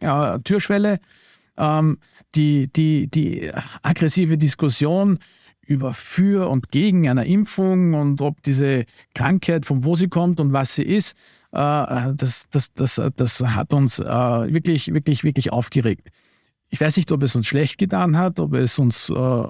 ja, 0.00 0.38
Türschwelle, 0.38 1.00
ähm, 1.56 1.98
die, 2.34 2.68
die, 2.72 3.08
die 3.08 3.50
aggressive 3.82 4.38
Diskussion 4.38 5.18
über 5.66 5.92
für 5.92 6.48
und 6.48 6.70
gegen 6.70 7.08
einer 7.08 7.26
Impfung 7.26 7.94
und 7.94 8.20
ob 8.20 8.42
diese 8.42 8.84
Krankheit, 9.14 9.66
von 9.66 9.84
wo 9.84 9.94
sie 9.94 10.08
kommt 10.08 10.40
und 10.40 10.52
was 10.52 10.74
sie 10.74 10.82
ist, 10.82 11.16
äh, 11.52 12.12
das, 12.14 12.46
das, 12.50 12.72
das, 12.74 13.00
das 13.16 13.40
hat 13.40 13.72
uns 13.72 13.98
äh, 13.98 14.04
wirklich, 14.04 14.92
wirklich, 14.92 15.24
wirklich 15.24 15.52
aufgeregt. 15.52 16.10
Ich 16.70 16.80
weiß 16.80 16.96
nicht, 16.96 17.10
ob 17.12 17.22
es 17.22 17.34
uns 17.34 17.46
schlecht 17.46 17.78
getan 17.78 18.16
hat, 18.16 18.38
ob 18.38 18.54
es 18.54 18.78
uns 18.78 19.10
äh, 19.10 19.46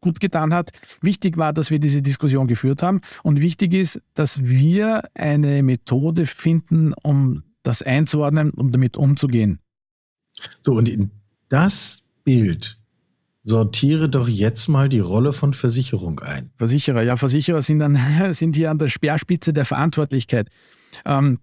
gut 0.00 0.20
getan 0.20 0.52
hat. 0.54 0.70
Wichtig 1.00 1.36
war, 1.36 1.52
dass 1.52 1.70
wir 1.70 1.78
diese 1.78 2.02
Diskussion 2.02 2.46
geführt 2.46 2.82
haben 2.82 3.00
und 3.22 3.40
wichtig 3.40 3.74
ist, 3.74 4.00
dass 4.14 4.42
wir 4.44 5.02
eine 5.14 5.62
Methode 5.62 6.26
finden, 6.26 6.92
um 7.02 7.42
das 7.62 7.82
einzuordnen, 7.82 8.50
um 8.50 8.72
damit 8.72 8.96
umzugehen. 8.96 9.60
So, 10.62 10.72
und 10.72 10.88
in 10.88 11.10
das 11.48 12.02
Bild 12.24 12.78
sortiere 13.42 14.08
doch 14.08 14.28
jetzt 14.28 14.68
mal 14.68 14.88
die 14.88 15.00
Rolle 15.00 15.32
von 15.32 15.54
Versicherung 15.54 16.20
ein. 16.20 16.50
Versicherer, 16.56 17.02
ja, 17.02 17.16
Versicherer 17.16 17.62
sind, 17.62 17.78
dann, 17.78 17.98
sind 18.32 18.56
hier 18.56 18.70
an 18.70 18.78
der 18.78 18.88
Speerspitze 18.88 19.52
der 19.52 19.64
Verantwortlichkeit. 19.64 20.48
Ähm, 21.04 21.38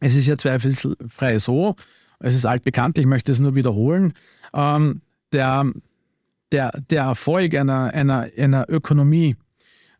es 0.00 0.14
ist 0.14 0.26
ja 0.26 0.36
zweifelsfrei 0.36 1.38
so, 1.38 1.74
es 2.20 2.34
ist 2.34 2.46
altbekannt, 2.46 2.98
ich 2.98 3.06
möchte 3.06 3.32
es 3.32 3.40
nur 3.40 3.54
wiederholen, 3.54 4.12
ähm, 4.54 5.02
der, 5.32 5.72
der, 6.52 6.72
der 6.90 7.04
Erfolg 7.04 7.54
einer, 7.54 7.92
einer, 7.92 8.28
einer 8.36 8.66
Ökonomie, 8.68 9.36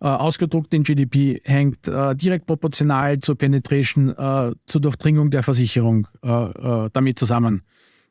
äh, 0.01 0.07
ausgedruckt 0.07 0.73
in 0.75 0.85
GDP, 0.85 1.41
hängt 1.45 1.89
äh, 1.89 2.15
direkt 2.15 2.47
proportional 2.47 3.19
zur 3.19 3.37
Penetration, 3.37 4.11
äh, 4.11 4.53
zur 4.67 4.81
Durchdringung 4.81 5.31
der 5.31 5.43
Versicherung 5.43 6.07
äh, 6.23 6.29
äh, 6.29 6.91
damit 6.93 7.19
zusammen. 7.19 7.63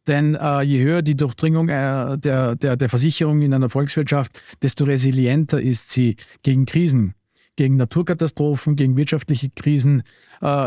Denn 0.05 0.35
äh, 0.35 0.61
je 0.61 0.83
höher 0.83 1.01
die 1.01 1.15
Durchdringung 1.15 1.67
der, 1.67 2.17
der, 2.17 2.55
der 2.55 2.89
Versicherung 2.89 3.41
in 3.41 3.53
einer 3.53 3.69
Volkswirtschaft, 3.69 4.39
desto 4.61 4.85
resilienter 4.85 5.61
ist 5.61 5.91
sie 5.91 6.17
gegen 6.43 6.65
Krisen, 6.65 7.13
gegen 7.57 7.75
Naturkatastrophen, 7.75 8.75
gegen 8.75 8.95
wirtschaftliche 8.95 9.49
Krisen, 9.49 10.03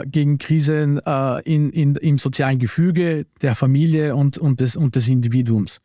gegen 0.07 0.39
Krisen 0.39 0.99
in, 1.45 1.71
in, 1.71 1.95
im 1.95 2.19
sozialen 2.19 2.59
Gefüge 2.59 3.27
der 3.41 3.55
Familie 3.55 4.17
und, 4.17 4.37
und, 4.37 4.61
des, 4.61 4.75
und 4.75 4.97
des 4.97 5.07
Individuums. 5.07 5.81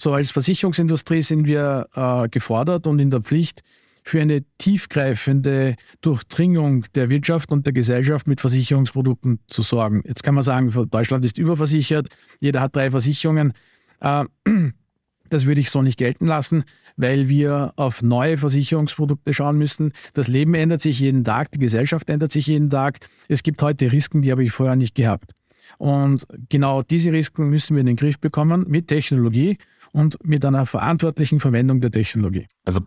So 0.00 0.14
als 0.14 0.30
Versicherungsindustrie 0.30 1.20
sind 1.20 1.46
wir 1.46 1.86
äh, 1.94 2.26
gefordert 2.30 2.86
und 2.86 3.00
in 3.00 3.10
der 3.10 3.20
Pflicht, 3.20 3.62
für 4.02 4.22
eine 4.22 4.42
tiefgreifende 4.56 5.74
Durchdringung 6.00 6.86
der 6.94 7.10
Wirtschaft 7.10 7.52
und 7.52 7.66
der 7.66 7.74
Gesellschaft 7.74 8.26
mit 8.26 8.40
Versicherungsprodukten 8.40 9.40
zu 9.48 9.60
sorgen. 9.60 10.02
Jetzt 10.06 10.22
kann 10.22 10.34
man 10.34 10.42
sagen, 10.42 10.72
Deutschland 10.90 11.22
ist 11.26 11.36
überversichert, 11.36 12.08
jeder 12.40 12.62
hat 12.62 12.74
drei 12.74 12.90
Versicherungen. 12.90 13.52
Äh, 14.00 14.24
das 15.28 15.44
würde 15.44 15.60
ich 15.60 15.68
so 15.68 15.82
nicht 15.82 15.98
gelten 15.98 16.26
lassen, 16.26 16.64
weil 16.96 17.28
wir 17.28 17.74
auf 17.76 18.00
neue 18.00 18.38
Versicherungsprodukte 18.38 19.34
schauen 19.34 19.58
müssen. 19.58 19.92
Das 20.14 20.28
Leben 20.28 20.54
ändert 20.54 20.80
sich 20.80 20.98
jeden 20.98 21.24
Tag, 21.24 21.52
die 21.52 21.58
Gesellschaft 21.58 22.08
ändert 22.08 22.32
sich 22.32 22.46
jeden 22.46 22.70
Tag. 22.70 23.00
Es 23.28 23.42
gibt 23.42 23.60
heute 23.60 23.92
Risiken, 23.92 24.22
die 24.22 24.32
habe 24.32 24.44
ich 24.44 24.52
vorher 24.52 24.76
nicht 24.76 24.94
gehabt. 24.94 25.34
Und 25.76 26.26
genau 26.48 26.82
diese 26.82 27.12
Risiken 27.12 27.50
müssen 27.50 27.76
wir 27.76 27.80
in 27.80 27.86
den 27.86 27.96
Griff 27.96 28.18
bekommen 28.18 28.64
mit 28.66 28.88
Technologie 28.88 29.56
und 29.92 30.24
mit 30.24 30.44
einer 30.44 30.66
verantwortlichen 30.66 31.40
Verwendung 31.40 31.80
der 31.80 31.90
Technologie. 31.90 32.46
Also 32.64 32.80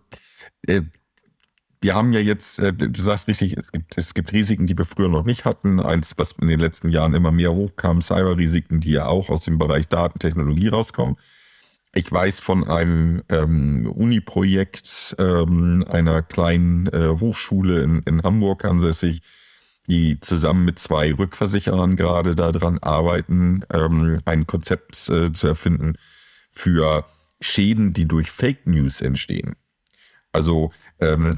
äh, 0.67 0.81
wir 1.83 1.95
haben 1.95 2.13
ja 2.13 2.21
jetzt, 2.21 2.59
äh, 2.59 2.71
du 2.71 3.01
sagst 3.01 3.27
richtig, 3.27 3.57
es 3.57 3.71
gibt, 3.71 3.97
es 3.97 4.13
gibt 4.13 4.31
Risiken, 4.31 4.67
die 4.67 4.77
wir 4.77 4.85
früher 4.85 5.09
noch 5.09 5.25
nicht 5.25 5.43
hatten. 5.43 5.81
Eins, 5.81 6.13
was 6.15 6.31
in 6.41 6.47
den 6.47 6.59
letzten 6.59 6.89
Jahren 6.89 7.13
immer 7.13 7.31
mehr 7.31 7.53
hochkam, 7.53 8.01
Cyberrisiken, 8.01 8.79
die 8.79 8.91
ja 8.91 9.07
auch 9.07 9.29
aus 9.29 9.43
dem 9.43 9.57
Bereich 9.57 9.89
Datentechnologie 9.89 10.69
rauskommen. 10.69 11.17
Ich 11.93 12.09
weiß 12.09 12.39
von 12.39 12.63
einem 12.63 13.21
ähm, 13.29 13.85
Uni-Projekt 13.85 15.15
ähm, 15.19 15.85
einer 15.87 16.23
kleinen 16.23 16.87
äh, 16.87 17.09
Hochschule 17.19 17.83
in, 17.83 17.99
in 18.03 18.23
Hamburg 18.23 18.63
ansässig, 18.63 19.21
die 19.87 20.19
zusammen 20.21 20.63
mit 20.63 20.79
zwei 20.79 21.13
Rückversicherern 21.13 21.97
gerade 21.97 22.33
daran 22.33 22.79
arbeiten, 22.79 23.63
ähm, 23.71 24.21
ein 24.23 24.47
Konzept 24.47 25.09
äh, 25.09 25.33
zu 25.33 25.47
erfinden 25.47 25.97
für 26.53 27.05
Schäden, 27.41 27.93
die 27.93 28.05
durch 28.05 28.31
Fake 28.31 28.65
News 28.65 29.01
entstehen. 29.01 29.55
Also, 30.31 30.71
ähm, 30.99 31.37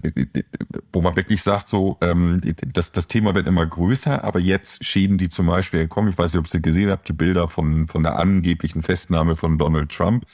wo 0.94 1.02
man 1.02 1.18
wirklich 1.18 1.42
sagt, 1.42 1.68
so, 1.68 1.98
ähm, 2.00 2.40
das, 2.74 2.94
das 2.94 3.08
Thema 3.08 3.36
wird 3.36 3.46
immer 3.46 3.66
größer, 3.66 4.24
aber 4.24 4.40
jetzt 4.40 4.86
Schäden, 4.86 5.18
die 5.18 5.28
zum 5.28 5.48
Beispiel 5.48 5.90
kommen, 5.90 6.08
ich 6.08 6.18
weiß 6.18 6.34
nicht, 6.34 6.40
ob 6.40 6.54
ihr 6.54 6.62
gesehen 6.62 6.90
habt, 6.90 7.10
die 7.10 7.14
Bilder 7.14 7.50
von, 7.50 7.88
von 7.88 8.04
der 8.04 8.18
angeblichen 8.18 8.84
Festnahme 8.84 9.36
von 9.36 9.58
Donald 9.58 9.92
Trump, 9.92 10.26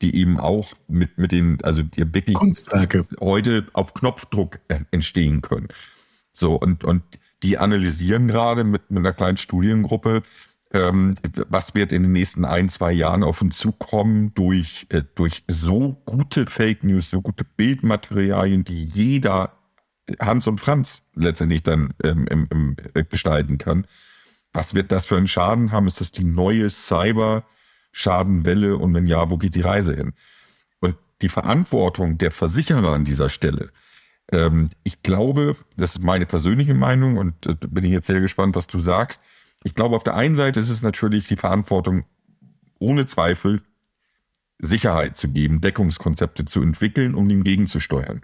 die 0.00 0.14
eben 0.14 0.38
auch 0.38 0.74
mit, 0.86 1.18
mit 1.18 1.32
den, 1.32 1.58
also 1.64 1.82
die 1.82 2.14
wirklich 2.14 2.36
Kunstwerke 2.36 3.04
heute 3.18 3.66
auf 3.72 3.94
Knopfdruck 3.94 4.60
entstehen 4.92 5.40
können. 5.40 5.68
So, 6.32 6.54
und, 6.54 6.84
und 6.84 7.02
die 7.42 7.58
analysieren 7.58 8.28
gerade 8.28 8.62
mit, 8.62 8.90
mit 8.90 9.00
einer 9.00 9.12
kleinen 9.12 9.36
Studiengruppe, 9.38 10.22
ähm, 10.74 11.14
was 11.48 11.74
wird 11.74 11.92
in 11.92 12.02
den 12.02 12.12
nächsten 12.12 12.44
ein, 12.44 12.68
zwei 12.68 12.92
Jahren 12.92 13.22
auf 13.22 13.40
uns 13.40 13.56
zukommen 13.58 14.34
durch, 14.34 14.86
äh, 14.90 15.02
durch 15.14 15.44
so 15.46 16.02
gute 16.04 16.46
Fake 16.46 16.82
News, 16.82 17.10
so 17.10 17.22
gute 17.22 17.44
Bildmaterialien, 17.44 18.64
die 18.64 18.84
jeder 18.84 19.52
Hans 20.20 20.48
und 20.48 20.60
Franz 20.60 21.02
letztendlich 21.14 21.62
dann 21.62 21.94
ähm, 22.02 22.26
im, 22.26 22.48
im, 22.50 22.76
äh, 22.94 23.04
gestalten 23.04 23.56
kann. 23.56 23.86
Was 24.52 24.74
wird 24.74 24.92
das 24.92 25.06
für 25.06 25.16
einen 25.16 25.28
Schaden 25.28 25.72
haben? 25.72 25.86
Ist 25.86 26.00
das 26.00 26.12
die 26.12 26.24
neue 26.24 26.68
Cyber-Schadenwelle? 26.68 28.76
Und 28.76 28.92
wenn 28.94 29.06
ja, 29.06 29.30
wo 29.30 29.38
geht 29.38 29.54
die 29.54 29.62
Reise 29.62 29.94
hin? 29.94 30.12
Und 30.80 30.96
die 31.22 31.28
Verantwortung 31.28 32.18
der 32.18 32.32
Versicherer 32.32 32.92
an 32.92 33.04
dieser 33.04 33.28
Stelle, 33.28 33.70
ähm, 34.32 34.70
ich 34.82 35.02
glaube, 35.02 35.56
das 35.76 35.96
ist 35.96 36.02
meine 36.02 36.26
persönliche 36.26 36.74
Meinung 36.74 37.16
und 37.16 37.46
äh, 37.46 37.54
bin 37.54 37.84
ich 37.84 37.92
jetzt 37.92 38.08
sehr 38.08 38.20
gespannt, 38.20 38.56
was 38.56 38.66
du 38.66 38.80
sagst 38.80 39.22
ich 39.64 39.74
glaube, 39.74 39.96
auf 39.96 40.04
der 40.04 40.14
einen 40.14 40.36
Seite 40.36 40.60
ist 40.60 40.68
es 40.68 40.82
natürlich 40.82 41.26
die 41.26 41.36
Verantwortung, 41.36 42.04
ohne 42.78 43.06
Zweifel 43.06 43.62
Sicherheit 44.58 45.16
zu 45.16 45.28
geben, 45.28 45.60
Deckungskonzepte 45.60 46.44
zu 46.44 46.62
entwickeln, 46.62 47.14
um 47.14 47.28
dem 47.28 47.42
gegenzusteuern. 47.42 48.20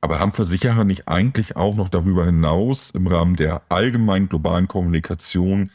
Aber 0.00 0.18
haben 0.18 0.32
Versicherer 0.32 0.84
nicht 0.84 1.08
eigentlich 1.08 1.56
auch 1.56 1.76
noch 1.76 1.88
darüber 1.88 2.26
hinaus 2.26 2.90
im 2.90 3.06
Rahmen 3.06 3.36
der 3.36 3.62
allgemeinen 3.70 4.28
globalen 4.28 4.68
Kommunikation 4.68 5.70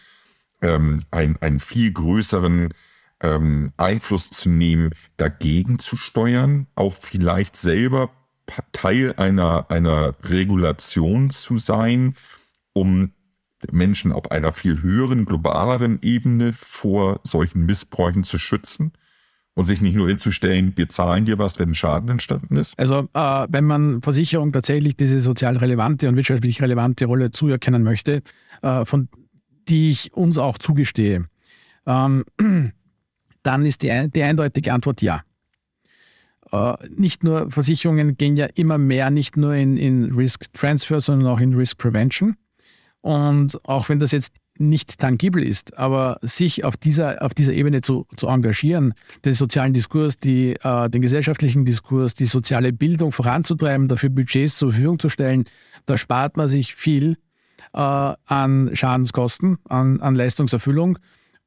ähm, 0.61 1.03
einen, 1.09 1.37
einen 1.37 1.59
viel 1.59 1.91
größeren 1.91 2.73
ähm, 3.21 3.73
Einfluss 3.77 4.29
zu 4.29 4.49
nehmen, 4.49 4.91
dagegen 5.17 5.79
zu 5.79 5.97
steuern, 5.97 6.67
auch 6.75 6.93
vielleicht 6.93 7.55
selber 7.55 8.11
Teil 8.71 9.13
einer, 9.17 9.69
einer 9.69 10.13
Regulation 10.23 11.29
zu 11.29 11.57
sein, 11.57 12.15
um 12.73 13.13
Menschen 13.71 14.11
auf 14.11 14.31
einer 14.31 14.53
viel 14.53 14.81
höheren, 14.81 15.25
globaleren 15.25 15.99
Ebene 16.01 16.53
vor 16.53 17.19
solchen 17.23 17.65
Missbräuchen 17.65 18.23
zu 18.23 18.39
schützen 18.39 18.93
und 19.53 19.65
sich 19.65 19.81
nicht 19.81 19.95
nur 19.95 20.07
hinzustellen, 20.07 20.73
wir 20.75 20.89
zahlen 20.89 21.25
dir 21.25 21.37
was, 21.37 21.59
wenn 21.59 21.69
ein 21.69 21.75
Schaden 21.75 22.09
entstanden 22.09 22.55
ist? 22.55 22.79
Also 22.79 23.09
äh, 23.13 23.47
wenn 23.49 23.65
man 23.65 24.01
Versicherung 24.01 24.53
tatsächlich 24.53 24.95
diese 24.95 25.19
sozial 25.19 25.57
relevante 25.57 26.07
und 26.07 26.15
wirtschaftlich 26.15 26.61
relevante 26.61 27.05
Rolle 27.05 27.31
zuerkennen 27.31 27.83
möchte, 27.83 28.21
äh, 28.61 28.85
von 28.85 29.09
die 29.67 29.89
ich 29.89 30.13
uns 30.13 30.37
auch 30.37 30.57
zugestehe, 30.57 31.25
ähm, 31.85 32.23
dann 33.43 33.65
ist 33.65 33.83
die, 33.83 34.09
die 34.13 34.23
eindeutige 34.23 34.73
Antwort 34.73 35.01
ja. 35.01 35.21
Uh, 36.51 36.73
nicht 36.89 37.23
nur 37.23 37.51
Versicherungen 37.51 38.17
gehen 38.17 38.35
ja 38.35 38.47
immer 38.55 38.79
mehr 38.79 39.11
nicht 39.11 39.37
nur 39.37 39.53
in, 39.53 39.77
in 39.77 40.15
Risk 40.15 40.51
Transfer, 40.53 40.99
sondern 40.99 41.27
auch 41.27 41.39
in 41.39 41.53
Risk 41.53 41.77
Prevention. 41.77 42.37
Und 43.01 43.63
auch 43.65 43.89
wenn 43.89 43.99
das 43.99 44.11
jetzt 44.11 44.33
nicht 44.59 44.99
tangibel 44.99 45.41
ist, 45.41 45.77
aber 45.77 46.19
sich 46.21 46.65
auf 46.65 46.75
dieser, 46.75 47.23
auf 47.23 47.33
dieser 47.33 47.53
Ebene 47.53 47.81
zu, 47.81 48.05
zu 48.17 48.27
engagieren, 48.27 48.93
den 49.23 49.33
sozialen 49.33 49.73
Diskurs, 49.73 50.17
die, 50.17 50.55
äh, 50.61 50.89
den 50.89 51.01
gesellschaftlichen 51.01 51.63
Diskurs, 51.63 52.13
die 52.13 52.25
soziale 52.25 52.73
Bildung 52.73 53.13
voranzutreiben, 53.13 53.87
dafür 53.87 54.09
Budgets 54.09 54.57
zur 54.57 54.71
Verfügung 54.71 54.99
zu 54.99 55.07
stellen, 55.07 55.45
da 55.85 55.97
spart 55.97 56.35
man 56.35 56.49
sich 56.49 56.75
viel 56.75 57.17
äh, 57.73 57.77
an 57.77 58.69
Schadenskosten, 58.73 59.57
an, 59.69 60.01
an 60.01 60.15
Leistungserfüllung. 60.15 60.99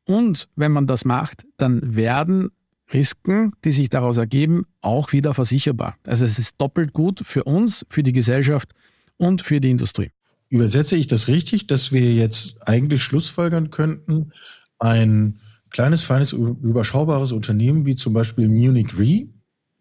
Und 0.06 0.48
wenn 0.56 0.72
man 0.72 0.86
das 0.86 1.04
macht, 1.04 1.44
dann 1.58 1.94
werden 1.94 2.50
Risiken, 2.92 3.52
die 3.64 3.70
sich 3.72 3.88
daraus 3.88 4.16
ergeben, 4.16 4.64
auch 4.80 5.12
wieder 5.12 5.34
versicherbar. 5.34 5.96
Also 6.06 6.24
es 6.24 6.38
ist 6.38 6.60
doppelt 6.60 6.92
gut 6.92 7.20
für 7.24 7.44
uns, 7.44 7.86
für 7.88 8.02
die 8.02 8.12
Gesellschaft 8.12 8.72
und 9.16 9.42
für 9.42 9.60
die 9.60 9.70
Industrie. 9.70 10.10
Übersetze 10.52 10.96
ich 10.96 11.06
das 11.06 11.28
richtig, 11.28 11.66
dass 11.66 11.92
wir 11.92 12.12
jetzt 12.12 12.68
eigentlich 12.68 13.02
schlussfolgern 13.02 13.70
könnten, 13.70 14.32
ein 14.78 15.40
kleines, 15.70 16.02
feines, 16.02 16.34
überschaubares 16.34 17.32
Unternehmen 17.32 17.86
wie 17.86 17.96
zum 17.96 18.12
Beispiel 18.12 18.50
Munich 18.50 18.98
Re, 18.98 19.28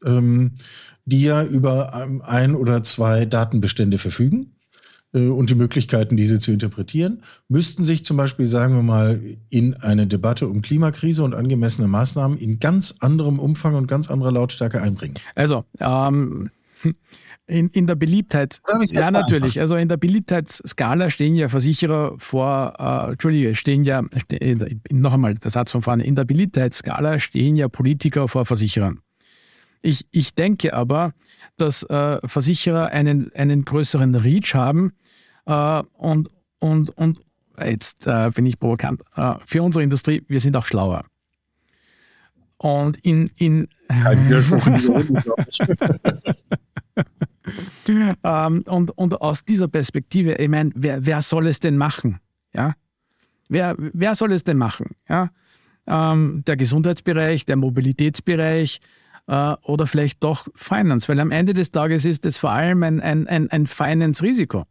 ähm, 0.06 0.54
die 1.04 1.24
ja 1.24 1.44
über 1.44 1.94
ein 2.24 2.56
oder 2.56 2.84
zwei 2.84 3.26
Datenbestände 3.26 3.98
verfügen 3.98 4.56
äh, 5.14 5.28
und 5.28 5.50
die 5.50 5.56
Möglichkeiten, 5.56 6.16
diese 6.16 6.40
zu 6.40 6.54
interpretieren, 6.54 7.22
müssten 7.50 7.84
sich 7.84 8.06
zum 8.06 8.16
Beispiel, 8.16 8.46
sagen 8.46 8.74
wir 8.74 8.84
mal, 8.84 9.20
in 9.50 9.74
eine 9.74 10.08
Debatte 10.08 10.48
um 10.48 10.62
Klimakrise 10.62 11.22
und 11.22 11.34
angemessene 11.34 11.90
Maßnahmen 11.90 12.38
in 12.38 12.62
ganz 12.62 12.96
anderem 13.02 13.40
Umfang 13.40 13.76
und 13.76 13.88
ganz 13.88 14.10
anderer 14.10 14.32
Lautstärke 14.32 14.82
einbringen. 14.82 15.16
Also, 15.36 15.66
ähm, 15.82 16.50
in, 17.52 17.68
in 17.70 17.86
der 17.86 17.96
Beliebtheit, 17.96 18.62
ja 18.86 19.12
natürlich, 19.12 19.60
also 19.60 19.76
in 19.76 19.90
der 19.90 19.98
Beliebtheitsskala 19.98 21.10
stehen 21.10 21.36
ja 21.36 21.50
Versicherer 21.50 22.16
vor, 22.18 22.76
äh, 22.80 23.12
Entschuldige, 23.12 23.56
stehen 23.56 23.84
ja, 23.84 24.02
ste 24.24 24.80
noch 24.90 25.14
einmal 25.14 25.36
der 25.36 25.52
Satz 25.52 25.72
von 25.72 25.82
vorne, 25.82 26.06
in 26.06 26.16
der 26.16 26.24
Beliebtheitsskala 26.24 27.20
stehen 27.20 27.58
ja 27.58 27.68
Politiker 27.68 28.30
vor 28.30 28.46
Versicherern. 28.46 29.02
Ich, 29.82 30.06
ich 30.12 30.34
denke 30.34 30.74
aber, 30.74 31.12
dass 31.58 31.84
äh, 31.84 32.20
Versicherer 32.26 32.88
einen, 32.88 33.34
einen 33.34 33.66
größeren 33.66 34.16
Reach 34.16 34.56
haben 34.56 34.94
äh, 35.46 35.84
und, 35.98 36.30
und, 36.60 36.92
und 36.92 37.20
jetzt 37.62 38.08
äh, 38.08 38.32
bin 38.34 38.46
ich 38.46 38.60
provokant, 38.60 39.02
äh, 39.18 39.34
für 39.46 39.62
unsere 39.62 39.84
Industrie, 39.84 40.24
wir 40.30 40.40
sind 40.40 40.56
auch 40.56 40.66
schlauer. 40.66 41.04
Und 42.58 42.98
in. 43.00 43.30
in 43.36 43.68
Kein 43.90 44.26
Widerspruch 44.26 44.66
in 44.68 44.76
die 44.76 44.86
ähm, 48.24 48.64
und, 48.68 48.92
und 48.98 49.22
aus 49.22 49.46
dieser 49.46 49.68
Perspektive, 49.68 50.36
ich 50.36 50.50
meine, 50.50 50.72
wer, 50.76 51.06
wer 51.06 51.22
soll 51.22 51.48
es 51.48 51.60
denn 51.60 51.78
machen? 51.78 52.20
Ja? 52.54 52.74
Wer, 53.50 53.76
wer 53.78 54.16
soll 54.16 54.32
es 54.34 54.44
denn 54.44 54.58
machen? 54.58 54.96
Ja? 55.10 55.30
Ähm, 55.88 56.44
der 56.46 56.58
Gesundheitsbereich, 56.58 57.46
der 57.46 57.56
Mobilitätsbereich 57.56 58.80
äh, 59.28 59.56
oder 59.64 59.88
vielleicht 59.88 60.24
doch 60.24 60.48
Finance, 60.56 61.08
weil 61.08 61.20
am 61.20 61.32
Ende 61.32 61.54
des 61.54 61.72
Tages 61.72 62.06
ist 62.06 62.26
es 62.26 62.38
vor 62.38 62.52
allem 62.52 62.84
ein, 62.84 63.00
ein, 63.00 63.28
ein, 63.28 63.50
ein 63.50 63.68
Finance-Risiko. 63.68 64.66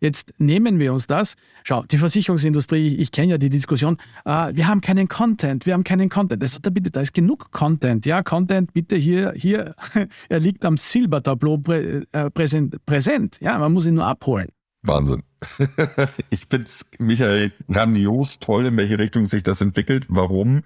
Jetzt 0.00 0.34
nehmen 0.38 0.78
wir 0.78 0.92
uns 0.92 1.06
das. 1.06 1.36
Schau, 1.62 1.82
die 1.84 1.98
Versicherungsindustrie, 1.98 2.96
ich, 2.96 3.10
kenne 3.10 3.32
ja 3.32 3.38
die 3.38 3.48
Diskussion, 3.48 3.96
äh, 4.24 4.54
wir 4.54 4.66
haben 4.68 4.80
keinen 4.80 5.08
Content, 5.08 5.66
wir 5.66 5.72
haben 5.72 5.84
keinen 5.84 6.10
Content. 6.10 6.42
Also, 6.42 6.58
da, 6.60 6.70
bitte, 6.70 6.90
da 6.90 7.00
ist 7.00 7.14
genug 7.14 7.50
Content. 7.52 8.04
Ja, 8.04 8.22
Content 8.22 8.72
bitte 8.74 8.96
hier, 8.96 9.32
hier, 9.34 9.74
er 10.28 10.40
liegt 10.40 10.64
am 10.64 10.76
Silbertableau 10.76 11.58
prä, 11.58 12.02
äh, 12.12 12.30
präsent, 12.30 12.84
präsent. 12.84 13.38
Ja, 13.40 13.58
man 13.58 13.72
muss 13.72 13.86
ihn 13.86 13.94
nur 13.94 14.06
abholen. 14.06 14.48
Wahnsinn. 14.82 15.22
ich 16.30 16.40
finde 16.50 16.66
es, 16.66 16.84
Michael, 16.98 17.52
grandios 17.70 18.38
toll, 18.38 18.66
in 18.66 18.76
welche 18.76 18.98
Richtung 18.98 19.26
sich 19.26 19.42
das 19.42 19.60
entwickelt. 19.60 20.06
Warum? 20.08 20.62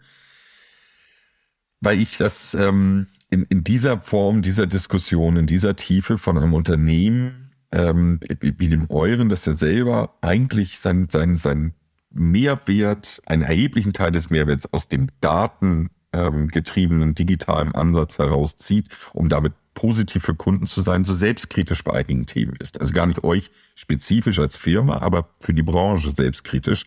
Weil 1.80 2.00
ich 2.00 2.18
das 2.18 2.54
ähm, 2.54 3.06
in, 3.30 3.44
in 3.44 3.62
dieser 3.62 4.00
Form, 4.00 4.42
dieser 4.42 4.66
Diskussion, 4.66 5.36
in 5.36 5.46
dieser 5.46 5.76
Tiefe 5.76 6.18
von 6.18 6.36
einem 6.36 6.54
Unternehmen 6.54 7.47
ähm, 7.72 8.20
wie 8.40 8.68
dem 8.68 8.86
euren, 8.88 9.28
dass 9.28 9.46
er 9.46 9.54
selber 9.54 10.14
eigentlich 10.20 10.78
sein, 10.78 11.08
sein, 11.10 11.38
sein 11.38 11.74
Mehrwert, 12.10 13.20
einen 13.26 13.42
erheblichen 13.42 13.92
Teil 13.92 14.12
des 14.12 14.30
Mehrwerts 14.30 14.72
aus 14.72 14.88
dem 14.88 15.08
datengetriebenen 15.20 17.10
ähm, 17.10 17.14
digitalen 17.14 17.74
Ansatz 17.74 18.18
herauszieht, 18.18 18.88
um 19.12 19.28
damit 19.28 19.52
positiv 19.74 20.24
für 20.24 20.34
Kunden 20.34 20.66
zu 20.66 20.80
sein, 20.80 21.04
so 21.04 21.14
selbstkritisch 21.14 21.84
bei 21.84 21.92
einigen 21.92 22.26
Themen 22.26 22.56
ist. 22.58 22.80
Also 22.80 22.92
gar 22.92 23.06
nicht 23.06 23.22
euch 23.22 23.50
spezifisch 23.74 24.38
als 24.38 24.56
Firma, 24.56 24.98
aber 24.98 25.28
für 25.40 25.54
die 25.54 25.62
Branche 25.62 26.10
selbstkritisch. 26.10 26.84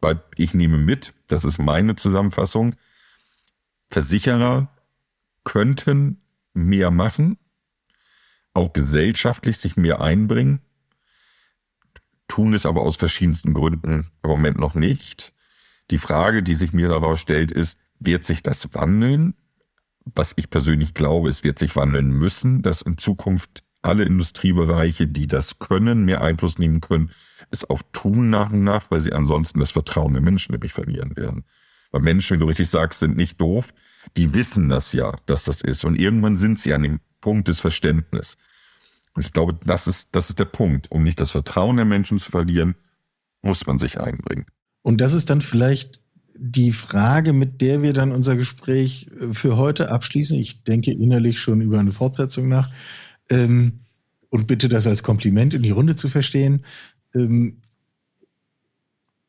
Weil 0.00 0.20
ich 0.36 0.52
nehme 0.52 0.78
mit, 0.78 1.14
das 1.28 1.44
ist 1.44 1.58
meine 1.58 1.96
Zusammenfassung, 1.96 2.76
Versicherer 3.90 4.68
könnten 5.44 6.20
mehr 6.52 6.90
machen, 6.90 7.38
auch 8.58 8.72
gesellschaftlich 8.72 9.58
sich 9.58 9.76
mehr 9.76 10.00
einbringen, 10.00 10.60
tun 12.26 12.54
es 12.54 12.66
aber 12.66 12.82
aus 12.82 12.96
verschiedensten 12.96 13.54
Gründen 13.54 14.10
im 14.22 14.30
Moment 14.30 14.58
noch 14.58 14.74
nicht. 14.74 15.32
Die 15.90 15.98
Frage, 15.98 16.42
die 16.42 16.54
sich 16.54 16.72
mir 16.72 16.88
daraus 16.88 17.20
stellt, 17.20 17.52
ist, 17.52 17.78
wird 17.98 18.24
sich 18.24 18.42
das 18.42 18.74
wandeln? 18.74 19.34
Was 20.04 20.32
ich 20.36 20.50
persönlich 20.50 20.92
glaube, 20.92 21.28
es 21.28 21.44
wird 21.44 21.58
sich 21.58 21.76
wandeln 21.76 22.10
müssen, 22.10 22.62
dass 22.62 22.82
in 22.82 22.98
Zukunft 22.98 23.62
alle 23.80 24.04
Industriebereiche, 24.04 25.06
die 25.06 25.28
das 25.28 25.60
können, 25.60 26.04
mehr 26.04 26.20
Einfluss 26.20 26.58
nehmen 26.58 26.80
können, 26.80 27.10
es 27.50 27.68
auch 27.68 27.82
tun 27.92 28.28
nach 28.28 28.50
und 28.50 28.64
nach, 28.64 28.90
weil 28.90 29.00
sie 29.00 29.12
ansonsten 29.12 29.60
das 29.60 29.70
Vertrauen 29.70 30.14
der 30.14 30.22
Menschen 30.22 30.52
nämlich 30.52 30.72
verlieren 30.72 31.16
werden. 31.16 31.44
Weil 31.92 32.02
Menschen, 32.02 32.36
wie 32.36 32.40
du 32.40 32.46
richtig 32.46 32.68
sagst, 32.68 33.00
sind 33.00 33.16
nicht 33.16 33.40
doof. 33.40 33.72
Die 34.16 34.34
wissen 34.34 34.68
das 34.68 34.92
ja, 34.92 35.16
dass 35.26 35.44
das 35.44 35.62
ist. 35.62 35.84
Und 35.84 35.96
irgendwann 35.96 36.36
sind 36.36 36.58
sie 36.58 36.74
an 36.74 36.82
dem 36.82 37.00
Punkt 37.20 37.48
des 37.48 37.60
Verständnisses. 37.60 38.36
Und 39.14 39.24
ich 39.24 39.32
glaube, 39.32 39.58
das 39.64 39.86
ist, 39.86 40.10
das 40.12 40.30
ist 40.30 40.38
der 40.38 40.44
Punkt. 40.44 40.90
Um 40.90 41.02
nicht 41.02 41.20
das 41.20 41.32
Vertrauen 41.32 41.76
der 41.76 41.84
Menschen 41.84 42.18
zu 42.18 42.30
verlieren, 42.30 42.76
muss 43.42 43.66
man 43.66 43.78
sich 43.78 43.98
einbringen. 43.98 44.46
Und 44.82 45.00
das 45.00 45.12
ist 45.12 45.30
dann 45.30 45.40
vielleicht 45.40 46.00
die 46.34 46.72
Frage, 46.72 47.32
mit 47.32 47.60
der 47.60 47.82
wir 47.82 47.92
dann 47.92 48.12
unser 48.12 48.36
Gespräch 48.36 49.08
äh, 49.20 49.34
für 49.34 49.56
heute 49.56 49.90
abschließen. 49.90 50.36
Ich 50.36 50.62
denke 50.62 50.92
innerlich 50.92 51.40
schon 51.40 51.60
über 51.60 51.80
eine 51.80 51.92
Fortsetzung 51.92 52.48
nach. 52.48 52.70
Ähm, 53.28 53.80
und 54.30 54.46
bitte 54.46 54.68
das 54.68 54.86
als 54.86 55.02
Kompliment 55.02 55.54
in 55.54 55.62
die 55.62 55.70
Runde 55.70 55.96
zu 55.96 56.08
verstehen. 56.08 56.64
Ähm, 57.14 57.60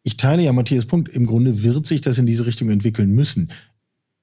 ich 0.04 0.18
teile 0.18 0.44
ja 0.44 0.54
Matthias 0.54 0.86
Punkt. 0.86 1.10
Im 1.10 1.26
Grunde 1.26 1.64
wird 1.64 1.86
sich 1.86 2.02
das 2.02 2.18
in 2.18 2.26
diese 2.26 2.46
Richtung 2.46 2.70
entwickeln 2.70 3.12
müssen. 3.12 3.52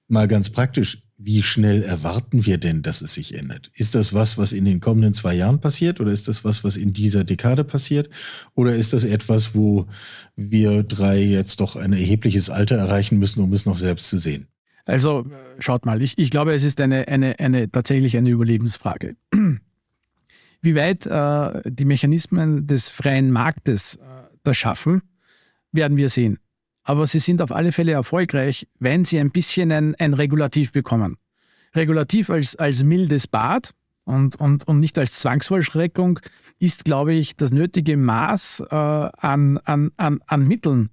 Mal 0.09 0.29
ganz 0.29 0.51
praktisch. 0.51 1.03
Wie 1.19 1.43
schnell 1.43 1.83
erwarten 1.83 2.45
wir 2.45 2.59
denn, 2.59 2.83
dass 2.83 3.01
es 3.01 3.15
sich 3.15 3.35
ändert? 3.35 3.71
Ist 3.75 3.95
das 3.95 4.13
was, 4.13 4.37
was 4.37 4.53
in 4.53 4.67
den 4.67 4.81
kommenden 4.81 5.15
zwei 5.15 5.35
Jahren 5.35 5.61
passiert 5.63 5.99
oder 5.99 6.13
ist 6.13 6.29
das 6.29 6.45
was, 6.45 6.63
was 6.63 6.77
in 6.77 6.93
dieser 6.93 7.25
Dekade 7.25 7.65
passiert? 7.65 8.11
Oder 8.55 8.75
ist 8.75 8.93
das 8.93 9.05
etwas, 9.05 9.55
wo 9.55 9.87
wir 10.37 10.83
drei 10.83 11.23
jetzt 11.23 11.61
doch 11.61 11.77
ein 11.77 11.95
erhebliches 11.95 12.51
Alter 12.51 12.77
erreichen 12.77 13.19
müssen, 13.19 13.41
um 13.41 13.51
es 13.55 13.65
noch 13.65 13.79
selbst 13.79 14.11
zu 14.11 14.19
sehen? 14.19 14.49
Also 14.85 15.25
schaut 15.59 15.87
mal, 15.87 16.03
ich, 16.03 16.19
ich 16.19 16.31
glaube, 16.31 16.53
es 16.55 16.65
ist 16.65 16.81
eine, 16.83 17.09
eine, 17.09 17.39
eine 17.41 17.71
tatsächlich 17.71 18.15
eine 18.19 18.29
Überlebensfrage. 18.29 19.17
Wie 20.61 20.75
weit 20.75 21.07
äh, 21.07 21.63
die 21.71 21.87
Mechanismen 21.87 22.67
des 22.67 22.89
freien 22.89 23.31
Marktes 23.31 23.97
äh, 23.97 24.01
das 24.43 24.59
schaffen, 24.59 25.01
werden 25.73 25.97
wir 25.97 26.11
sehen 26.11 26.39
aber 26.87 27.07
sie 27.09 27.19
sind 27.19 27.43
auf 27.43 27.51
alle 27.51 27.73
Fälle 27.73 27.93
erfolgreich, 27.93 28.67
wenn 28.79 29.05
sie 29.05 29.19
ein 29.19 29.31
bisschen 29.31 29.73
ein, 29.73 29.97
ein 29.97 30.15
Regulativ 30.15 30.71
bekommen. 30.71 31.17
Regulativ 31.75 32.31
als, 32.31 32.55
als 32.55 32.85
mildes 32.85 33.27
Bad 33.27 33.75
und, 34.05 34.37
und, 34.37 34.67
und 34.69 34.79
nicht 34.79 34.97
als 34.97 35.15
Zwangsvollschreckung 35.19 36.21
ist, 36.61 36.85
glaube 36.85 37.13
ich, 37.13 37.37
das 37.37 37.51
nötige 37.51 37.97
Maß 37.97 38.63
äh, 38.71 38.75
an, 38.75 39.59
an, 39.65 39.91
an, 39.97 40.21
an 40.27 40.47
Mitteln, 40.47 40.91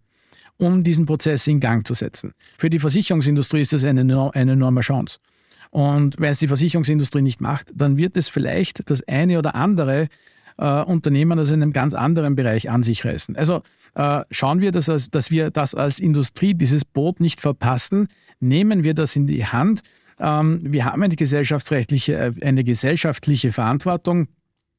um 0.58 0.84
diesen 0.84 1.06
Prozess 1.06 1.46
in 1.46 1.60
Gang 1.60 1.86
zu 1.86 1.94
setzen. 1.94 2.34
Für 2.58 2.72
die 2.72 2.80
Versicherungsindustrie 2.80 3.62
ist 3.62 3.72
das 3.72 3.84
eine, 3.84 4.02
eine 4.34 4.52
enorme 4.52 4.82
Chance. 4.82 5.20
Und 5.70 6.20
wenn 6.20 6.32
es 6.32 6.40
die 6.40 6.48
Versicherungsindustrie 6.48 7.22
nicht 7.22 7.40
macht, 7.40 7.68
dann 7.74 7.98
wird 7.98 8.18
es 8.18 8.30
vielleicht 8.30 8.90
das 8.90 9.08
eine 9.08 9.38
oder 9.38 9.54
andere 9.54 10.08
äh, 10.58 10.84
Unternehmen 10.84 11.40
in 11.40 11.54
einem 11.54 11.74
ganz 11.74 11.94
anderen 11.94 12.36
Bereich 12.36 12.70
an 12.70 12.84
sich 12.84 13.06
reißen. 13.06 13.36
Also 13.36 13.62
äh, 13.96 14.22
schauen 14.32 14.62
wir, 14.62 14.72
dass, 14.72 14.86
dass 14.86 15.32
wir 15.32 15.52
das 15.52 15.76
als 15.76 16.00
Industrie, 16.00 16.54
dieses 16.54 16.86
Boot 16.86 17.20
nicht 17.20 17.42
verpassen, 17.42 18.08
nehmen 18.40 18.84
wir 18.84 18.94
das 18.94 19.16
in 19.16 19.28
die 19.28 19.46
Hand. 19.46 19.82
Ähm, 20.20 20.62
wir 20.64 20.86
haben 20.86 21.04
eine 21.04 21.16
gesellschaftsrechtliche, 21.16 22.14
äh, 22.14 22.34
eine 22.46 22.64
gesellschaftliche 22.64 23.52
Verantwortung. 23.52 24.28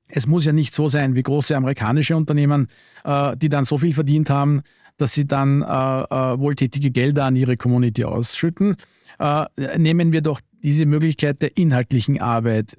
Es 0.09 0.27
muss 0.27 0.45
ja 0.45 0.53
nicht 0.53 0.75
so 0.75 0.89
sein 0.89 1.15
wie 1.15 1.23
große 1.23 1.57
amerikanische 1.57 2.17
Unternehmen, 2.17 2.69
äh, 3.05 3.37
die 3.37 3.49
dann 3.49 3.65
so 3.65 3.79
viel 3.79 3.95
verdient 3.95 4.31
haben, 4.31 4.63
dass 4.97 5.13
sie 5.13 5.27
dann 5.27 5.63
äh, 5.63 5.65
äh, 5.65 6.39
wohltätige 6.39 6.91
Gelder 6.91 7.25
an 7.25 7.37
ihre 7.37 7.57
Community 7.57 8.05
ausschütten. 8.05 8.77
Äh, 9.19 9.47
nehmen 9.79 10.13
wir 10.13 10.23
doch 10.23 10.41
diese 10.63 10.87
Möglichkeit 10.87 11.43
der 11.43 11.57
inhaltlichen 11.57 12.21
Arbeit 12.21 12.77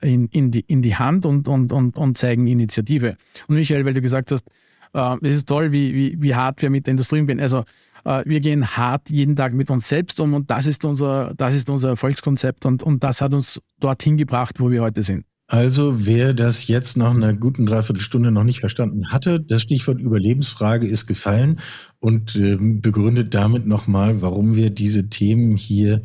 in, 0.00 0.26
in, 0.28 0.50
die, 0.50 0.60
in 0.60 0.82
die 0.82 0.96
Hand 0.96 1.26
und, 1.26 1.48
und, 1.48 1.72
und, 1.72 1.96
und 1.96 2.18
zeigen 2.18 2.46
Initiative. 2.46 3.16
Und 3.48 3.56
Michael, 3.56 3.84
weil 3.84 3.94
du 3.94 4.02
gesagt 4.02 4.30
hast, 4.32 4.44
äh, 4.92 5.16
es 5.22 5.36
ist 5.36 5.48
toll, 5.48 5.72
wie, 5.72 5.94
wie, 5.94 6.22
wie 6.22 6.34
hart 6.34 6.62
wir 6.62 6.70
mit 6.70 6.86
der 6.86 6.92
Industrie 6.92 7.20
umgehen. 7.20 7.40
Also 7.40 7.64
äh, 8.04 8.22
wir 8.24 8.40
gehen 8.40 8.66
hart 8.66 9.10
jeden 9.10 9.36
Tag 9.36 9.52
mit 9.52 9.70
uns 9.70 9.88
selbst 9.88 10.20
um 10.20 10.34
und 10.34 10.50
das 10.50 10.66
ist 10.66 10.84
unser, 10.84 11.34
das 11.36 11.54
ist 11.54 11.68
unser 11.68 11.90
Erfolgskonzept 11.90 12.64
und, 12.66 12.82
und 12.82 13.02
das 13.04 13.20
hat 13.20 13.34
uns 13.34 13.60
dorthin 13.80 14.16
gebracht, 14.16 14.60
wo 14.60 14.70
wir 14.70 14.82
heute 14.82 15.02
sind. 15.02 15.24
Also 15.48 16.06
wer 16.06 16.34
das 16.34 16.66
jetzt 16.66 16.96
nach 16.96 17.14
einer 17.14 17.32
guten 17.32 17.66
Dreiviertelstunde 17.66 18.32
noch 18.32 18.42
nicht 18.42 18.58
verstanden 18.58 19.12
hatte, 19.12 19.40
das 19.40 19.62
Stichwort 19.62 20.00
Überlebensfrage 20.00 20.88
ist 20.88 21.06
gefallen 21.06 21.60
und 22.00 22.34
äh, 22.34 22.56
begründet 22.58 23.32
damit 23.32 23.64
nochmal, 23.64 24.22
warum 24.22 24.56
wir 24.56 24.70
diese 24.70 25.08
Themen 25.08 25.56
hier 25.56 26.02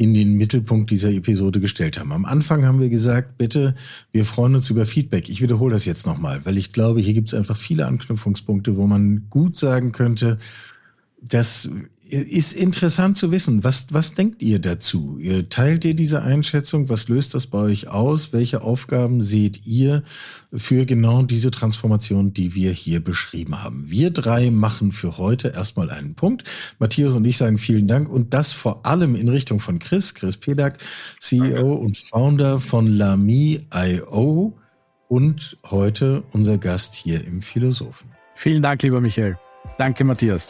in 0.00 0.14
den 0.14 0.38
Mittelpunkt 0.38 0.90
dieser 0.90 1.10
Episode 1.10 1.60
gestellt 1.60 2.00
haben. 2.00 2.10
Am 2.12 2.24
Anfang 2.24 2.64
haben 2.64 2.80
wir 2.80 2.88
gesagt, 2.88 3.36
bitte, 3.36 3.74
wir 4.12 4.24
freuen 4.24 4.54
uns 4.54 4.70
über 4.70 4.86
Feedback. 4.86 5.28
Ich 5.28 5.42
wiederhole 5.42 5.74
das 5.74 5.84
jetzt 5.84 6.06
nochmal, 6.06 6.40
weil 6.46 6.56
ich 6.56 6.72
glaube, 6.72 7.00
hier 7.00 7.12
gibt 7.12 7.28
es 7.28 7.34
einfach 7.34 7.58
viele 7.58 7.84
Anknüpfungspunkte, 7.86 8.78
wo 8.78 8.86
man 8.86 9.26
gut 9.28 9.58
sagen 9.58 9.92
könnte, 9.92 10.38
das 11.20 11.68
ist 12.10 12.52
interessant 12.52 13.16
zu 13.16 13.30
wissen. 13.30 13.64
Was, 13.64 13.86
was 13.90 14.14
denkt 14.14 14.42
ihr 14.42 14.58
dazu? 14.58 15.18
Teilt 15.48 15.84
ihr 15.84 15.94
diese 15.94 16.22
Einschätzung? 16.22 16.88
Was 16.88 17.08
löst 17.08 17.34
das 17.34 17.46
bei 17.46 17.58
euch 17.58 17.88
aus? 17.88 18.32
Welche 18.32 18.62
Aufgaben 18.62 19.20
seht 19.20 19.66
ihr 19.66 20.02
für 20.52 20.86
genau 20.86 21.22
diese 21.22 21.50
Transformation, 21.50 22.34
die 22.34 22.54
wir 22.54 22.72
hier 22.72 23.02
beschrieben 23.02 23.62
haben? 23.62 23.88
Wir 23.88 24.10
drei 24.10 24.50
machen 24.50 24.92
für 24.92 25.18
heute 25.18 25.48
erstmal 25.48 25.90
einen 25.90 26.14
Punkt. 26.14 26.44
Matthias 26.78 27.14
und 27.14 27.24
ich 27.24 27.36
sagen 27.36 27.58
vielen 27.58 27.86
Dank 27.86 28.08
und 28.08 28.34
das 28.34 28.52
vor 28.52 28.84
allem 28.86 29.14
in 29.14 29.28
Richtung 29.28 29.60
von 29.60 29.78
Chris, 29.78 30.14
Chris 30.14 30.36
Pedak, 30.36 30.78
CEO 31.18 31.44
Danke. 31.44 31.64
und 31.64 31.98
Founder 31.98 32.60
von 32.60 32.86
Lami.io 32.86 34.58
und 35.08 35.58
heute 35.70 36.22
unser 36.32 36.58
Gast 36.58 36.94
hier 36.94 37.24
im 37.24 37.42
Philosophen. 37.42 38.10
Vielen 38.34 38.62
Dank, 38.62 38.82
lieber 38.82 39.00
Michael. 39.00 39.38
Danke, 39.76 40.04
Matthias. 40.04 40.48